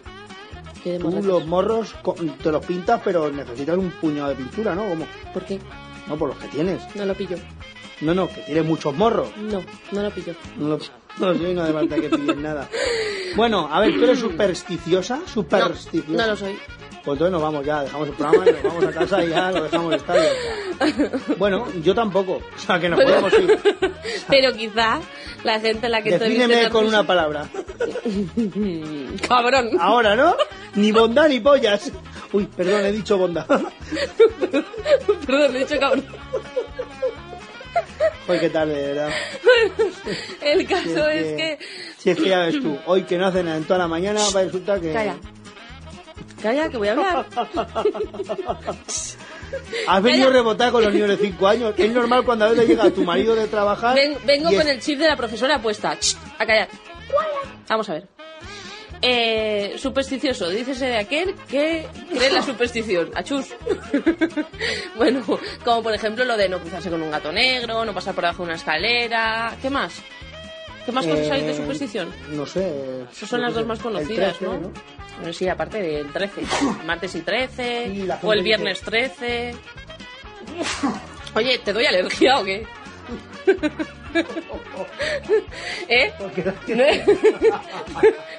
De 0.84 0.98
Tú 1.00 1.10
morros. 1.10 1.26
los 1.26 1.46
morros 1.48 1.96
te 2.44 2.52
los 2.52 2.66
pintas, 2.66 3.02
pero 3.04 3.30
necesitas 3.32 3.78
un 3.78 3.92
puñado 3.92 4.30
de 4.30 4.36
pintura, 4.36 4.74
¿no? 4.76 4.88
¿Cómo? 4.90 5.06
¿Por 5.34 5.46
qué? 5.46 5.60
No, 6.08 6.18
por 6.18 6.30
los 6.30 6.38
que 6.40 6.48
tienes. 6.48 6.82
No 6.96 7.06
lo 7.06 7.14
pillo. 7.14 7.38
No, 8.02 8.16
no, 8.16 8.28
que 8.28 8.42
tienes 8.42 8.66
muchos 8.66 8.96
morros. 8.96 9.30
No, 9.38 9.62
no 9.92 10.02
lo 10.02 10.10
pillo. 10.10 10.34
No 10.58 10.70
lo, 10.70 10.80
no 11.20 11.34
sé, 11.34 11.54
no 11.54 11.62
hace 11.64 11.74
falta 11.74 11.96
que 11.96 12.10
pilles 12.10 12.38
nada. 12.38 12.68
Bueno, 13.36 13.70
a 13.72 13.80
ver, 13.80 13.94
¿tú 13.94 14.04
eres 14.04 14.20
supersticiosa? 14.20 15.22
¿Supersticiosa? 15.26 16.24
No 16.24 16.28
lo 16.28 16.36
soy. 16.36 16.58
Pues 17.04 17.16
entonces 17.16 17.32
nos 17.32 17.42
vamos 17.42 17.66
ya, 17.66 17.82
dejamos 17.82 18.08
el 18.10 18.14
programa 18.14 18.46
y 18.48 18.54
nos 18.54 18.64
vamos 18.64 18.84
a 18.86 18.92
casa 18.92 19.24
y 19.24 19.30
ya 19.30 19.52
lo 19.52 19.64
dejamos 19.64 19.96
estar. 19.96 20.18
ya. 20.18 21.36
Bueno, 21.38 21.66
yo 21.82 21.96
tampoco. 21.96 22.34
O 22.34 22.60
sea, 22.60 22.80
que 22.80 22.90
nos 22.90 23.00
podemos 23.02 23.34
ir. 23.34 23.60
Pero 24.30 24.54
quizá 24.54 25.00
la 25.44 25.60
gente 25.60 25.88
a 25.88 25.90
la 25.90 26.04
que 26.04 26.12
Defíneme 26.12 26.70
con 26.70 26.86
una 26.86 27.04
palabra. 27.04 27.48
Cabrón. 29.28 29.70
Ahora, 29.80 30.16
¿no? 30.16 30.36
Ni 30.76 30.92
bondad 30.92 31.28
ni 31.28 31.40
pollas. 31.40 31.92
Uy, 32.34 32.46
perdón, 32.46 32.86
he 32.86 32.92
dicho 32.92 33.18
bondad. 33.18 33.46
Perdón, 35.26 35.56
he 35.56 35.60
dicho 35.60 35.80
cabrón. 35.80 36.06
Uy, 38.28 38.40
qué 38.40 38.50
tarde, 38.50 38.74
de 38.74 38.88
verdad. 38.94 39.10
El 40.42 40.68
caso 40.68 40.84
Si 40.84 41.18
es 41.18 41.36
que... 41.38 41.60
Si 41.98 42.10
es 42.12 42.18
que 42.18 42.30
ya 42.30 42.40
ves 42.40 42.62
tú, 42.62 42.78
hoy 42.86 43.04
que 43.04 43.18
no 43.18 43.28
hacen 43.28 43.46
nada 43.46 43.58
en 43.58 43.64
toda 43.66 43.80
la 43.80 43.88
mañana, 43.88 44.20
va 44.36 44.40
a 44.40 44.44
resultar 44.44 44.80
que... 44.82 44.92
Calla. 44.94 45.16
Calla, 46.42 46.70
que 46.70 46.78
voy 46.78 46.88
a 46.88 46.92
hablar. 46.94 47.26
Has 49.88 50.02
venido 50.04 50.28
Calla. 50.28 50.38
rebotada 50.40 50.72
con 50.72 50.84
los 50.84 50.94
niños 50.94 51.10
de 51.10 51.18
5 51.18 51.48
años. 51.48 51.74
Es 51.78 51.92
normal 51.92 52.24
cuando 52.24 52.46
a 52.46 52.50
veces 52.50 52.68
llega 52.68 52.90
tu 52.92 53.04
marido 53.04 53.36
de 53.36 53.48
trabajar. 53.48 53.96
Ven- 53.96 54.18
vengo 54.26 54.46
con 54.50 54.62
es- 54.62 54.68
el 54.68 54.80
chip 54.82 54.98
de 55.00 55.08
la 55.08 55.16
profesora 55.18 55.62
puesta. 55.62 55.98
A 56.40 56.46
callar. 56.46 56.70
Vamos 57.68 57.90
a 57.90 57.94
ver. 57.94 58.08
Eh, 59.02 59.76
supersticioso, 59.78 60.50
dícese 60.50 60.86
de 60.86 60.98
aquel 60.98 61.36
que 61.50 61.88
cree 62.10 62.28
en 62.28 62.34
la 62.36 62.42
superstición. 62.44 63.12
Achus. 63.16 63.48
bueno, 64.96 65.22
como 65.64 65.84
por 65.84 65.94
ejemplo 65.94 66.24
lo 66.26 66.38
de 66.38 66.50
no 66.50 66.60
cruzarse 66.60 66.90
con 66.90 67.02
un 67.02 67.12
gato 67.12 67.32
negro, 67.32 67.84
no 67.86 67.94
pasar 67.94 68.14
por 68.14 68.24
debajo 68.24 68.44
de 68.44 68.48
una 68.50 68.56
escalera. 68.56 69.56
¿Qué 69.62 69.70
más? 69.70 70.02
¿Qué 70.86 70.92
más 70.92 71.06
cosas 71.06 71.30
hay 71.30 71.44
de 71.44 71.52
Eh, 71.52 71.56
superstición? 71.58 72.10
No 72.32 72.46
sé. 72.46 73.04
Esas 73.12 73.30
son 73.30 73.42
las 73.42 73.54
dos 73.54 73.66
más 73.66 73.80
conocidas, 73.80 74.42
¿no? 74.42 74.72
Bueno, 75.18 75.34
sí, 75.34 75.48
aparte 75.48 75.82
del 75.82 76.12
13. 76.12 76.42
Martes 76.86 77.14
y 77.16 77.22
13. 77.22 77.92
Sí, 77.92 78.04
la 78.04 78.20
o 78.24 78.34
el 78.34 78.42
viernes 78.42 78.82
13. 78.82 79.54
Oye, 81.36 81.60
¿te 81.60 81.74
doy 81.74 81.86
alergia 81.86 82.40
o 82.40 82.44
qué? 82.44 82.66
¿Eh? 85.88 86.12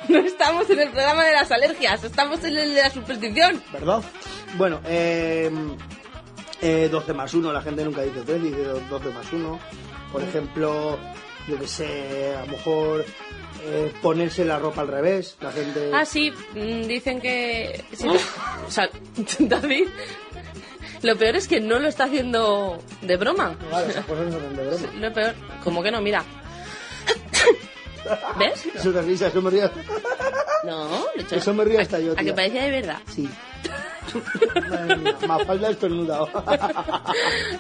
No, 0.09 0.19
estamos 0.19 0.69
en 0.69 0.81
el 0.81 0.91
programa 0.91 1.25
de 1.25 1.33
las 1.33 1.53
alergias, 1.53 2.03
estamos 2.03 2.43
en 2.43 2.59
el 2.59 2.75
de 2.75 2.83
la 2.83 2.91
superstición. 2.91 3.63
¿Verdad? 3.73 4.03
Bueno, 4.57 4.81
eh, 4.85 5.49
eh, 6.61 6.89
12 6.91 7.15
más 7.15 7.33
1, 7.33 7.53
la 7.53 7.63
gente 7.63 7.85
nunca 7.85 8.03
dice 8.03 8.23
3, 8.27 8.43
dice 8.43 8.65
12 8.91 9.11
más 9.11 9.33
1. 9.33 9.61
Por 10.11 10.23
ejemplo, 10.23 10.99
yo 11.49 11.59
que 11.59 11.69
sé, 11.69 12.35
a 12.37 12.45
lo 12.47 12.53
mejor 12.53 13.05
eh, 13.65 13.93
ponerse 14.03 14.45
la 14.45 14.59
ropa 14.59 14.83
al 14.83 14.89
revés, 14.89 15.37
la 15.41 15.53
gente... 15.53 15.91
Ah, 15.95 16.05
sí, 16.05 16.33
mm, 16.55 16.83
dicen 16.83 17.21
que... 17.21 17.85
sí, 17.93 18.09
o 18.67 18.71
sea, 18.71 18.91
David, 19.39 19.87
lo 21.03 21.17
peor 21.17 21.37
es 21.37 21.49
que 21.49 21.61
no 21.61 21.79
lo 21.79 21.89
está 21.89 22.05
haciendo 22.05 22.83
de 23.03 23.17
broma. 23.17 23.57
Vale, 23.71 23.89
esas 23.91 24.05
cosas 24.07 24.27
no 24.27 24.33
son 24.41 24.57
de 24.57 24.65
broma. 24.67 24.87
Lo 25.01 25.13
peor, 25.13 25.35
como 25.65 25.83
que 25.83 25.91
no, 25.91 26.01
mira. 26.01 26.25
¿Ves? 28.39 28.67
Es 28.75 28.85
una 28.85 29.01
risa, 29.03 29.29
eso 29.29 29.41
me 29.43 29.51
río. 29.51 29.71
No, 30.65 30.89
lo 30.89 31.07
he 31.17 31.21
hecho- 31.23 31.37
Eso 31.37 31.55
me 31.55 31.65
río 31.65 31.81
hasta 31.81 31.99
yo, 31.99 32.13
A 32.13 32.17
que 32.17 32.25
tía. 32.25 32.35
parecía 32.35 32.65
de 32.65 32.71
verdad. 32.71 32.99
Sí. 33.13 33.29
Madre 34.69 34.97
mía, 34.97 35.17
Mafalda 35.27 35.71
estornudado. 35.71 36.29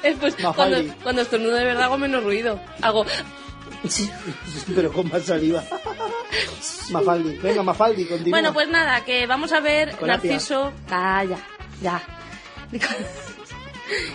Eh, 0.02 0.16
pues 0.18 0.34
cuando, 0.54 0.78
cuando 1.02 1.22
estornudo 1.22 1.54
de 1.54 1.64
verdad 1.64 1.84
hago 1.84 1.98
menos 1.98 2.24
ruido. 2.24 2.60
Hago... 2.80 3.04
Pero 4.74 4.92
con 4.92 5.08
más 5.08 5.22
saliva. 5.24 5.62
Mafaldi, 6.90 7.36
venga 7.38 7.62
Mafaldi, 7.62 8.04
continúa. 8.06 8.30
Bueno, 8.30 8.52
pues 8.52 8.68
nada, 8.68 9.04
que 9.04 9.26
vamos 9.26 9.52
a 9.52 9.60
ver. 9.60 10.00
Narciso... 10.02 10.72
Calla, 10.88 11.38
ya. 11.80 12.02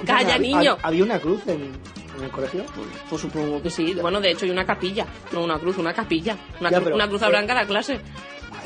Calla, 0.05 0.37
niño. 0.37 0.75
hab- 0.77 0.79
¿Había 0.83 1.03
una 1.03 1.19
cruz 1.19 1.41
en, 1.47 1.71
en 2.17 2.23
el 2.23 2.29
colegio? 2.31 2.65
Pues 3.09 3.21
supongo 3.21 3.61
que 3.61 3.69
sí. 3.69 3.93
Bueno, 4.01 4.19
de 4.21 4.31
hecho 4.31 4.45
hay 4.45 4.51
una 4.51 4.65
capilla. 4.65 5.05
No 5.31 5.43
una 5.43 5.59
cruz, 5.59 5.77
una 5.77 5.93
capilla. 5.93 6.35
Una, 6.59 6.69
Ya, 6.69 6.79
cru- 6.79 6.83
pero- 6.83 6.95
una 6.95 7.07
cruz 7.07 7.21
blanca 7.27 7.53
a 7.53 7.55
la 7.55 7.65
clase. 7.67 7.99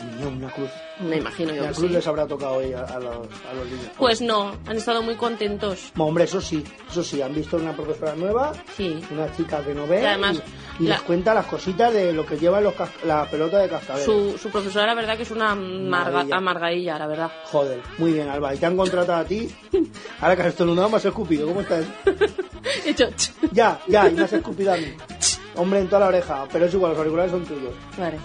Niño, 0.03 0.29
una 0.29 0.49
cruz. 0.51 0.69
Me 0.99 1.17
imagino 1.17 1.53
yo 1.53 1.61
La 1.63 1.69
que 1.69 1.73
cruz 1.75 1.87
sí. 1.87 1.93
les 1.93 2.07
habrá 2.07 2.27
tocado 2.27 2.53
hoy 2.55 2.73
a, 2.73 2.81
a 2.83 2.99
los, 2.99 3.15
a 3.49 3.53
los 3.55 3.65
niños. 3.65 3.87
Pues 3.97 4.21
no, 4.21 4.55
han 4.67 4.77
estado 4.77 5.01
muy 5.01 5.15
contentos. 5.15 5.91
Bueno, 5.95 6.09
hombre, 6.09 6.23
eso 6.25 6.39
sí, 6.41 6.63
eso 6.89 7.03
sí, 7.03 7.21
han 7.21 7.33
visto 7.33 7.57
una 7.57 7.73
profesora 7.75 8.15
nueva, 8.15 8.53
Sí. 8.77 8.99
una 9.11 9.31
chica 9.35 9.63
que 9.63 9.73
no 9.73 9.87
ve 9.87 10.01
Y 10.01 10.05
además, 10.05 10.41
y, 10.79 10.83
y 10.83 10.87
la- 10.87 10.95
les 10.95 11.03
cuenta 11.03 11.33
las 11.33 11.45
cositas 11.47 11.91
de 11.93 12.13
lo 12.13 12.25
que 12.25 12.37
llevan 12.37 12.63
los 12.63 12.73
la 13.05 13.25
pelota 13.29 13.57
de 13.59 13.69
cascabel. 13.69 14.03
Su, 14.03 14.37
su 14.37 14.49
profesora, 14.49 14.85
la 14.87 14.93
verdad, 14.95 15.17
que 15.17 15.23
es 15.23 15.31
una 15.31 15.51
amarga, 15.51 16.11
Maravilla. 16.11 16.35
amargadilla, 16.37 16.99
la 16.99 17.07
verdad. 17.07 17.31
Joder, 17.45 17.79
muy 17.97 18.13
bien, 18.13 18.29
Alba. 18.29 18.53
¿Y 18.53 18.57
te 18.57 18.65
han 18.65 18.77
contratado 18.77 19.19
a 19.21 19.25
ti? 19.25 19.49
Ahora 20.19 20.35
que 20.35 20.41
has 20.43 20.47
estornudado 20.49 20.89
me 20.89 20.97
has 20.97 21.05
escupido, 21.05 21.47
¿cómo 21.47 21.61
estás? 21.61 21.85
He 22.85 22.91
hecho... 22.91 23.07
Ya, 23.51 23.79
ya, 23.87 24.07
y 24.07 24.13
me 24.13 24.23
has 24.23 24.33
escupido 24.33 24.73
a 24.73 24.77
mí. 24.77 24.93
Hombre, 25.55 25.79
en 25.81 25.87
toda 25.87 25.99
la 26.01 26.07
oreja, 26.07 26.45
pero 26.51 26.65
es 26.65 26.73
igual, 26.73 26.91
los 26.91 26.99
auriculares 26.99 27.31
son 27.31 27.45
tuyos. 27.45 27.73
Vale. 27.97 28.17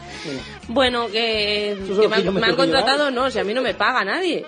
Bueno, 0.69 1.09
que, 1.09 1.77
¿Tú 1.87 2.09
me, 2.09 2.17
han, 2.17 2.25
me 2.27 2.31
me 2.31 2.39
han 2.39 2.43
tengo 2.43 2.51
que 2.51 2.57
contratado, 2.57 3.11
no, 3.11 3.31
si 3.31 3.39
a 3.41 3.45
mí 3.45 3.53
no 3.53 3.63
me 3.63 3.75
paga 3.75 4.05
nadie. 4.05 4.47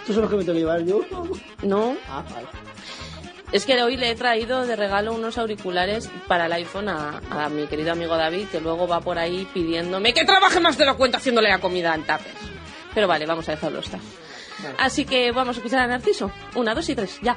¿Estos 0.00 0.14
son 0.14 0.22
los 0.22 0.30
que 0.30 0.36
me 0.36 0.44
tengo 0.44 0.54
que 0.54 0.60
llevar 0.60 0.82
yo? 0.84 1.00
No, 1.62 1.96
Ah, 2.08 2.22
vale. 2.32 2.46
es 3.52 3.66
que 3.66 3.82
hoy 3.82 3.96
le 3.96 4.10
he 4.10 4.14
traído 4.14 4.64
de 4.64 4.76
regalo 4.76 5.12
unos 5.12 5.38
auriculares 5.38 6.08
para 6.28 6.46
el 6.46 6.52
iPhone 6.52 6.88
a, 6.88 7.20
a 7.30 7.48
mi 7.48 7.66
querido 7.66 7.92
amigo 7.92 8.16
David, 8.16 8.46
que 8.46 8.60
luego 8.60 8.86
va 8.86 9.00
por 9.00 9.18
ahí 9.18 9.46
pidiéndome 9.52 10.14
que 10.14 10.24
trabaje 10.24 10.60
más 10.60 10.78
de 10.78 10.86
la 10.86 10.94
cuenta 10.94 11.18
haciéndole 11.18 11.48
la 11.48 11.58
comida 11.58 11.94
en 11.94 12.04
tapes. 12.04 12.32
Pero 12.94 13.08
vale, 13.08 13.26
vamos 13.26 13.48
a 13.48 13.52
dejarlo 13.52 13.80
estar. 13.80 14.00
Así 14.78 15.04
que 15.04 15.32
vamos 15.32 15.56
a 15.56 15.58
escuchar 15.60 15.80
a 15.80 15.86
Narciso. 15.88 16.30
Una, 16.54 16.74
dos 16.74 16.88
y 16.88 16.94
tres, 16.94 17.18
ya. 17.22 17.36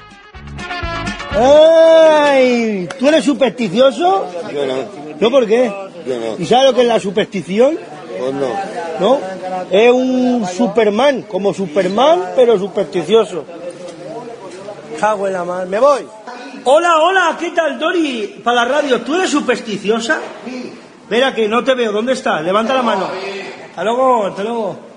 ¡Ay! 1.36 2.88
¿Tú 3.00 3.08
eres 3.08 3.26
supersticioso? 3.26 4.28
Yo 4.54 4.66
no, 4.66 4.76
¿No 5.20 5.32
por 5.32 5.48
qué? 5.48 5.72
yo 6.06 6.20
no. 6.20 6.36
¿Y 6.38 6.46
sabes 6.46 6.66
lo 6.66 6.74
que 6.76 6.82
es 6.82 6.88
la 6.88 7.00
superstición? 7.00 7.78
Pues 8.20 8.34
no. 8.34 8.50
¿No? 9.00 9.20
Es 9.72 9.92
un 9.92 10.46
Superman, 10.48 11.24
como 11.24 11.54
Superman, 11.54 12.32
pero 12.36 12.60
supersticioso. 12.60 13.46
Cago 15.00 15.28
en 15.28 15.34
la 15.34 15.44
madre. 15.44 15.70
Me 15.70 15.80
voy. 15.80 16.06
Hola, 16.66 16.98
hola, 17.00 17.38
¿qué 17.40 17.50
tal, 17.50 17.78
Dori? 17.80 18.40
Para 18.44 18.64
la 18.64 18.66
radio, 18.66 19.02
¿tú 19.02 19.16
eres 19.16 19.30
supersticiosa? 19.30 20.20
Espera, 21.02 21.34
que 21.34 21.48
no 21.48 21.64
te 21.64 21.74
veo. 21.74 21.92
¿Dónde 21.92 22.14
estás? 22.14 22.42
Levanta 22.44 22.74
la 22.74 22.84
mano. 22.84 23.08
Hasta 23.70 23.84
luego, 23.84 24.28
hasta 24.28 24.44
luego. 24.44 24.93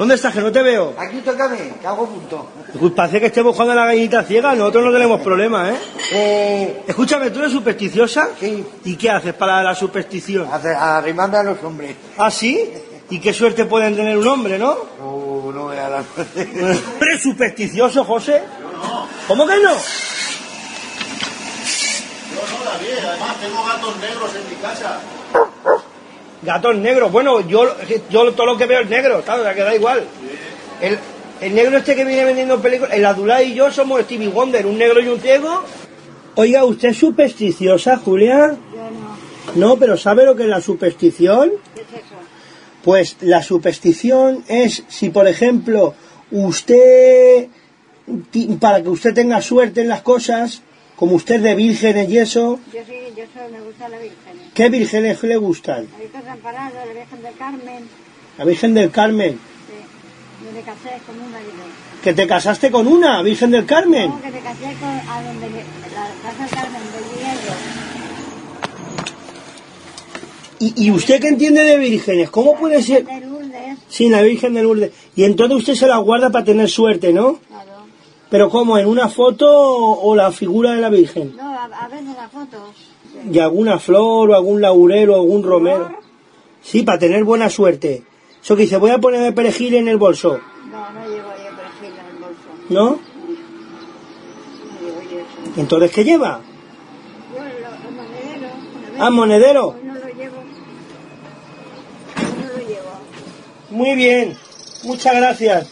¿Dónde 0.00 0.14
estás? 0.14 0.32
Que 0.32 0.40
no 0.40 0.50
te 0.50 0.62
veo. 0.62 0.94
Aquí 0.96 1.18
tócame, 1.18 1.74
que 1.78 1.86
hago 1.86 2.06
punto. 2.08 2.48
Pues 2.80 2.92
parece 2.94 3.20
que 3.20 3.26
estemos 3.26 3.52
jugando 3.52 3.72
a 3.72 3.76
la 3.76 3.84
gallinita 3.84 4.22
ciega. 4.24 4.54
Nosotros 4.54 4.86
no 4.86 4.92
tenemos 4.92 5.20
problema, 5.20 5.68
¿eh? 6.10 6.84
Escúchame, 6.86 7.30
¿tú 7.30 7.40
eres 7.40 7.52
supersticiosa? 7.52 8.30
Sí. 8.40 8.64
¿Y 8.86 8.96
qué 8.96 9.10
haces 9.10 9.34
para 9.34 9.62
la 9.62 9.74
superstición? 9.74 10.48
Hace- 10.50 10.74
Arrimando 10.74 11.36
a 11.36 11.42
los 11.42 11.62
hombres. 11.62 11.96
¿Ah, 12.16 12.30
sí? 12.30 12.72
¿Y 13.10 13.20
qué 13.20 13.34
suerte 13.34 13.66
pueden 13.66 13.94
tener 13.94 14.16
un 14.16 14.26
hombre, 14.26 14.58
no? 14.58 14.74
Uh, 15.04 15.52
no 15.52 15.66
vea 15.66 15.90
la 15.90 16.02
suerte. 16.14 16.48
¿Eres 17.02 17.22
supersticioso, 17.22 18.02
José? 18.02 18.42
¿Cómo 19.28 19.46
que 19.46 19.58
no? 19.58 19.72
además 23.06 23.38
tengo 23.38 23.64
gatos 23.66 23.96
negros 23.98 24.30
en 24.34 24.48
mi 24.48 24.56
casa. 24.62 24.98
Gatos 26.42 26.76
negros. 26.76 27.12
Bueno, 27.12 27.46
yo, 27.46 27.76
yo 28.10 28.32
todo 28.32 28.46
lo 28.46 28.56
que 28.56 28.66
veo 28.66 28.80
es 28.80 28.88
negro, 28.88 29.18
o 29.18 29.22
sea 29.22 29.54
que 29.54 29.60
da 29.60 29.74
igual. 29.74 30.04
El, 30.80 30.98
el 31.40 31.54
negro 31.54 31.78
este 31.78 31.94
que 31.94 32.04
viene 32.04 32.24
vendiendo 32.24 32.60
películas, 32.60 32.94
el 32.94 33.04
Adulá 33.04 33.42
y 33.42 33.54
yo 33.54 33.70
somos 33.70 34.00
Stevie 34.02 34.28
Wonder, 34.28 34.66
un 34.66 34.78
negro 34.78 35.00
y 35.00 35.08
un 35.08 35.20
ciego. 35.20 35.64
Oiga, 36.36 36.64
¿usted 36.64 36.90
es 36.90 36.96
supersticiosa, 36.96 37.96
Julia? 37.96 38.56
No, 39.54 39.76
pero 39.76 39.96
¿sabe 39.96 40.24
lo 40.24 40.36
que 40.36 40.44
es 40.44 40.48
la 40.48 40.60
superstición? 40.60 41.52
Pues 42.84 43.16
la 43.20 43.42
superstición 43.42 44.44
es 44.48 44.84
si, 44.88 45.10
por 45.10 45.28
ejemplo, 45.28 45.94
usted, 46.30 47.48
para 48.60 48.82
que 48.82 48.88
usted 48.88 49.12
tenga 49.12 49.42
suerte 49.42 49.82
en 49.82 49.88
las 49.88 50.02
cosas, 50.02 50.62
como 51.00 51.16
usted 51.16 51.40
de 51.40 51.54
vírgenes 51.54 52.08
y 52.10 52.18
eso, 52.18 52.60
Yo 52.74 52.80
sí, 52.86 52.92
yo 53.16 53.24
soy, 53.34 53.50
me 53.50 53.60
gusta 53.62 53.88
la 53.88 53.98
Virgen. 53.98 54.34
¿qué 54.54 54.68
vírgenes 54.68 55.22
le 55.22 55.36
gustan? 55.38 55.88
La 55.92 55.98
Virgen 55.98 56.20
Desamparada, 56.20 56.84
la 56.86 56.92
Virgen 56.92 57.22
del 57.22 57.34
Carmen. 57.36 57.82
La 58.38 58.44
Virgen 58.44 58.74
del 58.74 58.90
Carmen. 58.90 59.32
Sí. 59.32 60.44
Yo 60.44 60.52
me 60.52 60.60
casé 60.60 61.00
con 61.06 61.16
una 61.16 61.38
Virgen. 61.38 61.70
¿Que 62.04 62.12
te 62.12 62.26
casaste 62.26 62.70
con 62.70 62.86
una, 62.86 63.22
Virgen 63.22 63.50
del 63.50 63.64
Carmen? 63.64 64.10
No, 64.10 64.20
que 64.20 64.30
me 64.30 64.40
casé 64.40 64.74
con, 64.78 64.88
a 64.90 65.22
donde 65.22 65.48
me- 65.48 65.64
la 65.94 66.22
casa 66.22 66.44
del 66.44 66.50
Carmen, 66.54 66.82
del 66.92 67.04
dinero. 67.18 67.54
¿Y, 70.58 70.84
y 70.86 70.90
usted 70.90 71.18
qué 71.20 71.28
entiende 71.28 71.62
de 71.64 71.78
vírgenes? 71.78 72.28
¿Cómo 72.28 72.54
puede 72.58 72.82
ser? 72.82 73.06
De 73.06 73.20
Lourdes, 73.22 73.78
Sí, 73.88 74.10
la 74.10 74.20
Virgen 74.20 74.52
de 74.52 74.62
Lourdes. 74.62 74.90
Y 75.16 75.24
entonces 75.24 75.56
usted 75.56 75.74
se 75.74 75.86
la 75.86 75.96
guarda 75.96 76.28
para 76.28 76.44
tener 76.44 76.68
suerte, 76.68 77.12
¿no? 77.14 77.38
claro. 77.48 77.69
Pero 78.30 78.48
¿cómo? 78.48 78.78
¿En 78.78 78.86
una 78.86 79.08
foto 79.08 79.48
o, 79.48 80.14
la 80.14 80.30
figura 80.30 80.70
de 80.72 80.80
la 80.80 80.88
Virgen? 80.88 81.34
No, 81.36 81.52
a, 81.52 81.64
a 81.64 81.88
veces 81.88 82.14
las 82.16 82.30
fotos. 82.30 82.60
Sí. 83.12 83.30
¿Y 83.32 83.38
alguna 83.40 83.78
flor 83.80 84.30
o 84.30 84.34
algún 84.36 84.60
laurel 84.60 85.10
o 85.10 85.16
algún 85.16 85.42
romero? 85.42 85.90
Sí, 86.62 86.82
para 86.82 86.98
tener 86.98 87.24
buena 87.24 87.50
suerte. 87.50 88.04
Eso 88.42 88.56
que 88.56 88.62
dice, 88.62 88.76
voy 88.76 88.90
a 88.90 88.98
ponerme 88.98 89.32
perejil 89.32 89.74
en 89.74 89.88
el 89.88 89.96
bolso, 89.96 90.40
No, 90.70 90.90
no 90.92 91.00
llevo 91.08 91.28
yo 91.28 91.56
perejil 91.56 91.98
en 91.98 92.06
el 92.06 92.22
bolso. 92.22 92.40
¿no? 92.68 92.84
No 92.84 92.98
llevo 94.80 95.02
yo 95.10 95.18
eso. 95.18 95.60
Entonces, 95.60 95.90
¿qué 95.90 96.04
lleva? 96.04 96.40
Yo 97.34 97.90
monedero. 97.90 98.48
Ah, 98.98 99.10
monedero. 99.10 99.76
No 99.82 99.94
lo 99.94 100.06
llevo. 100.06 100.36
No 102.16 102.46
lo 102.46 102.68
llevo. 102.68 102.90
Muy 103.70 103.94
bien, 103.94 104.36
muchas 104.84 105.16
gracias. 105.16 105.68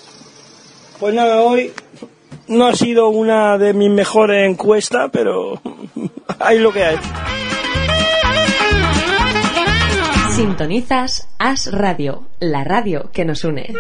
Pues 1.01 1.15
nada, 1.15 1.43
hoy 1.43 1.73
no 2.49 2.67
ha 2.67 2.75
sido 2.75 3.09
una 3.09 3.59
de 3.59 3.75
mis 3.75 3.91
mejores 3.91 4.49
encuestas, 4.49 5.11
pero 5.13 5.61
hay 6.39 6.59
lo 6.59 6.73
que 6.73 6.85
hay. 6.85 6.97
Sintonizas 10.31 11.29
As 11.39 11.71
Radio, 11.73 12.29
la 12.41 12.65
radio 12.65 13.11
que 13.13 13.25
nos 13.25 13.45
une. 13.45 13.75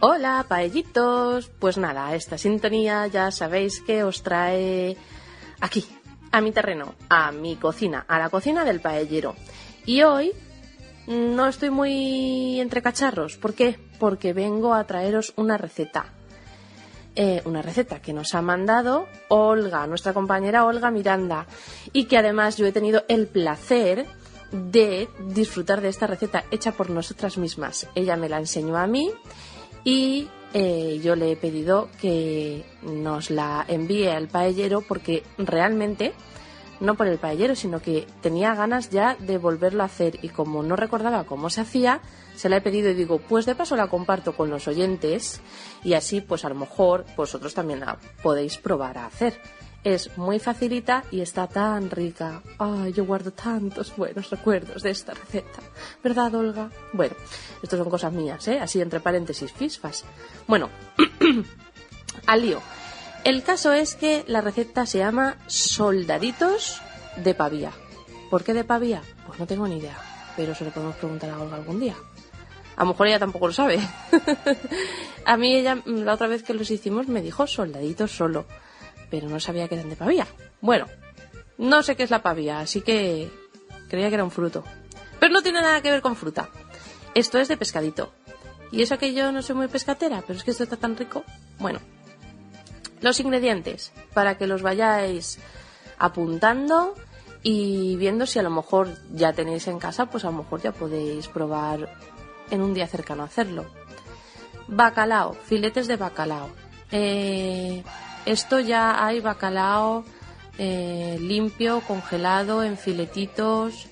Hola, 0.00 0.44
paellitos. 0.48 1.50
Pues 1.58 1.78
nada, 1.78 2.14
esta 2.14 2.36
sintonía 2.36 3.06
ya 3.06 3.30
sabéis 3.30 3.80
que 3.80 4.04
os 4.04 4.22
trae 4.22 4.96
aquí, 5.60 5.86
a 6.30 6.40
mi 6.40 6.52
terreno, 6.52 6.94
a 7.08 7.32
mi 7.32 7.56
cocina, 7.56 8.04
a 8.08 8.18
la 8.18 8.28
cocina 8.28 8.64
del 8.64 8.80
paellero. 8.80 9.34
Y 9.86 10.02
hoy 10.02 10.32
no 11.06 11.46
estoy 11.46 11.70
muy 11.70 12.60
entre 12.60 12.82
cacharros. 12.82 13.36
¿Por 13.36 13.54
qué? 13.54 13.78
Porque 13.98 14.32
vengo 14.32 14.74
a 14.74 14.84
traeros 14.84 15.32
una 15.36 15.58
receta. 15.58 16.06
Eh, 17.16 17.42
una 17.44 17.62
receta 17.62 18.02
que 18.02 18.12
nos 18.12 18.34
ha 18.34 18.42
mandado 18.42 19.06
Olga, 19.28 19.86
nuestra 19.86 20.12
compañera 20.12 20.64
Olga 20.64 20.90
Miranda, 20.90 21.46
y 21.92 22.06
que 22.06 22.18
además 22.18 22.56
yo 22.56 22.66
he 22.66 22.72
tenido 22.72 23.04
el 23.06 23.28
placer 23.28 24.06
de 24.50 25.08
disfrutar 25.28 25.80
de 25.80 25.90
esta 25.90 26.08
receta 26.08 26.44
hecha 26.50 26.72
por 26.72 26.90
nosotras 26.90 27.38
mismas. 27.38 27.86
Ella 27.94 28.16
me 28.16 28.28
la 28.28 28.38
enseñó 28.38 28.76
a 28.76 28.88
mí 28.88 29.12
y 29.84 30.28
eh, 30.54 31.00
yo 31.02 31.14
le 31.14 31.32
he 31.32 31.36
pedido 31.36 31.88
que 32.00 32.64
nos 32.82 33.30
la 33.30 33.64
envíe 33.68 34.08
al 34.08 34.28
paellero 34.28 34.80
porque 34.80 35.22
realmente 35.38 36.14
no 36.84 36.94
por 36.94 37.06
el 37.06 37.18
paellero, 37.18 37.54
sino 37.54 37.80
que 37.80 38.06
tenía 38.20 38.54
ganas 38.54 38.90
ya 38.90 39.16
de 39.18 39.38
volverlo 39.38 39.82
a 39.82 39.86
hacer 39.86 40.18
y 40.22 40.28
como 40.28 40.62
no 40.62 40.76
recordaba 40.76 41.24
cómo 41.24 41.50
se 41.50 41.62
hacía, 41.62 42.00
se 42.36 42.48
la 42.48 42.58
he 42.58 42.60
pedido 42.60 42.90
y 42.90 42.94
digo, 42.94 43.18
pues 43.18 43.46
de 43.46 43.54
paso 43.54 43.76
la 43.76 43.88
comparto 43.88 44.36
con 44.36 44.50
los 44.50 44.68
oyentes 44.68 45.40
y 45.82 45.94
así 45.94 46.20
pues 46.20 46.44
a 46.44 46.48
lo 46.48 46.54
mejor 46.54 47.04
vosotros 47.16 47.54
también 47.54 47.80
la 47.80 47.98
podéis 48.22 48.58
probar 48.58 48.98
a 48.98 49.06
hacer. 49.06 49.40
Es 49.82 50.16
muy 50.16 50.38
facilita 50.38 51.04
y 51.10 51.20
está 51.20 51.46
tan 51.46 51.90
rica. 51.90 52.42
Ay, 52.58 52.94
yo 52.94 53.04
guardo 53.04 53.32
tantos 53.32 53.94
buenos 53.94 54.30
recuerdos 54.30 54.82
de 54.82 54.90
esta 54.90 55.12
receta. 55.12 55.60
¿Verdad, 56.02 56.34
Olga? 56.34 56.70
Bueno, 56.94 57.14
esto 57.62 57.76
son 57.76 57.90
cosas 57.90 58.10
mías, 58.10 58.48
¿eh? 58.48 58.58
Así 58.58 58.80
entre 58.80 59.00
paréntesis, 59.00 59.52
fisfas. 59.52 60.06
Bueno, 60.46 60.70
al 62.26 62.40
lío. 62.40 62.62
El 63.24 63.42
caso 63.42 63.72
es 63.72 63.94
que 63.94 64.22
la 64.26 64.42
receta 64.42 64.84
se 64.84 64.98
llama 64.98 65.38
soldaditos 65.46 66.82
de 67.16 67.34
pavía. 67.34 67.72
¿Por 68.30 68.44
qué 68.44 68.52
de 68.52 68.64
pavía? 68.64 69.02
Pues 69.26 69.38
no 69.38 69.46
tengo 69.46 69.66
ni 69.66 69.78
idea, 69.78 69.96
pero 70.36 70.54
se 70.54 70.64
lo 70.64 70.70
podemos 70.70 70.96
preguntar 70.96 71.30
a 71.30 71.40
Olga 71.40 71.56
algún 71.56 71.80
día. 71.80 71.96
A 72.76 72.82
lo 72.82 72.90
mejor 72.90 73.06
ella 73.06 73.18
tampoco 73.18 73.46
lo 73.46 73.52
sabe. 73.54 73.78
a 75.24 75.36
mí 75.38 75.56
ella, 75.56 75.82
la 75.86 76.12
otra 76.12 76.26
vez 76.26 76.42
que 76.42 76.52
los 76.52 76.70
hicimos, 76.70 77.08
me 77.08 77.22
dijo 77.22 77.46
soldaditos 77.46 78.10
solo, 78.10 78.44
pero 79.10 79.28
no 79.28 79.40
sabía 79.40 79.68
que 79.68 79.76
eran 79.76 79.88
de 79.88 79.96
pavía. 79.96 80.26
Bueno, 80.60 80.86
no 81.56 81.82
sé 81.82 81.96
qué 81.96 82.02
es 82.02 82.10
la 82.10 82.22
pavía, 82.22 82.60
así 82.60 82.82
que 82.82 83.30
creía 83.88 84.08
que 84.08 84.16
era 84.16 84.24
un 84.24 84.32
fruto. 84.32 84.64
Pero 85.18 85.32
no 85.32 85.42
tiene 85.42 85.62
nada 85.62 85.80
que 85.80 85.90
ver 85.90 86.02
con 86.02 86.14
fruta. 86.14 86.50
Esto 87.14 87.38
es 87.38 87.48
de 87.48 87.56
pescadito. 87.56 88.12
Y 88.70 88.82
eso 88.82 88.98
que 88.98 89.14
yo 89.14 89.32
no 89.32 89.40
soy 89.40 89.54
muy 89.54 89.68
pescatera, 89.68 90.22
pero 90.26 90.38
es 90.38 90.44
que 90.44 90.50
esto 90.50 90.64
está 90.64 90.76
tan 90.76 90.96
rico. 90.96 91.24
Bueno, 91.58 91.78
los 93.04 93.20
ingredientes, 93.20 93.92
para 94.12 94.36
que 94.36 94.46
los 94.46 94.62
vayáis 94.62 95.38
apuntando 95.98 96.94
y 97.42 97.96
viendo 97.96 98.26
si 98.26 98.38
a 98.38 98.42
lo 98.42 98.50
mejor 98.50 98.88
ya 99.12 99.32
tenéis 99.32 99.68
en 99.68 99.78
casa, 99.78 100.06
pues 100.06 100.24
a 100.24 100.30
lo 100.30 100.38
mejor 100.38 100.62
ya 100.62 100.72
podéis 100.72 101.28
probar 101.28 101.98
en 102.50 102.62
un 102.62 102.74
día 102.74 102.86
cercano 102.86 103.22
hacerlo. 103.22 103.66
Bacalao, 104.66 105.34
filetes 105.34 105.86
de 105.86 105.96
bacalao. 105.96 106.48
Eh, 106.90 107.84
esto 108.24 108.60
ya 108.60 109.04
hay 109.04 109.20
bacalao 109.20 110.04
eh, 110.56 111.18
limpio, 111.20 111.80
congelado, 111.80 112.62
en 112.62 112.78
filetitos 112.78 113.88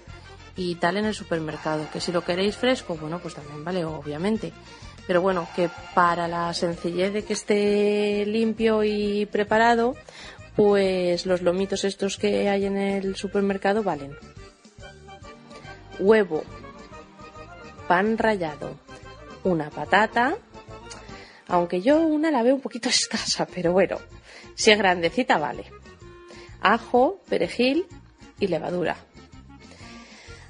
y 0.57 0.77
tal 0.77 0.97
en 0.97 1.05
el 1.05 1.15
supermercado. 1.15 1.87
Que 1.93 2.01
si 2.01 2.13
lo 2.13 2.25
queréis 2.25 2.57
fresco, 2.57 2.97
bueno, 2.97 3.19
pues 3.19 3.35
también 3.35 3.65
vale, 3.65 3.85
obviamente. 3.85 4.53
Pero 5.07 5.21
bueno, 5.21 5.49
que 5.57 5.69
para 5.95 6.29
la 6.29 6.55
sencillez 6.55 7.13
de 7.13 7.25
que 7.25 7.33
esté 7.33 8.25
limpio 8.27 8.85
y 8.85 9.27
preparado, 9.27 9.97
pues 10.57 11.27
los 11.27 11.43
lomitos 11.43 11.85
estos 11.85 12.17
que 12.17 12.49
hay 12.49 12.67
en 12.67 12.77
el 12.77 13.17
supermercado 13.17 13.83
valen. 13.83 14.17
Huevo, 15.99 16.45
pan 17.89 18.17
rallado, 18.17 18.77
una 19.45 19.71
patata, 19.71 20.37
aunque 21.49 21.83
yo 21.83 22.01
una 22.01 22.31
la 22.31 22.43
veo 22.43 22.55
un 22.55 22.61
poquito 22.61 22.89
escasa, 22.89 23.47
pero 23.47 23.73
bueno, 23.73 23.99
si 24.55 24.71
es 24.71 24.79
grandecita 24.79 25.39
vale. 25.39 25.65
Ajo, 26.61 27.21
perejil 27.29 27.87
y 28.39 28.47
levadura. 28.47 28.97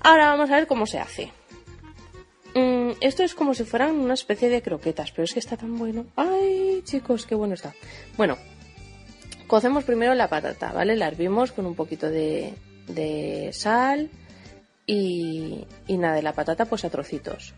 Ahora 0.00 0.28
vamos 0.28 0.50
a 0.50 0.56
ver 0.56 0.66
cómo 0.66 0.86
se 0.86 0.98
hace. 0.98 1.32
Mm, 2.92 2.96
esto 3.00 3.22
es 3.22 3.34
como 3.34 3.54
si 3.54 3.64
fueran 3.64 3.96
una 3.96 4.14
especie 4.14 4.48
de 4.48 4.62
croquetas, 4.62 5.10
pero 5.12 5.24
es 5.24 5.32
que 5.32 5.40
está 5.40 5.56
tan 5.56 5.76
bueno. 5.76 6.06
¡Ay, 6.16 6.82
chicos, 6.84 7.26
qué 7.26 7.34
bueno 7.34 7.54
está! 7.54 7.74
Bueno, 8.16 8.36
cocemos 9.46 9.84
primero 9.84 10.14
la 10.14 10.28
patata, 10.28 10.72
¿vale? 10.72 10.96
La 10.96 11.08
hervimos 11.08 11.52
con 11.52 11.66
un 11.66 11.74
poquito 11.74 12.08
de, 12.10 13.50
sal 13.52 14.10
y, 14.86 15.66
y 15.86 15.96
nada, 15.96 16.16
de 16.16 16.22
la 16.22 16.32
patata 16.32 16.66
pues 16.66 16.84
a 16.84 16.90
trocitos. 16.90 17.54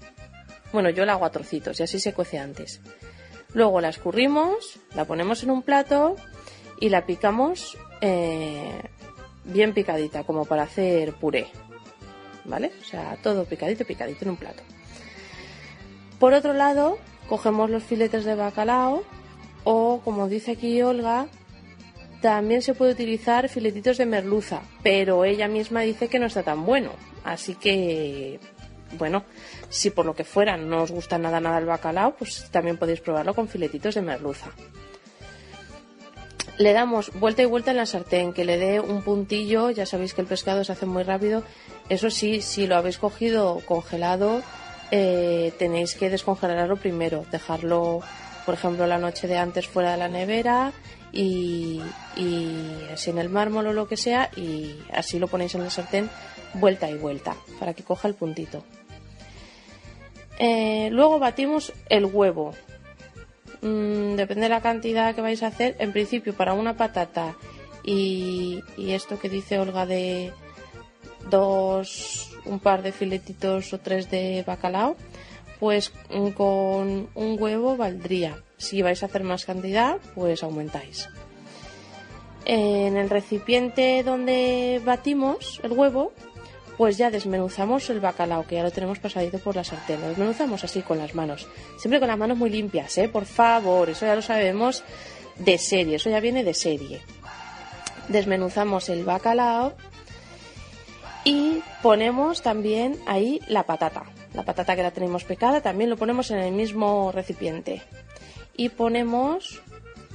Bueno, 0.73 0.91
yo 0.91 1.05
la 1.05 1.13
hago 1.13 1.25
a 1.25 1.31
trocitos 1.31 1.79
y 1.81 1.85
así 1.85 2.01
se 2.01 2.13
cuece 2.13 2.39
antes. 2.39 2.81
Luego 3.53 3.81
la 3.81 3.89
escurrimos, 3.89 4.81
la 4.95 5.05
ponemos 5.05 5.43
en 5.45 5.51
un 5.51 5.63
plato 5.63 6.17
y 6.81 6.89
la 6.89 7.07
picamos 7.07 7.79
eh, 8.01 8.83
bien 9.45 9.73
picadita, 9.73 10.25
como 10.25 10.45
para 10.45 10.65
hacer 10.65 11.13
puré. 11.15 11.47
¿Vale? 12.45 12.73
O 12.83 12.85
sea, 12.85 13.17
todo 13.23 13.45
picadito, 13.45 13.87
picadito 13.87 14.25
en 14.25 14.31
un 14.33 14.37
plato. 14.37 14.63
Por 16.19 16.35
otro 16.35 16.53
lado, 16.53 16.99
cogemos 17.29 17.71
los 17.71 17.83
filetes 17.83 18.25
de 18.25 18.35
bacalao 18.35 19.03
o, 19.65 20.01
como 20.05 20.29
dice 20.29 20.53
aquí 20.53 20.81
Olga, 20.83 21.27
también 22.21 22.63
se 22.63 22.75
puede 22.75 22.93
utilizar 22.93 23.49
filetitos 23.49 23.99
de 23.99 24.07
merluza, 24.07 24.63
pero 24.83 25.25
ella 25.25 25.49
misma 25.49 25.83
dice 25.83 26.09
que 26.09 26.19
no 26.19 26.27
está 26.27 26.43
tan 26.43 26.65
bueno. 26.65 26.93
Así 27.23 27.55
que, 27.55 28.41
bueno, 28.99 29.25
si 29.69 29.91
por 29.91 30.07
lo 30.07 30.15
que 30.15 30.25
fuera 30.25 30.57
no 30.57 30.83
os 30.83 30.91
gusta 30.91 31.19
nada 31.19 31.41
nada 31.41 31.59
el 31.59 31.67
bacalao, 31.67 32.17
pues 32.17 32.49
también 32.51 32.79
podéis 32.79 33.01
probarlo 33.01 33.35
con 33.35 33.49
filetitos 33.49 33.95
de 33.95 34.03
merluza. 34.03 34.51
Le 36.57 36.73
damos 36.73 37.13
vuelta 37.19 37.43
y 37.43 37.47
vuelta 37.47 37.73
en 37.73 37.79
la 37.79 37.87
sartén, 37.87 38.33
que 38.33 38.45
le 38.45 38.59
dé 38.59 38.79
un 38.79 39.03
puntillo, 39.03 39.71
ya 39.71 39.87
sabéis 39.87 40.15
que 40.15 40.21
el 40.21 40.29
pescado 40.29 40.63
se 40.63 40.73
hace 40.73 40.87
muy 40.87 41.03
rápido. 41.03 41.43
Eso 41.89 42.11
sí, 42.11 42.41
si 42.43 42.67
lo 42.67 42.77
habéis 42.77 42.99
cogido 42.99 43.61
congelado, 43.67 44.43
eh, 44.91 45.53
tenéis 45.59 45.95
que 45.95 46.11
descongelarlo 46.11 46.77
primero, 46.77 47.25
dejarlo, 47.31 48.01
por 48.45 48.55
ejemplo, 48.55 48.87
la 48.87 48.99
noche 48.99 49.27
de 49.27 49.39
antes 49.39 49.69
fuera 49.69 49.93
de 49.93 49.99
la 49.99 50.09
nevera 50.09 50.73
y, 51.13 51.81
así 52.93 53.11
en 53.11 53.19
el 53.19 53.29
mármol 53.29 53.69
o 53.69 53.73
lo 53.73 53.89
que 53.89 53.97
sea 53.97 54.31
y 54.37 54.77
así 54.93 55.19
lo 55.19 55.29
ponéis 55.29 55.55
en 55.55 55.63
la 55.63 55.71
sartén 55.71 56.11
vuelta 56.55 56.91
y 56.91 56.97
vuelta 56.97 57.37
para 57.59 57.75
que 57.75 57.85
coja 57.85 58.09
el 58.09 58.15
puntito. 58.15 58.65
Eh, 60.39 60.89
luego 60.91 61.19
batimos 61.19 61.73
el 61.89 62.07
huevo. 62.07 62.53
Mm, 63.63 64.17
depende 64.17 64.43
de 64.43 64.49
la 64.49 64.61
cantidad 64.61 65.15
que 65.15 65.21
vais 65.21 65.43
a 65.43 65.49
hacer. 65.49 65.77
En 65.79 65.93
principio, 65.93 66.35
para 66.35 66.53
una 66.53 66.77
patata 66.77 67.37
y, 67.85 68.63
y 68.77 68.93
esto 68.93 69.19
que 69.19 69.29
dice 69.29 69.59
Olga 69.59 69.87
de 69.87 70.33
dos, 71.31 72.34
un 72.47 72.59
par 72.59 72.83
de 72.83 72.93
filetitos 72.93 73.73
o 73.73 73.79
tres 73.79 74.11
de 74.11 74.45
bacalao, 74.47 74.97
pues 75.61 75.93
mm, 76.11 76.29
con 76.31 77.09
un 77.15 77.37
huevo 77.41 77.77
valdría. 77.77 78.43
Si 78.57 78.83
vais 78.83 79.03
a 79.03 79.07
hacer 79.07 79.25
más 79.25 79.45
cantidad, 79.45 79.97
pues 80.15 80.43
aumentáis. 80.43 81.09
En 82.45 82.97
el 82.97 83.09
recipiente 83.09 84.03
donde 84.03 84.81
batimos 84.85 85.61
el 85.63 85.73
huevo, 85.73 86.13
pues 86.77 86.99
ya 86.99 87.11
desmenuzamos 87.11 87.89
el 87.91 88.01
bacalao, 88.01 88.47
que 88.47 88.57
ya 88.57 88.63
lo 88.63 88.71
tenemos 88.71 88.99
pasadito 88.99 89.39
por 89.39 89.57
la 89.57 89.65
sartén. 89.65 90.01
Lo 90.01 90.09
desmenuzamos 90.09 90.65
así 90.65 90.83
con 90.83 90.99
las 90.99 91.15
manos. 91.15 91.47
Siempre 91.79 92.01
con 92.01 92.09
las 92.09 92.19
manos 92.19 92.37
muy 92.37 92.51
limpias, 92.51 92.99
¿eh? 92.99 93.09
Por 93.09 93.25
favor, 93.25 93.89
eso 93.91 94.07
ya 94.07 94.17
lo 94.17 94.23
sabemos 94.23 94.83
de 95.39 95.59
serie, 95.59 95.97
eso 95.97 96.11
ya 96.11 96.21
viene 96.21 96.45
de 96.45 96.55
serie. 96.55 97.01
Desmenuzamos 98.09 98.89
el 98.89 99.05
bacalao 99.05 99.75
y 101.25 101.63
ponemos 101.83 102.43
también 102.43 102.99
ahí 103.07 103.41
la 103.49 103.65
patata. 103.65 104.05
La 104.35 104.45
patata 104.45 104.77
que 104.77 104.83
la 104.83 104.91
tenemos 104.91 105.25
picada 105.25 105.63
también 105.63 105.91
lo 105.91 105.97
ponemos 105.97 106.31
en 106.31 106.39
el 106.39 106.53
mismo 106.53 107.11
recipiente. 107.13 107.83
Y 108.57 108.69
ponemos 108.69 109.63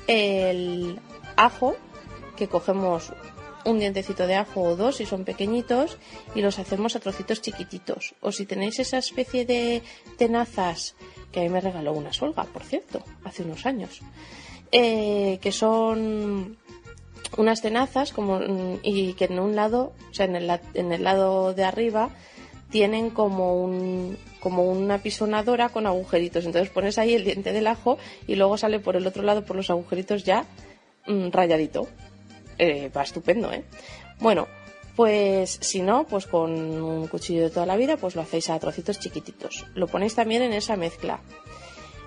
el 0.07 0.99
ajo, 1.36 1.76
que 2.38 2.47
cogemos 2.47 3.12
un 3.66 3.80
dientecito 3.80 4.28
de 4.28 4.36
ajo 4.36 4.62
o 4.62 4.76
dos 4.76 4.97
si 4.97 5.05
son 5.05 5.26
pequeñitos 5.26 5.97
y 6.36 6.41
los 6.41 6.60
hacemos 6.60 6.95
a 6.95 6.99
trocitos 6.99 7.41
chiquititos. 7.41 8.16
O 8.22 8.32
si 8.32 8.45
tenéis 8.45 8.80
esa 8.80 8.99
especie 8.99 9.45
de 9.45 9.82
tenazas, 10.18 10.95
que 11.32 11.41
a 11.41 11.43
mí 11.43 11.49
me 11.49 11.62
regaló 11.62 11.93
una 11.93 12.14
solga, 12.14 12.43
por 12.45 12.64
cierto, 12.64 13.03
hace 13.24 13.43
unos 13.43 13.66
años, 13.66 14.01
eh, 14.72 15.39
que 15.41 15.51
son 15.51 16.57
unas 17.39 17.61
tenazas 17.61 18.11
como, 18.11 18.39
mm, 18.39 18.79
y 18.83 19.13
que 19.13 19.25
en 19.25 19.39
un 19.39 19.55
lado, 19.55 19.93
o 20.11 20.13
sea, 20.13 20.25
en 20.25 20.35
el, 20.35 20.59
en 20.73 20.91
el 20.91 21.03
lado 21.03 21.53
de 21.53 21.63
arriba 21.63 22.09
tienen 22.69 23.09
como 23.09 23.55
un 23.55 24.17
como 24.41 24.63
una 24.63 24.99
pisonadora 24.99 25.69
con 25.69 25.87
agujeritos. 25.87 26.45
Entonces 26.45 26.69
pones 26.69 26.97
ahí 26.97 27.15
el 27.15 27.23
diente 27.23 27.51
del 27.51 27.67
ajo 27.67 27.97
y 28.27 28.35
luego 28.35 28.57
sale 28.57 28.79
por 28.79 28.95
el 28.95 29.07
otro 29.07 29.23
lado 29.23 29.43
por 29.43 29.55
los 29.55 29.69
agujeritos 29.69 30.23
ya 30.23 30.45
mm, 31.07 31.29
rayadito. 31.31 31.87
Eh, 32.57 32.91
va 32.95 33.03
estupendo, 33.03 33.51
¿eh? 33.53 33.63
Bueno, 34.19 34.47
pues 34.97 35.59
si 35.61 35.81
no, 35.81 36.05
pues 36.05 36.27
con 36.27 36.51
un 36.51 37.07
cuchillo 37.07 37.43
de 37.43 37.49
toda 37.49 37.65
la 37.65 37.77
vida, 37.77 37.95
pues 37.95 38.15
lo 38.15 38.21
hacéis 38.21 38.49
a 38.49 38.59
trocitos 38.59 38.99
chiquititos. 38.99 39.65
Lo 39.75 39.87
ponéis 39.87 40.13
también 40.13 40.41
en 40.41 40.51
esa 40.51 40.75
mezcla. 40.75 41.21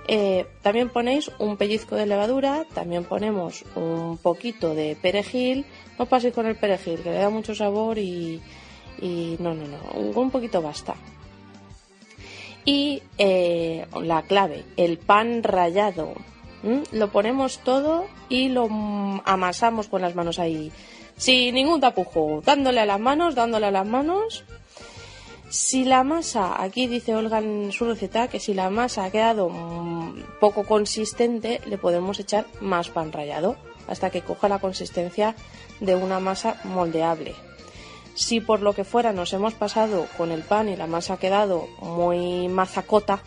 Eh, 0.08 0.46
también 0.62 0.90
ponéis 0.90 1.30
un 1.38 1.56
pellizco 1.56 1.94
de 1.94 2.06
levadura, 2.06 2.64
también 2.74 3.04
ponemos 3.04 3.64
un 3.76 4.18
poquito 4.18 4.74
de 4.74 4.96
perejil. 5.00 5.64
No 5.98 6.06
paséis 6.06 6.34
con 6.34 6.46
el 6.46 6.56
perejil, 6.56 7.00
que 7.00 7.10
le 7.10 7.18
da 7.18 7.30
mucho 7.30 7.54
sabor 7.54 7.98
y, 7.98 8.40
y 9.00 9.36
no, 9.38 9.54
no, 9.54 9.66
no, 9.66 9.78
un, 10.20 10.30
poquito 10.30 10.60
basta. 10.60 10.94
Y 12.64 13.02
eh, 13.18 13.86
la 14.00 14.22
clave, 14.22 14.64
el 14.76 14.98
pan 14.98 15.42
rallado. 15.42 16.14
Lo 16.92 17.10
ponemos 17.10 17.58
todo 17.58 18.06
y 18.28 18.48
lo 18.48 18.68
amasamos 19.24 19.88
con 19.88 20.00
las 20.00 20.14
manos 20.14 20.38
ahí, 20.38 20.70
sin 21.16 21.56
ningún 21.56 21.80
tapujo, 21.80 22.40
dándole 22.44 22.78
a 22.78 22.86
las 22.86 23.00
manos, 23.00 23.34
dándole 23.34 23.66
a 23.66 23.72
las 23.72 23.86
manos. 23.86 24.44
Si 25.52 25.84
la 25.84 26.02
masa, 26.02 26.62
aquí 26.62 26.86
dice 26.86 27.14
Olga 27.14 27.36
en 27.36 27.72
su 27.72 27.84
receta 27.84 28.28
que 28.28 28.40
si 28.40 28.54
la 28.54 28.70
masa 28.70 29.04
ha 29.04 29.10
quedado 29.10 29.50
mm, 29.50 30.38
poco 30.40 30.64
consistente, 30.64 31.60
le 31.66 31.76
podemos 31.76 32.18
echar 32.18 32.46
más 32.62 32.88
pan 32.88 33.12
rallado 33.12 33.56
hasta 33.86 34.08
que 34.08 34.22
coja 34.22 34.48
la 34.48 34.60
consistencia 34.60 35.36
de 35.78 35.94
una 35.94 36.20
masa 36.20 36.58
moldeable. 36.64 37.34
Si 38.14 38.40
por 38.40 38.62
lo 38.62 38.72
que 38.72 38.84
fuera 38.84 39.12
nos 39.12 39.34
hemos 39.34 39.52
pasado 39.52 40.06
con 40.16 40.32
el 40.32 40.40
pan 40.40 40.70
y 40.70 40.76
la 40.76 40.86
masa 40.86 41.14
ha 41.14 41.18
quedado 41.18 41.68
muy 41.82 42.48
mazacota, 42.48 43.22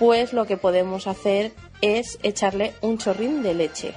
pues 0.00 0.32
lo 0.32 0.46
que 0.46 0.56
podemos 0.56 1.06
hacer 1.06 1.52
es 1.80 2.18
echarle 2.24 2.74
un 2.80 2.98
chorrín 2.98 3.44
de 3.44 3.54
leche. 3.54 3.94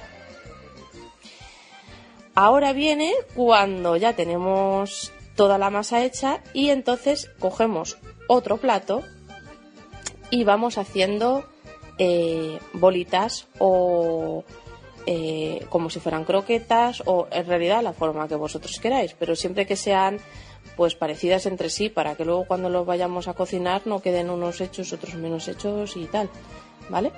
Ahora 2.36 2.72
viene 2.72 3.12
cuando 3.34 3.96
ya 3.96 4.12
tenemos 4.12 5.12
toda 5.36 5.58
la 5.58 5.70
masa 5.70 6.04
hecha 6.04 6.40
y 6.52 6.70
entonces 6.70 7.30
cogemos 7.38 7.98
otro 8.28 8.56
plato 8.58 9.02
y 10.30 10.44
vamos 10.44 10.78
haciendo 10.78 11.44
eh, 11.98 12.58
bolitas 12.72 13.46
o 13.58 14.44
eh, 15.06 15.66
como 15.68 15.90
si 15.90 16.00
fueran 16.00 16.24
croquetas 16.24 17.02
o 17.06 17.28
en 17.30 17.46
realidad 17.46 17.82
la 17.82 17.92
forma 17.92 18.26
que 18.26 18.36
vosotros 18.36 18.78
queráis, 18.80 19.14
pero 19.18 19.36
siempre 19.36 19.66
que 19.66 19.76
sean 19.76 20.18
pues 20.76 20.94
parecidas 20.94 21.46
entre 21.46 21.70
sí 21.70 21.88
para 21.88 22.14
que 22.14 22.24
luego 22.24 22.46
cuando 22.46 22.68
los 22.68 22.86
vayamos 22.86 23.28
a 23.28 23.34
cocinar 23.34 23.82
no 23.84 24.00
queden 24.00 24.30
unos 24.30 24.60
hechos, 24.60 24.92
otros 24.92 25.14
menos 25.14 25.46
hechos 25.46 25.96
y 25.96 26.06
tal, 26.06 26.30
¿vale? 26.88 27.12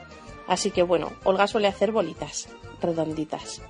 Así 0.47 0.71
que 0.71 0.83
bueno, 0.83 1.12
Olga 1.25 1.47
suele 1.47 1.69
hacer 1.69 1.93
bolitas 1.93 2.49
redonditas, 2.81 3.62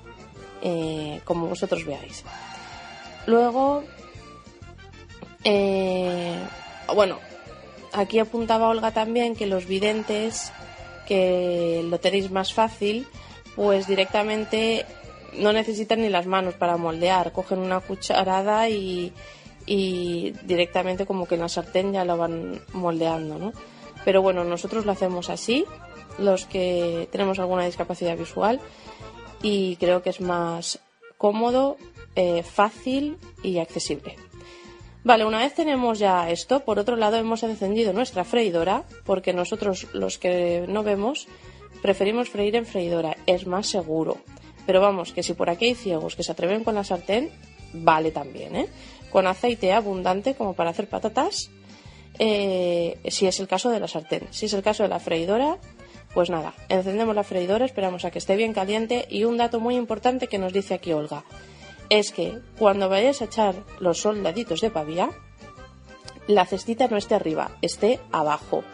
eh, 0.63 1.21
como 1.25 1.47
vosotros 1.47 1.85
veáis. 1.85 2.25
Luego, 3.27 3.85
eh, 5.45 6.39
bueno, 6.95 7.19
aquí 7.93 8.19
apuntaba 8.19 8.69
Olga 8.69 8.93
también 8.93 9.37
que 9.37 9.47
los 9.47 9.67
videntes, 9.67 10.53
que 11.07 11.85
lo 11.89 11.99
tenéis 11.99 12.31
más 12.31 12.53
fácil, 12.53 13.07
pues 13.55 13.87
directamente 13.87 14.85
no 15.35 15.53
necesitan 15.53 16.01
ni 16.01 16.09
las 16.09 16.27
manos 16.27 16.55
para 16.55 16.77
moldear, 16.77 17.33
cogen 17.33 17.59
una 17.59 17.81
cucharada 17.81 18.69
y, 18.69 19.13
y 19.67 20.33
directamente 20.45 21.07
como 21.07 21.27
que 21.27 21.35
en 21.35 21.43
la 21.43 21.49
sartén 21.49 21.93
ya 21.93 22.05
lo 22.05 22.17
van 22.17 22.61
moldeando, 22.73 23.39
¿no? 23.39 23.53
Pero 24.05 24.23
bueno, 24.23 24.45
nosotros 24.45 24.87
lo 24.87 24.93
hacemos 24.93 25.31
así, 25.31 25.65
los 26.19 26.47
que 26.47 27.09
tenemos 27.11 27.39
alguna 27.39 27.67
discapacidad 27.67 28.17
visual, 28.17 28.61
y 29.43 29.77
creo 29.77 30.03
que 30.03 30.11
es 30.11 30.21
más 30.21 30.79
cómodo, 31.19 31.77
eh, 32.15 32.43
fácil 32.43 33.19
y 33.43 33.59
accesible. 33.59 34.17
Vale, 35.07 35.25
una 35.25 35.39
vez 35.39 35.55
tenemos 35.55 36.01
ya 36.01 36.29
esto, 36.31 36.65
por 36.65 36.81
otro 36.81 36.97
lado 36.97 37.17
hemos 37.17 37.45
encendido 37.45 37.93
nuestra 37.93 38.25
freidora, 38.25 38.83
porque 39.05 39.33
nosotros 39.33 39.87
los 39.93 40.19
que 40.19 40.65
no 40.67 40.83
vemos 40.83 41.29
preferimos 41.81 42.29
freír 42.29 42.57
en 42.57 42.67
freidora, 42.67 43.17
es 43.25 43.47
más 43.47 43.69
seguro. 43.69 44.19
Pero 44.67 44.81
vamos, 44.81 45.13
que 45.13 45.23
si 45.23 45.35
por 45.35 45.49
aquí 45.49 45.67
hay 45.67 45.75
ciegos 45.77 46.17
que 46.17 46.25
se 46.25 46.33
atreven 46.33 46.65
con 46.65 46.75
la 46.75 46.83
sartén, 46.83 47.31
vale 47.73 48.11
también, 48.11 48.57
¿eh? 48.57 48.67
Con 49.13 49.29
aceite 49.29 49.73
abundante 49.73 50.35
como 50.35 50.55
para 50.55 50.71
hacer 50.71 50.89
patatas, 50.89 51.53
eh, 52.19 52.99
si 53.07 53.29
es 53.29 53.39
el 53.39 53.47
caso 53.47 53.71
de 53.71 53.79
la 53.79 53.87
sartén. 53.87 54.27
Si 54.33 54.47
es 54.47 54.55
el 54.55 54.65
caso 54.65 54.83
de 54.83 54.89
la 54.89 54.99
freidora, 54.99 55.59
pues 56.15 56.31
nada, 56.31 56.53
encendemos 56.69 57.15
la 57.15 57.23
freidora, 57.23 57.65
esperamos 57.65 58.05
a 58.05 58.11
que 58.11 58.19
esté 58.19 58.35
bien 58.35 58.53
caliente 58.53 59.07
y 59.09 59.23
un 59.23 59.37
dato 59.37 59.61
muy 59.61 59.77
importante 59.77 60.27
que 60.27 60.39
nos 60.39 60.53
dice 60.53 60.75
aquí 60.75 60.93
Olga 60.93 61.23
es 61.89 62.13
que 62.13 62.39
cuando 62.59 62.89
vayáis 62.89 63.23
a 63.23 63.27
echar 63.27 63.55
los 63.81 64.01
soldaditos 64.01 64.61
de 64.61 64.71
pavía, 64.71 65.11
la 66.27 66.47
cestita 66.47 66.89
no 66.89 66.97
esté 66.97 67.15
arriba, 67.15 67.51
esté 67.63 68.01
abajo, 68.13 68.65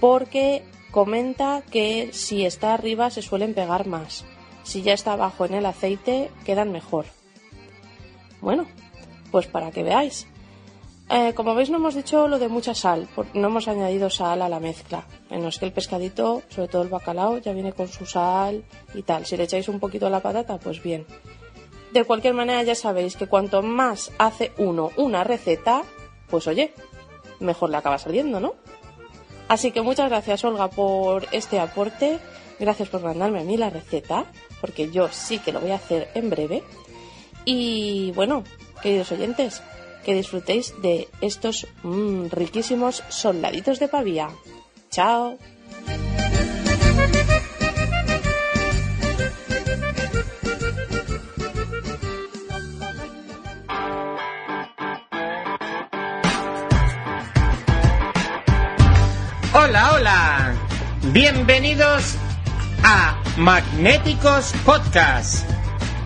porque 0.00 0.64
comenta 0.90 1.62
que 1.70 2.10
si 2.12 2.44
está 2.44 2.74
arriba 2.74 3.10
se 3.10 3.22
suelen 3.22 3.54
pegar 3.54 3.86
más, 3.86 4.24
si 4.62 4.82
ya 4.82 4.92
está 4.92 5.12
abajo 5.12 5.44
en 5.44 5.54
el 5.54 5.66
aceite 5.66 6.30
quedan 6.44 6.72
mejor. 6.72 7.06
Bueno, 8.40 8.66
pues 9.30 9.46
para 9.46 9.70
que 9.70 9.82
veáis. 9.82 10.26
Eh, 11.10 11.34
como 11.34 11.54
veis 11.54 11.68
no 11.68 11.76
hemos 11.76 11.94
dicho 11.94 12.28
lo 12.28 12.38
de 12.38 12.48
mucha 12.48 12.74
sal, 12.74 13.08
no 13.34 13.48
hemos 13.48 13.68
añadido 13.68 14.08
sal 14.08 14.40
a 14.40 14.48
la 14.48 14.60
mezcla. 14.60 15.04
Bueno, 15.28 15.48
es 15.48 15.58
que 15.58 15.66
el 15.66 15.72
pescadito, 15.72 16.42
sobre 16.48 16.68
todo 16.68 16.82
el 16.82 16.88
bacalao, 16.88 17.38
ya 17.38 17.52
viene 17.52 17.72
con 17.72 17.88
su 17.88 18.06
sal 18.06 18.64
y 18.94 19.02
tal. 19.02 19.26
Si 19.26 19.36
le 19.36 19.44
echáis 19.44 19.68
un 19.68 19.80
poquito 19.80 20.06
a 20.06 20.10
la 20.10 20.20
patata, 20.20 20.58
pues 20.58 20.82
bien. 20.82 21.06
De 21.94 22.02
cualquier 22.02 22.34
manera 22.34 22.60
ya 22.64 22.74
sabéis 22.74 23.14
que 23.14 23.28
cuanto 23.28 23.62
más 23.62 24.10
hace 24.18 24.50
uno 24.58 24.90
una 24.96 25.22
receta, 25.22 25.84
pues 26.28 26.48
oye, 26.48 26.74
mejor 27.38 27.70
le 27.70 27.76
acaba 27.76 27.98
saliendo, 27.98 28.40
¿no? 28.40 28.56
Así 29.46 29.70
que 29.70 29.80
muchas 29.80 30.10
gracias 30.10 30.42
Olga 30.44 30.68
por 30.68 31.28
este 31.30 31.60
aporte, 31.60 32.18
gracias 32.58 32.88
por 32.88 33.00
mandarme 33.00 33.42
a 33.42 33.44
mí 33.44 33.56
la 33.56 33.70
receta, 33.70 34.24
porque 34.60 34.90
yo 34.90 35.08
sí 35.12 35.38
que 35.38 35.52
lo 35.52 35.60
voy 35.60 35.70
a 35.70 35.76
hacer 35.76 36.10
en 36.14 36.30
breve. 36.30 36.64
Y 37.44 38.10
bueno, 38.16 38.42
queridos 38.82 39.12
oyentes, 39.12 39.62
que 40.04 40.16
disfrutéis 40.16 40.74
de 40.82 41.08
estos 41.20 41.68
mm, 41.84 42.26
riquísimos 42.30 43.04
soldaditos 43.08 43.78
de 43.78 43.86
pavía. 43.86 44.30
Chao. 44.90 45.38
Bienvenidos 61.14 62.16
a 62.82 63.22
Magnéticos 63.36 64.52
Podcast. 64.64 65.48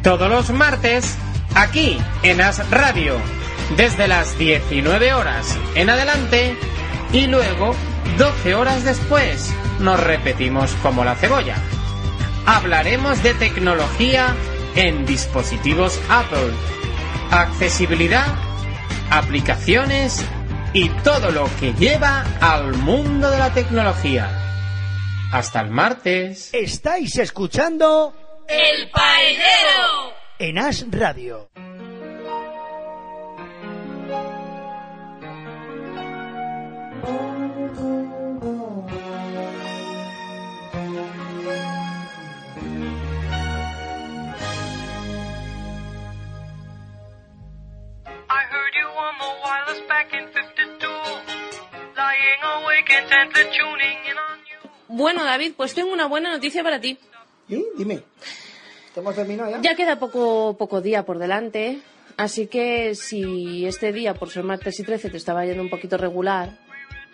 Todos 0.02 0.28
los 0.28 0.50
martes, 0.50 1.16
aquí 1.54 1.96
en 2.22 2.42
As 2.42 2.68
Radio, 2.68 3.16
desde 3.78 4.06
las 4.06 4.38
19 4.38 5.14
horas 5.14 5.58
en 5.76 5.88
adelante 5.88 6.54
y 7.10 7.26
luego 7.26 7.74
12 8.18 8.54
horas 8.54 8.84
después. 8.84 9.50
Nos 9.80 9.98
repetimos 9.98 10.72
como 10.82 11.06
la 11.06 11.14
cebolla. 11.14 11.56
Hablaremos 12.44 13.22
de 13.22 13.32
tecnología 13.32 14.36
en 14.76 15.06
dispositivos 15.06 15.98
Apple, 16.10 16.52
accesibilidad, 17.30 18.26
aplicaciones 19.08 20.22
y 20.74 20.90
todo 21.02 21.30
lo 21.30 21.48
que 21.58 21.72
lleva 21.72 22.26
al 22.42 22.74
mundo 22.74 23.30
de 23.30 23.38
la 23.38 23.54
tecnología. 23.54 24.37
Hasta 25.32 25.60
el 25.60 25.70
martes. 25.70 26.50
Estáis 26.54 27.16
escuchando 27.18 28.14
El 28.48 28.90
Paellero. 28.90 30.14
en 30.38 30.58
As 30.58 30.84
Radio. 30.90 31.48
I 48.30 48.42
heard 48.50 48.74
you 48.74 48.86
on 48.86 49.14
the 49.18 49.30
wireless 49.42 49.80
back 49.88 50.12
in 50.12 50.26
52. 50.28 50.88
Lying 51.96 52.42
awake 52.44 52.90
intently 52.90 53.44
tuning 53.56 53.98
in 54.10 54.18
on. 54.18 54.37
Bueno, 54.88 55.24
David, 55.24 55.52
pues 55.56 55.74
tengo 55.74 55.92
una 55.92 56.06
buena 56.06 56.30
noticia 56.30 56.62
para 56.62 56.80
ti. 56.80 56.98
Dime. 57.48 58.02
¿Estamos 58.88 59.14
terminados 59.14 59.52
ya? 59.54 59.60
Ya 59.70 59.74
queda 59.76 59.98
poco, 59.98 60.56
poco 60.58 60.80
día 60.80 61.04
por 61.04 61.18
delante, 61.18 61.78
así 62.16 62.46
que 62.46 62.94
si 62.94 63.64
este 63.66 63.92
día, 63.92 64.14
por 64.14 64.30
ser 64.30 64.44
martes 64.44 64.78
y 64.80 64.84
13, 64.84 65.10
te 65.10 65.16
estaba 65.16 65.44
yendo 65.44 65.62
un 65.62 65.70
poquito 65.70 65.96
regular, 65.96 66.58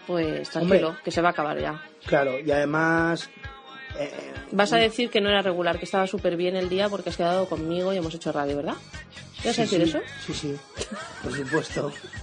pues 0.07 0.49
tranquilo, 0.51 0.89
Hombre. 0.89 1.03
que 1.05 1.11
se 1.11 1.21
va 1.21 1.29
a 1.29 1.33
acabar 1.33 1.59
ya. 1.61 1.83
Claro, 2.07 2.39
y 2.41 2.51
además... 2.51 3.29
eh, 3.99 4.33
Vas 4.53 4.73
a 4.73 4.77
decir 4.79 5.11
que 5.11 5.21
no 5.21 5.29
era 5.29 5.43
regular, 5.43 5.79
que 5.79 5.85
estaba 5.85 6.07
súper 6.07 6.37
bien 6.37 6.57
el 6.57 6.69
día 6.69 6.89
porque 6.89 7.11
has 7.11 7.17
quedado 7.17 7.49
conmigo 7.49 7.93
y 7.93 7.97
hemos 7.99 8.15
hecho 8.15 8.33
radio, 8.33 8.57
¿verdad? 8.57 8.77
¿Vas 9.45 9.59
a 9.59 9.67
Sí, 9.67 9.77
decir 9.79 9.83
sí, 9.83 9.89
eso? 9.91 10.01
Sí, 10.27 10.33
sí, 10.35 10.57
por 11.23 11.33
supuesto. 11.37 11.93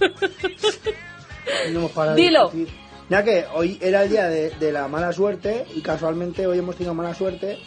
no 1.72 1.78
hemos 1.78 1.92
parado 1.92 2.16
Dilo. 2.16 2.48
de. 2.50 2.66
Ya 3.12 3.22
que 3.22 3.44
hoy 3.52 3.78
era 3.82 4.04
el 4.04 4.08
día 4.08 4.26
de, 4.26 4.48
de 4.58 4.72
la 4.72 4.88
mala 4.88 5.12
suerte 5.12 5.66
y 5.74 5.82
casualmente 5.82 6.46
hoy 6.46 6.56
hemos 6.58 6.76
tenido 6.76 6.94
mala 6.94 7.12
suerte 7.14 7.58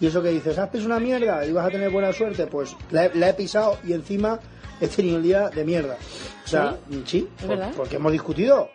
y 0.00 0.06
eso 0.08 0.20
que 0.20 0.30
dices, 0.30 0.58
has 0.58 0.70
pisado 0.70 0.86
una 0.90 0.98
mierda 0.98 1.46
y 1.46 1.52
vas 1.52 1.66
a 1.66 1.70
tener 1.70 1.88
buena 1.90 2.12
suerte, 2.12 2.48
pues 2.48 2.74
la 2.90 3.04
he, 3.06 3.14
la 3.14 3.28
he 3.28 3.34
pisado 3.34 3.78
y 3.86 3.92
encima 3.92 4.40
he 4.80 4.88
tenido 4.88 5.18
el 5.18 5.22
día 5.22 5.50
de 5.50 5.64
mierda. 5.64 5.96
O 6.44 6.48
sea, 6.48 6.76
sí, 7.04 7.28
¿Es 7.38 7.44
por- 7.44 7.56
verdad? 7.56 7.72
porque 7.76 7.94
hemos 7.94 8.10
discutido. 8.10 8.70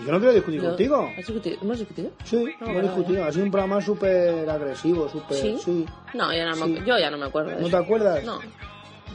Y 0.00 0.06
yo 0.06 0.12
no 0.12 0.18
quiero 0.20 0.32
discutir 0.32 0.62
No. 0.62 0.68
contigo. 0.70 1.10
¿Has 1.10 1.16
discutido? 1.26 1.58
¿Hemos 1.60 1.78
discutido? 1.80 2.10
Sí, 2.24 2.44
No, 2.58 2.66
hemos 2.68 2.82
discutido. 2.84 3.24
Ha 3.26 3.32
sido 3.32 3.44
un 3.44 3.50
programa 3.50 3.82
súper 3.82 4.48
agresivo, 4.48 5.06
súper... 5.10 5.36
¿Sí? 5.36 5.58
sí. 5.62 5.86
No, 6.14 6.32
yo, 6.34 6.46
no 6.46 6.66
me, 6.66 6.76
yo 6.86 6.98
ya 6.98 7.10
no 7.10 7.18
me 7.18 7.26
acuerdo. 7.26 7.50
¿No 7.50 7.58
eso. 7.58 7.68
te 7.68 7.76
acuerdas? 7.76 8.24
No. 8.24 8.38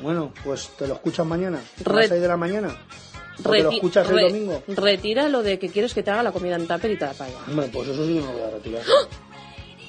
Bueno, 0.04 0.32
pues 0.44 0.70
te 0.78 0.88
lo 0.88 0.94
escuchas 0.94 1.26
mañana, 1.26 1.58
a 1.58 1.90
Re- 1.90 1.96
las 2.02 2.10
6 2.10 2.22
de 2.22 2.28
la 2.28 2.38
mañana. 2.38 2.70
Te 3.42 3.44
lo 3.62 3.70
Reti- 3.72 3.76
escuchas 3.76 4.10
el 4.10 4.20
domingo. 4.20 4.64
Retira 4.68 5.28
lo 5.30 5.44
de 5.44 5.60
que 5.60 5.70
quieres 5.70 5.94
que 5.94 6.04
te 6.04 6.12
haga 6.12 6.24
la 6.24 6.32
comida 6.32 6.56
en 6.56 6.68
tupper 6.68 6.92
y 6.92 6.98
te 6.98 7.06
la 7.06 7.14
paga. 7.14 7.34
Hombre, 7.50 7.70
pues 7.72 7.90
eso 7.90 8.06
sí 8.06 8.14
no 8.16 8.26
lo 8.28 8.32
voy 8.34 8.42
a 8.42 8.50
retirar. 8.52 8.82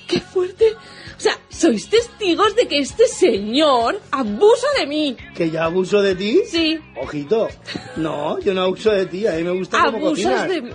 ¡Qué 0.08 0.20
fuerte! 0.20 0.72
O 1.16 1.20
sea, 1.20 1.36
sois 1.48 1.88
testigos 1.90 2.54
de 2.54 2.68
que 2.68 2.78
este 2.78 3.08
señor 3.08 4.00
abusa 4.12 4.66
de 4.78 4.86
mí. 4.86 5.16
¿Que 5.34 5.50
ya 5.50 5.64
abuso 5.64 6.00
de 6.00 6.14
ti? 6.14 6.42
Sí. 6.46 6.78
Ojito. 7.02 7.48
No, 7.96 8.38
yo 8.40 8.54
no 8.54 8.62
abuso 8.62 8.90
de 8.92 9.06
ti, 9.06 9.26
a 9.26 9.32
mí 9.32 9.42
me 9.42 9.50
gusta 9.50 9.82
cómo 9.84 9.96
Abusas 10.06 10.10
cocinas. 10.24 10.48
de 10.48 10.62
mí. 10.62 10.70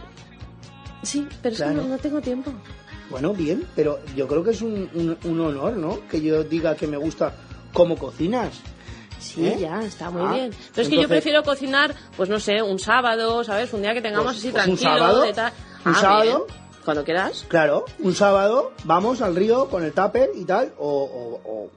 Sí, 1.04 1.28
pero 1.42 1.54
es 1.54 1.58
Claro. 1.62 1.76
que 1.76 1.82
no, 1.82 1.88
no 1.88 1.98
tengo 1.98 2.20
tiempo. 2.22 2.52
Bueno, 3.10 3.34
bien, 3.34 3.66
pero 3.76 4.00
yo 4.16 4.28
creo 4.28 4.44
que 4.44 4.52
es 4.52 4.62
un, 4.62 4.90
un- 4.94 5.18
un 5.24 5.40
honor, 5.42 5.74
¿no? 5.78 6.08
Que 6.10 6.22
yo 6.22 6.44
diga 6.44 6.76
que 6.76 6.88
me 6.88 6.98
gusta 6.98 7.34
cómo 7.74 7.98
cocinas. 7.98 8.60
Sí, 9.22 9.46
¿Eh? 9.48 9.58
ya, 9.62 9.82
está 9.84 10.10
muy 10.10 10.24
Ah, 10.26 10.34
bien. 10.34 10.50
Pero 10.50 10.82
es 10.82 10.90
que 10.90 10.96
yo 10.96 11.02
entonces- 11.04 11.08
prefiero 11.08 11.44
cocinar, 11.44 11.96
pues 12.18 12.28
no 12.30 12.40
sé, 12.40 12.62
un 12.62 12.80
sábado, 12.80 13.44
¿sabes? 13.44 13.72
Un 13.74 13.82
día 13.84 13.94
que 13.94 14.02
tengamos 14.02 14.26
Pues- 14.34 14.38
así 14.38 14.50
pues 14.52 14.68
un 14.68 14.76
tranquilo. 14.78 14.98
sábado, 14.98 15.22
de 15.22 15.34
tal. 15.34 15.54
un 15.86 15.92
Ah, 15.96 16.02
sábado. 16.02 16.48
Cuando 16.84 17.04
quieras. 17.04 17.46
Claro, 17.48 17.86
un 18.00 18.16
sábado 18.16 18.72
vamos 18.86 19.22
al 19.22 19.36
río 19.36 19.70
con 19.70 19.84
el 19.84 19.94
tupper 19.94 20.32
y 20.36 20.46
tal, 20.46 20.74
o, 20.80 20.88
o, 20.90 21.52
o- 21.52 21.70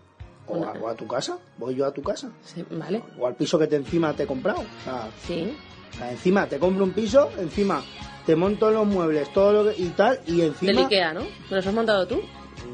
o 0.46 0.64
a, 0.64 0.72
o 0.72 0.88
a 0.88 0.94
tu 0.94 1.06
casa, 1.06 1.36
voy 1.58 1.74
yo 1.74 1.84
a 1.84 1.92
tu 1.92 2.02
casa. 2.02 2.30
Sí, 2.42 2.64
vale. 2.70 3.02
O 3.18 3.26
al 3.26 3.34
piso 3.34 3.58
que 3.58 3.66
te 3.66 3.76
encima 3.76 4.14
te 4.14 4.22
he 4.22 4.26
comprado. 4.26 4.60
O 4.60 4.84
sea, 4.84 5.08
Sí. 5.26 5.54
o 5.92 5.96
sea, 5.98 6.10
encima 6.10 6.46
te 6.46 6.58
compro 6.58 6.84
un 6.84 6.92
piso, 6.92 7.30
encima 7.38 7.82
te 8.24 8.34
monto 8.34 8.70
los 8.70 8.86
muebles, 8.86 9.30
todo 9.34 9.52
lo 9.52 9.70
que, 9.70 9.82
y 9.82 9.88
tal, 9.90 10.20
y 10.26 10.40
encima... 10.40 10.72
Del 10.72 10.84
Ikea, 10.84 11.12
¿no? 11.12 11.20
¿Me 11.50 11.56
los 11.56 11.66
has 11.66 11.74
montado 11.74 12.06
tú? 12.06 12.22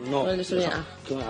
No, 0.09 0.33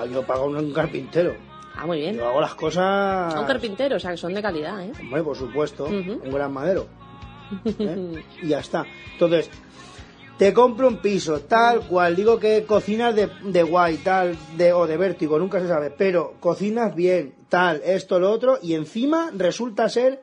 yo 0.07 0.22
pago 0.26 0.45
un 0.47 0.72
carpintero. 0.74 1.34
Ah, 1.81 1.87
muy 1.87 1.99
bien. 1.99 2.16
Yo 2.16 2.28
hago 2.28 2.43
las 2.43 2.55
cosas... 2.55 3.35
A 3.35 3.41
un 3.41 3.47
carpintero, 3.47 3.97
o 3.97 3.99
sea, 3.99 4.11
que 4.11 4.18
son 4.18 4.35
de 4.35 4.43
calidad, 4.43 4.85
¿eh? 4.85 4.93
Hombre, 5.01 5.22
por 5.22 5.35
supuesto, 5.35 5.87
un 5.87 6.31
gran 6.31 6.53
madero. 6.53 6.87
¿eh? 7.64 8.22
y 8.43 8.49
ya 8.49 8.59
está. 8.59 8.85
Entonces, 9.14 9.49
te 10.37 10.53
compro 10.53 10.89
un 10.89 10.99
piso, 10.99 11.41
tal 11.41 11.81
cual. 11.87 12.16
Digo 12.16 12.39
que 12.39 12.64
cocinas 12.64 13.14
de, 13.14 13.31
de 13.45 13.62
guay, 13.62 13.97
tal, 13.99 14.37
de, 14.59 14.74
o 14.74 14.87
de 14.87 14.99
vértigo, 14.99 15.39
nunca 15.39 15.59
se 15.59 15.68
sabe. 15.68 15.91
Pero 15.91 16.35
cocinas 16.39 16.95
bien, 16.95 17.35
tal, 17.49 17.81
esto, 17.83 18.18
lo 18.18 18.31
otro. 18.31 18.59
Y 18.61 18.74
encima 18.74 19.31
resulta 19.35 19.89
ser 19.89 20.22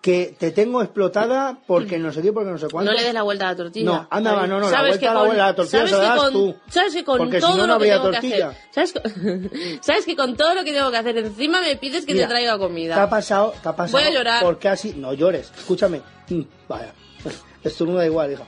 que 0.00 0.36
te 0.38 0.52
tengo 0.52 0.80
explotada 0.80 1.58
porque 1.66 1.98
no 1.98 2.12
sé 2.12 2.22
qué, 2.22 2.32
porque 2.32 2.50
no 2.50 2.58
sé 2.58 2.68
cuánto. 2.70 2.92
No 2.92 2.96
le 2.96 3.04
des 3.04 3.12
la 3.12 3.22
vuelta 3.22 3.46
a 3.48 3.50
la 3.52 3.56
tortilla. 3.56 3.84
No, 3.84 4.06
anda, 4.10 4.30
Ahí. 4.30 4.36
va, 4.36 4.46
no, 4.46 4.60
no, 4.60 4.66
la 4.66 4.70
¿Sabes 4.70 4.90
vuelta 4.92 5.06
la 5.06 5.12
con- 5.18 5.26
vuelta 5.26 5.44
a 5.44 5.48
la 5.48 5.54
tortilla 5.56 5.78
¿sabes 5.78 5.90
se 5.90 5.98
la 5.98 6.02
das 6.04 6.18
con- 6.22 6.32
tú. 6.32 6.56
¿Sabes 6.68 6.94
que 6.94 7.04
con 7.04 7.18
Porque 7.18 7.36
si 7.36 7.40
todo 7.46 7.56
no, 7.56 7.66
no 7.66 7.74
lo 7.74 7.80
que 7.80 7.86
tengo 7.90 8.02
tortilla. 8.04 8.36
que 8.36 8.42
hacer... 8.44 8.56
¿sabes, 8.70 8.92
que- 8.92 9.78
¿Sabes 9.82 10.04
que 10.06 10.16
con 10.16 10.36
todo 10.36 10.54
lo 10.54 10.64
que 10.64 10.72
tengo 10.72 10.90
que 10.90 10.96
hacer 10.98 11.18
encima 11.18 11.60
me 11.60 11.76
pides 11.76 12.06
que 12.06 12.14
Mira, 12.14 12.26
te 12.26 12.30
traiga 12.30 12.52
¿Qué 12.52 12.64
ha 12.64 12.66
comida? 12.66 13.10
pasado? 13.10 13.54
¿Qué 13.60 13.68
ha 13.68 13.74
pasado? 13.76 13.98
Voy 13.98 14.08
a 14.08 14.14
llorar. 14.14 14.42
Porque 14.42 14.68
así. 14.68 14.94
No 14.96 15.12
llores, 15.14 15.50
escúchame. 15.58 16.00
Mm, 16.28 16.42
Vaya. 16.68 16.94
Esto 17.64 17.84
no 17.84 17.94
da 17.94 18.06
igual, 18.06 18.32
hija. 18.32 18.44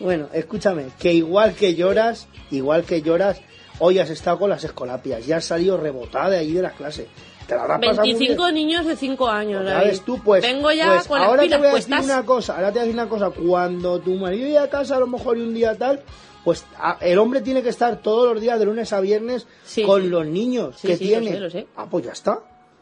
Bueno, 0.00 0.28
escúchame. 0.32 0.86
Que 0.98 1.12
igual 1.12 1.54
que 1.54 1.74
lloras, 1.74 2.28
igual 2.50 2.84
que 2.84 3.02
lloras, 3.02 3.42
hoy 3.78 3.98
has 3.98 4.08
estado 4.08 4.38
con 4.38 4.48
las 4.48 4.64
escolapias. 4.64 5.26
Ya 5.26 5.36
has 5.36 5.44
salido 5.44 5.76
rebotada 5.76 6.30
de 6.30 6.38
allí 6.38 6.54
de 6.54 6.62
las 6.62 6.72
clases. 6.72 7.06
Te 7.46 7.54
la 7.54 7.62
habrás 7.62 7.80
pasado 7.80 8.00
muy 8.06 8.08
bien. 8.14 8.18
25 8.18 8.52
niños 8.52 8.86
de 8.86 8.96
5 8.96 9.28
años. 9.28 9.64
David. 9.64 9.86
ves 9.88 10.00
tú, 10.04 10.18
pues. 10.22 10.42
Vengo 10.42 10.72
ya 10.72 10.94
pues 10.94 11.08
con 11.08 11.20
ahora 11.20 11.42
las 11.42 11.50
te 11.50 11.56
voy 11.58 11.66
a 11.66 11.74
decir 11.74 11.88
puestas. 11.90 12.04
una 12.04 12.26
cosa. 12.26 12.54
Ahora 12.56 12.68
te 12.68 12.72
voy 12.72 12.78
a 12.80 12.84
decir 12.84 13.00
una 13.00 13.08
cosa. 13.08 13.30
Cuando 13.30 14.00
tu 14.00 14.14
marido 14.14 14.46
llega 14.46 14.62
a 14.62 14.70
casa, 14.70 14.96
a 14.96 15.00
lo 15.00 15.06
mejor 15.06 15.36
y 15.38 15.42
un 15.42 15.52
día 15.54 15.74
tal, 15.76 16.00
pues 16.44 16.64
a- 16.78 16.98
el 17.00 17.18
hombre 17.18 17.40
tiene 17.42 17.62
que 17.62 17.68
estar 17.70 18.00
todos 18.02 18.32
los 18.32 18.40
días 18.40 18.58
de 18.58 18.64
lunes 18.64 18.92
a 18.92 19.00
viernes 19.00 19.46
Sí, 19.64 19.82
con 19.82 20.02
sí. 20.02 20.08
los 20.08 20.26
niños 20.26 20.76
Sí, 20.78 20.88
que 20.88 20.96
sí, 20.96 21.04
lo 21.04 21.10
tiene. 21.20 21.32
sé, 21.32 21.40
lo 21.40 21.50
sé. 21.50 21.66
Ah, 21.76 21.86
pues 21.90 22.04
ya 22.06 22.12
está. 22.12 22.40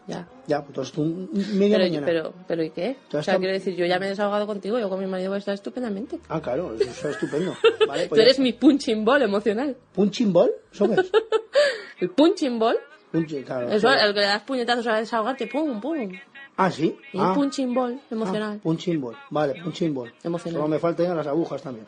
Ya. 0.09 0.27
Ya, 0.49 0.65
pues 0.65 0.91
tú 0.91 1.29
media 1.33 1.77
Pero, 1.77 1.85
mañana. 1.89 2.07
pero, 2.07 2.33
pero 2.49 2.65
¿y 2.65 2.71
qué? 2.71 2.97
O 3.13 3.23
sea, 3.23 3.39
quiero 3.39 3.53
decir, 3.53 3.77
yo 3.77 3.87
ya 3.87 4.01
me 4.01 4.07
he 4.07 4.09
desahogado 4.09 4.49
contigo, 4.49 4.77
yo 4.81 4.89
con 4.89 4.99
mi 4.99 5.07
marido 5.07 5.31
voy 5.31 5.37
a 5.37 5.39
estar 5.39 5.55
estupendamente. 5.55 6.19
Ah, 6.29 6.41
claro, 6.43 6.75
eso 6.75 6.91
es 7.09 7.15
estupendo. 7.15 7.55
Vale, 7.87 8.05
Tú 8.05 8.09
pues 8.09 8.19
ya 8.19 8.23
eres 8.25 8.41
mi 8.41 8.53
punching 8.53 9.05
ball 9.05 9.23
emocional. 9.23 9.77
¿Punching 9.95 10.33
ball? 10.33 10.51
¿Eso 10.73 10.87
es? 10.87 11.11
El 12.01 12.11
punching 12.11 12.59
ball. 12.59 12.77
Eso, 13.13 13.93
el 13.93 14.15
que 14.15 14.21
le 14.21 14.27
das 14.27 14.43
puñetazos 14.43 14.87
a 14.87 14.97
desahogarte, 14.97 15.47
pum, 15.47 15.81
pum. 15.81 16.13
Ah, 16.57 16.71
sí. 16.71 16.95
Y 17.15 17.19
ah. 17.19 17.29
un 17.31 17.35
punching 17.35 17.73
ball 17.75 17.99
emocional. 18.11 18.57
Ah, 18.59 18.61
punching 18.63 19.01
ball. 19.01 19.17
Vale, 19.31 19.55
punching 19.63 19.95
ball. 19.95 20.13
Emocional. 20.23 20.59
Solo 20.61 20.69
me 20.69 20.79
faltan 20.79 21.07
ya 21.07 21.15
las 21.15 21.27
agujas 21.27 21.63
también. 21.63 21.87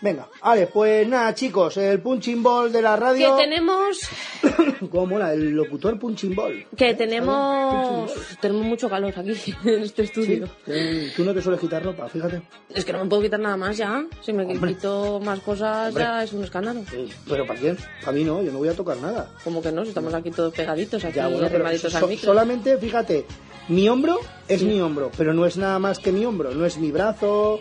Venga, 0.00 0.26
vale, 0.42 0.66
pues 0.68 1.06
nada, 1.06 1.34
chicos, 1.34 1.76
el 1.76 2.00
punching 2.00 2.42
ball 2.42 2.72
de 2.72 2.80
la 2.82 2.94
Que 2.94 3.00
radio. 3.00 3.36
tenemos, 3.36 3.98
¿Cómo 4.90 5.06
mola? 5.06 5.32
El 5.34 5.50
locutor 5.50 5.98
punching 5.98 6.34
ball. 6.34 6.66
que 6.76 6.94
tenemos, 6.94 8.10
tenemos 8.40 8.64
mucho 8.64 8.88
calor 8.88 9.12
aquí 9.16 9.54
en 9.64 9.82
este 9.82 10.02
estudio. 10.04 10.48
Eh, 10.66 11.12
Tú 11.14 11.24
no 11.24 11.34
te 11.34 11.42
sueles 11.42 11.60
quitar 11.60 11.84
ropa, 11.84 12.08
fíjate. 12.08 12.40
Es 12.74 12.84
que 12.84 12.92
no 12.92 13.02
me 13.04 13.10
puedo 13.10 13.22
quitar 13.22 13.40
nada 13.40 13.56
más 13.56 13.76
ya. 13.76 14.04
Si 14.22 14.32
me 14.32 14.44
Hombre. 14.44 14.74
quito 14.74 15.20
más 15.20 15.40
cosas 15.40 15.88
Hombre. 15.88 16.04
ya 16.04 16.24
es 16.24 16.32
un 16.32 16.44
escándalo. 16.44 16.80
Eh, 16.92 17.08
¿Pero 17.28 17.46
para 17.46 17.60
quién? 17.60 17.76
Para 18.00 18.12
mí 18.12 18.24
no, 18.24 18.42
yo 18.42 18.52
no 18.52 18.58
voy 18.58 18.68
a 18.68 18.74
tocar 18.74 18.96
nada. 18.96 19.30
Como 19.44 19.60
que 19.60 19.70
no, 19.70 19.82
si 19.82 19.90
estamos 19.90 20.14
aquí 20.14 20.30
todos 20.30 20.54
pegaditos, 20.54 21.04
aquí 21.04 21.16
Ya, 21.16 21.28
bueno, 21.28 21.46
pero 21.50 21.78
so- 21.78 21.96
al 21.98 22.08
micro. 22.08 22.24
solamente, 22.24 22.76
fíjate, 22.78 23.26
mi 23.68 23.88
hombro 23.88 24.18
es 24.48 24.62
mi 24.62 24.80
hombro, 24.80 25.10
pero 25.16 25.32
no 25.34 25.46
es 25.46 25.56
nada 25.56 25.78
más 25.78 25.98
que 25.98 26.12
mi 26.12 26.24
hombro, 26.24 26.52
no 26.54 26.64
es 26.66 26.78
mi 26.78 26.90
brazo, 26.90 27.60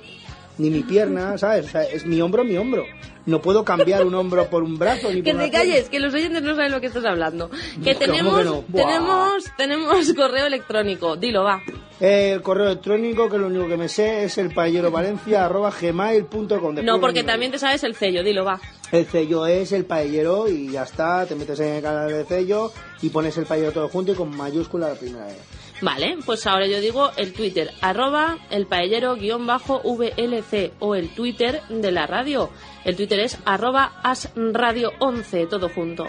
ni 0.58 0.70
mi 0.70 0.82
pierna, 0.84 1.38
¿sabes? 1.38 1.66
O 1.66 1.70
sea, 1.70 1.84
es 1.84 2.06
mi 2.06 2.22
hombro, 2.22 2.44
mi 2.44 2.58
hombro. 2.58 2.84
No 3.26 3.42
puedo 3.42 3.66
cambiar 3.66 4.06
un 4.06 4.16
hombro 4.16 4.50
por 4.50 4.64
un 4.64 4.78
brazo 4.80 5.10
ni 5.12 5.16
por 5.22 5.26
Que 5.26 5.32
te 5.34 5.38
pierna. 5.38 5.52
calles, 5.52 5.90
que 5.90 6.00
los 6.00 6.14
oyentes 6.14 6.42
no 6.44 6.56
saben 6.56 6.72
lo 6.72 6.80
que 6.80 6.88
estás 6.88 7.04
hablando. 7.04 7.50
Que 7.84 7.94
¿Cómo 7.94 8.00
tenemos, 8.06 8.38
que 8.40 8.46
no? 8.46 8.64
Buah. 8.68 8.86
tenemos, 8.86 9.44
tenemos 9.58 10.14
correo 10.14 10.46
electrónico. 10.46 11.18
Dilo, 11.18 11.44
va. 11.44 11.62
El 12.00 12.42
correo 12.42 12.68
electrónico, 12.68 13.28
que 13.30 13.38
lo 13.38 13.48
único 13.48 13.68
que 13.68 13.76
me 13.76 13.90
sé 13.90 14.24
es 14.24 14.38
el 14.38 14.54
paellerovalencia.gmail.com 14.54 16.76
No, 16.84 17.02
porque 17.02 17.24
también 17.24 17.52
te 17.52 17.60
sabes 17.60 17.84
el 17.84 17.96
sello, 17.96 18.24
dilo, 18.24 18.46
va. 18.46 18.62
El 18.92 19.06
sello 19.08 19.46
es 19.46 19.72
el 19.74 19.84
paellero 19.86 20.48
y 20.48 20.72
ya 20.72 20.84
está, 20.84 21.26
te 21.26 21.36
metes 21.36 21.60
en 21.60 21.74
el 21.76 21.82
canal 21.82 22.08
de 22.10 22.24
sello 22.26 22.72
y 23.02 23.10
pones 23.10 23.38
el 23.38 23.46
paellero 23.46 23.72
todo 23.74 23.90
junto 23.90 24.14
y 24.14 24.16
con 24.16 24.34
mayúscula 24.36 24.88
la 24.90 24.96
primera 24.96 25.26
vez. 25.26 25.38
Vale, 25.80 26.18
pues 26.26 26.48
ahora 26.48 26.66
yo 26.66 26.82
digo 26.82 27.12
el 27.18 27.34
Twitter, 27.34 27.72
arroba 27.82 28.40
el 28.50 28.66
paellero 28.66 29.16
guion 29.16 29.46
bajo 29.46 29.80
VLC 29.84 30.72
o 30.80 30.96
el 30.96 31.10
Twitter 31.10 31.62
de 31.70 31.92
la 31.92 32.08
radio. 32.08 32.50
El 32.84 32.96
Twitter 32.96 33.20
es 33.20 33.38
arroba 33.46 34.02
asradio11, 34.04 35.48
todo 35.48 35.70
junto. 35.70 36.08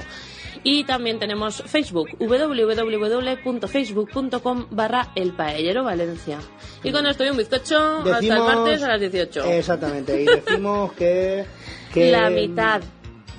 Y 0.64 0.84
también 0.84 1.18
tenemos 1.18 1.62
Facebook, 1.66 2.08
www.facebook.com 2.18 4.68
barra 4.70 5.12
el 5.14 5.34
paellero 5.34 5.84
Valencia. 5.84 6.38
Y 6.82 6.90
con 6.90 7.06
esto 7.06 7.22
y 7.24 7.28
un 7.28 7.36
bizcocho 7.36 7.98
hasta 7.98 8.18
el 8.18 8.28
martes 8.28 8.82
a 8.82 8.88
las 8.88 9.00
18. 9.00 9.44
Exactamente, 9.44 10.22
y 10.22 10.24
decimos 10.24 10.94
que, 10.94 11.44
que 11.92 12.10
La 12.10 12.30
mitad 12.30 12.80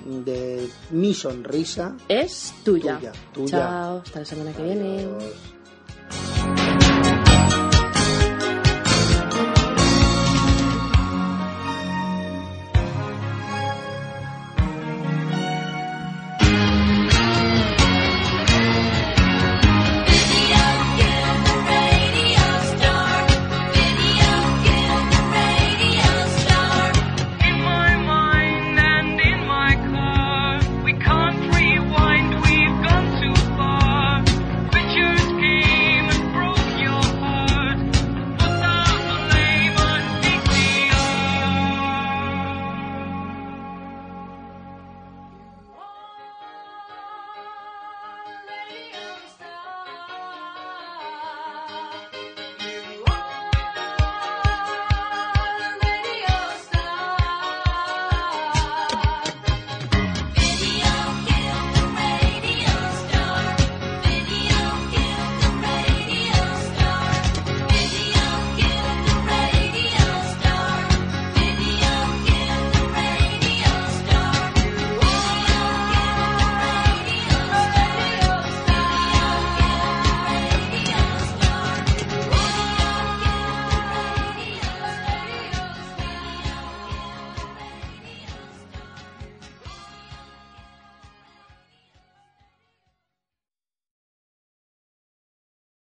de 0.05 0.69
mi 0.91 1.13
sonrisa 1.13 1.97
es 2.07 2.53
tuya. 2.63 2.97
Tuya, 2.97 3.11
tuya. 3.33 3.49
Chao, 3.49 3.97
hasta 4.05 4.19
la 4.19 4.25
semana 4.25 4.53
que 4.53 4.63
viene. 4.63 5.05